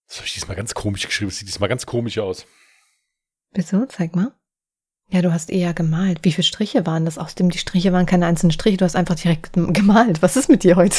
Das 0.07 0.17
habe 0.17 0.28
ich 0.28 0.34
diesmal 0.34 0.57
ganz 0.57 0.74
komisch 0.74 1.05
geschrieben. 1.05 1.30
Das 1.30 1.38
sieht 1.38 1.47
diesmal 1.47 1.69
ganz 1.69 1.86
komisch 1.86 2.17
aus. 2.17 2.47
Wieso? 3.51 3.86
Zeig 3.86 4.15
mal. 4.15 4.36
Ja, 5.14 5.22
du 5.22 5.32
hast 5.32 5.51
eher 5.51 5.76
gemalt. 5.76 6.22
Wie 6.24 6.32
viele 6.32 6.43
Striche 6.43 6.88
waren 6.88 7.05
das? 7.05 7.20
Außerdem, 7.20 7.51
die 7.51 7.59
Striche 7.59 7.93
waren 7.93 8.07
keine 8.07 8.26
einzelnen 8.26 8.51
Striche, 8.51 8.78
du 8.78 8.86
hast 8.86 8.95
einfach 8.95 9.14
direkt 9.14 9.51
gemalt. 9.53 10.24
Was 10.24 10.36
ist 10.36 10.49
mit 10.49 10.64
dir 10.64 10.76
heute? 10.76 10.97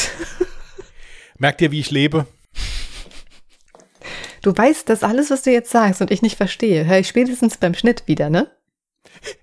Merkt 1.37 1.59
ihr, 1.61 1.71
wie 1.71 1.81
ich 1.81 1.91
lebe? 1.91 2.25
Du 4.41 4.55
weißt, 4.55 4.87
dass 4.87 5.03
alles, 5.03 5.31
was 5.31 5.41
du 5.41 5.51
jetzt 5.51 5.69
sagst 5.69 5.99
und 5.99 6.11
ich 6.11 6.21
nicht 6.21 6.37
verstehe, 6.37 6.85
höre 6.85 6.99
ich 6.99 7.09
spätestens 7.09 7.57
beim 7.57 7.73
Schnitt 7.73 8.03
wieder, 8.07 8.29
ne? 8.29 8.49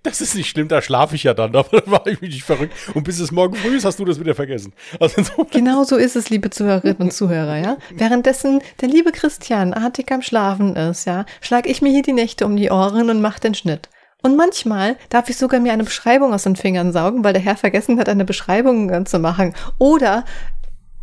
Das 0.03 0.23
ist 0.23 0.35
nicht 0.37 0.49
schlimm, 0.49 0.68
da 0.68 0.81
schlafe 0.81 1.16
ich 1.16 1.25
ja 1.25 1.35
dann. 1.35 1.53
Da 1.53 1.64
war 1.87 2.07
ich 2.07 2.23
mich 2.23 2.31
nicht 2.33 2.45
verrückt. 2.45 2.73
Und 2.95 3.03
bis 3.05 3.18
es 3.18 3.31
morgen 3.31 3.57
früh 3.57 3.77
ist, 3.77 3.85
hast 3.85 3.99
du 3.99 4.07
das 4.07 4.18
wieder 4.20 4.35
vergessen. 4.35 4.73
Also 4.99 5.16
insofern- 5.18 5.49
Genau 5.51 5.85
so 5.85 5.97
ist 5.97 6.16
es, 6.16 6.31
liebe 6.31 6.49
Zuhörerinnen 6.49 6.97
und 7.03 7.12
Zuhörer, 7.12 7.59
ja. 7.59 7.77
Währenddessen 7.91 8.62
der 8.81 8.89
liebe 8.89 9.12
Christian 9.12 9.75
artig 9.75 10.11
am 10.12 10.23
Schlafen 10.23 10.77
ist, 10.77 11.05
ja, 11.05 11.27
schlag 11.43 11.66
ich 11.68 11.83
mir 11.83 11.91
hier 11.91 12.03
die 12.03 12.14
Nächte 12.14 12.47
um 12.47 12.57
die 12.57 12.70
Ohren 12.70 13.11
und 13.11 13.20
mach 13.20 13.39
den 13.39 13.55
Schnitt. 13.55 13.91
Und 14.23 14.37
manchmal 14.37 14.97
darf 15.09 15.29
ich 15.29 15.37
sogar 15.37 15.61
mir 15.61 15.73
eine 15.73 15.85
Beschreibung 15.85 16.33
aus 16.33 16.45
den 16.45 16.57
Fingern 16.57 16.93
saugen, 16.93 17.25
weil 17.25 17.33
der 17.33 17.43
Herr 17.43 17.57
vergessen 17.57 17.99
hat, 17.99 18.09
eine 18.09 18.25
Beschreibung 18.25 19.05
zu 19.05 19.18
machen. 19.18 19.55
Oder 19.79 20.25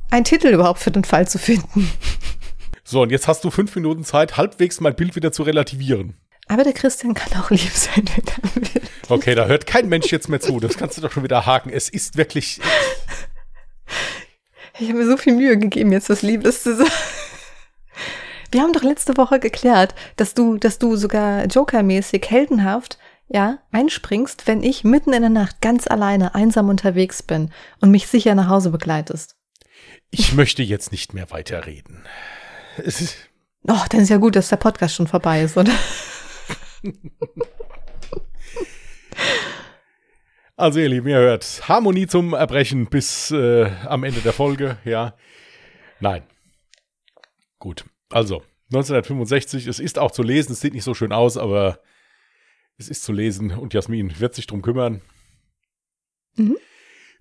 einen 0.09 0.24
Titel 0.24 0.47
überhaupt 0.47 0.80
für 0.80 0.91
den 0.91 1.03
Fall 1.03 1.28
zu 1.28 1.38
finden. 1.38 1.91
So, 2.84 3.01
und 3.03 3.11
jetzt 3.11 3.28
hast 3.28 3.43
du 3.43 3.51
fünf 3.51 3.76
Minuten 3.76 4.03
Zeit, 4.03 4.38
halbwegs 4.38 4.80
mein 4.80 4.95
Bild 4.95 5.15
wieder 5.15 5.32
zu 5.32 5.43
relativieren. 5.43 6.15
Aber 6.47 6.63
der 6.63 6.74
Christian 6.74 7.13
kann 7.13 7.39
auch 7.39 7.51
lieb 7.51 7.72
sein, 7.72 8.03
wenn 8.15 8.26
er 8.26 8.74
will. 8.74 8.82
Okay, 9.07 9.36
da 9.36 9.45
hört 9.45 9.67
kein 9.67 9.88
Mensch 9.89 10.11
jetzt 10.11 10.30
mehr 10.30 10.39
zu. 10.39 10.59
Das 10.59 10.78
kannst 10.78 10.97
du 10.97 11.01
doch 11.01 11.11
schon 11.11 11.24
wieder 11.24 11.45
haken. 11.45 11.70
Es 11.72 11.89
ist 11.89 12.17
wirklich. 12.17 12.59
Ich 14.80 14.88
habe 14.88 14.99
mir 14.99 15.05
so 15.05 15.17
viel 15.17 15.34
Mühe 15.34 15.57
gegeben, 15.57 15.91
jetzt 15.91 16.09
was 16.09 16.22
Liebes 16.24 16.63
zu 16.63 16.76
sagen. 16.76 16.89
Wir 18.51 18.61
haben 18.61 18.74
doch 18.74 18.82
letzte 18.82 19.15
Woche 19.17 19.39
geklärt, 19.39 19.93
dass 20.15 20.34
du, 20.34 20.57
dass 20.57 20.80
du 20.80 20.95
sogar 20.95 21.45
Joker-mäßig 21.45 22.26
heldenhaft, 22.28 22.97
ja, 23.30 23.59
einspringst, 23.71 24.47
wenn 24.47 24.63
ich 24.63 24.84
mitten 24.84 25.13
in 25.13 25.21
der 25.21 25.30
Nacht 25.30 25.61
ganz 25.61 25.88
alleine 25.88 26.36
einsam 26.36 26.69
unterwegs 26.69 27.23
bin 27.23 27.51
und 27.80 27.91
mich 27.91 28.07
sicher 28.07 28.36
nach 28.36 28.49
Hause 28.49 28.71
begleitest. 28.71 29.36
Ich 30.09 30.34
möchte 30.34 30.63
jetzt 30.63 30.91
nicht 30.91 31.13
mehr 31.13 31.30
weiterreden. 31.32 32.03
Es 32.84 32.99
ist, 32.99 33.30
Oh, 33.67 33.82
dann 33.89 34.01
ist 34.01 34.09
ja 34.09 34.17
gut, 34.17 34.36
dass 34.36 34.49
der 34.49 34.57
Podcast 34.57 34.95
schon 34.95 35.07
vorbei 35.07 35.41
ist, 35.43 35.57
oder? 35.57 35.71
also, 40.55 40.80
ihr 40.80 40.89
Lieben, 40.89 41.07
ihr 41.09 41.17
hört 41.17 41.67
Harmonie 41.67 42.07
zum 42.07 42.34
Erbrechen 42.34 42.88
bis 42.88 43.32
äh, 43.32 43.69
am 43.86 44.03
Ende 44.03 44.21
der 44.21 44.34
Folge, 44.34 44.77
ja. 44.86 45.15
Nein. 45.99 46.23
Gut. 47.59 47.86
Also, 48.09 48.43
1965, 48.71 49.67
es 49.67 49.80
ist 49.80 49.99
auch 49.99 50.11
zu 50.11 50.23
lesen, 50.23 50.53
es 50.53 50.61
sieht 50.61 50.73
nicht 50.73 50.86
so 50.86 50.93
schön 50.93 51.11
aus, 51.11 51.36
aber 51.38 51.80
es 52.80 52.89
ist 52.89 53.03
zu 53.03 53.11
lesen 53.11 53.51
und 53.51 53.73
Jasmin 53.73 54.19
wird 54.19 54.34
sich 54.34 54.47
drum 54.47 54.61
kümmern. 54.61 55.01
Mhm. 56.36 56.57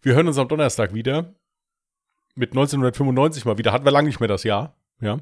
Wir 0.01 0.15
hören 0.15 0.29
uns 0.29 0.39
am 0.39 0.49
Donnerstag 0.49 0.95
wieder. 0.95 1.35
Mit 2.37 2.51
1995 2.51 3.45
mal 3.45 3.59
wieder. 3.59 3.73
Hatten 3.73 3.85
wir 3.85 3.91
lange 3.91 4.07
nicht 4.07 4.21
mehr 4.21 4.29
das 4.29 4.45
Jahr. 4.45 4.77
Ja. 5.01 5.19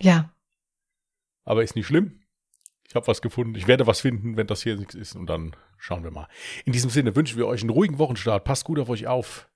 Ja. 0.00 0.34
Aber 1.44 1.62
ist 1.62 1.76
nicht 1.76 1.86
schlimm. 1.86 2.20
Ich 2.88 2.96
habe 2.96 3.06
was 3.06 3.22
gefunden. 3.22 3.54
Ich 3.54 3.68
werde 3.68 3.86
was 3.86 4.00
finden, 4.00 4.36
wenn 4.36 4.48
das 4.48 4.62
hier 4.62 4.76
nichts 4.76 4.96
ist. 4.96 5.14
Und 5.14 5.26
dann 5.26 5.54
schauen 5.78 6.02
wir 6.02 6.10
mal. 6.10 6.28
In 6.64 6.72
diesem 6.72 6.90
Sinne 6.90 7.14
wünschen 7.14 7.38
wir 7.38 7.46
euch 7.46 7.60
einen 7.60 7.70
ruhigen 7.70 7.98
Wochenstart. 7.98 8.42
Passt 8.42 8.64
gut 8.64 8.80
auf 8.80 8.88
euch 8.88 9.06
auf. 9.06 9.48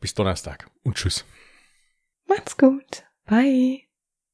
Bis 0.00 0.12
Donnerstag 0.12 0.70
und 0.82 0.96
tschüss. 0.96 1.24
Macht's 2.26 2.58
gut. 2.58 3.04
Bye. 3.24 3.84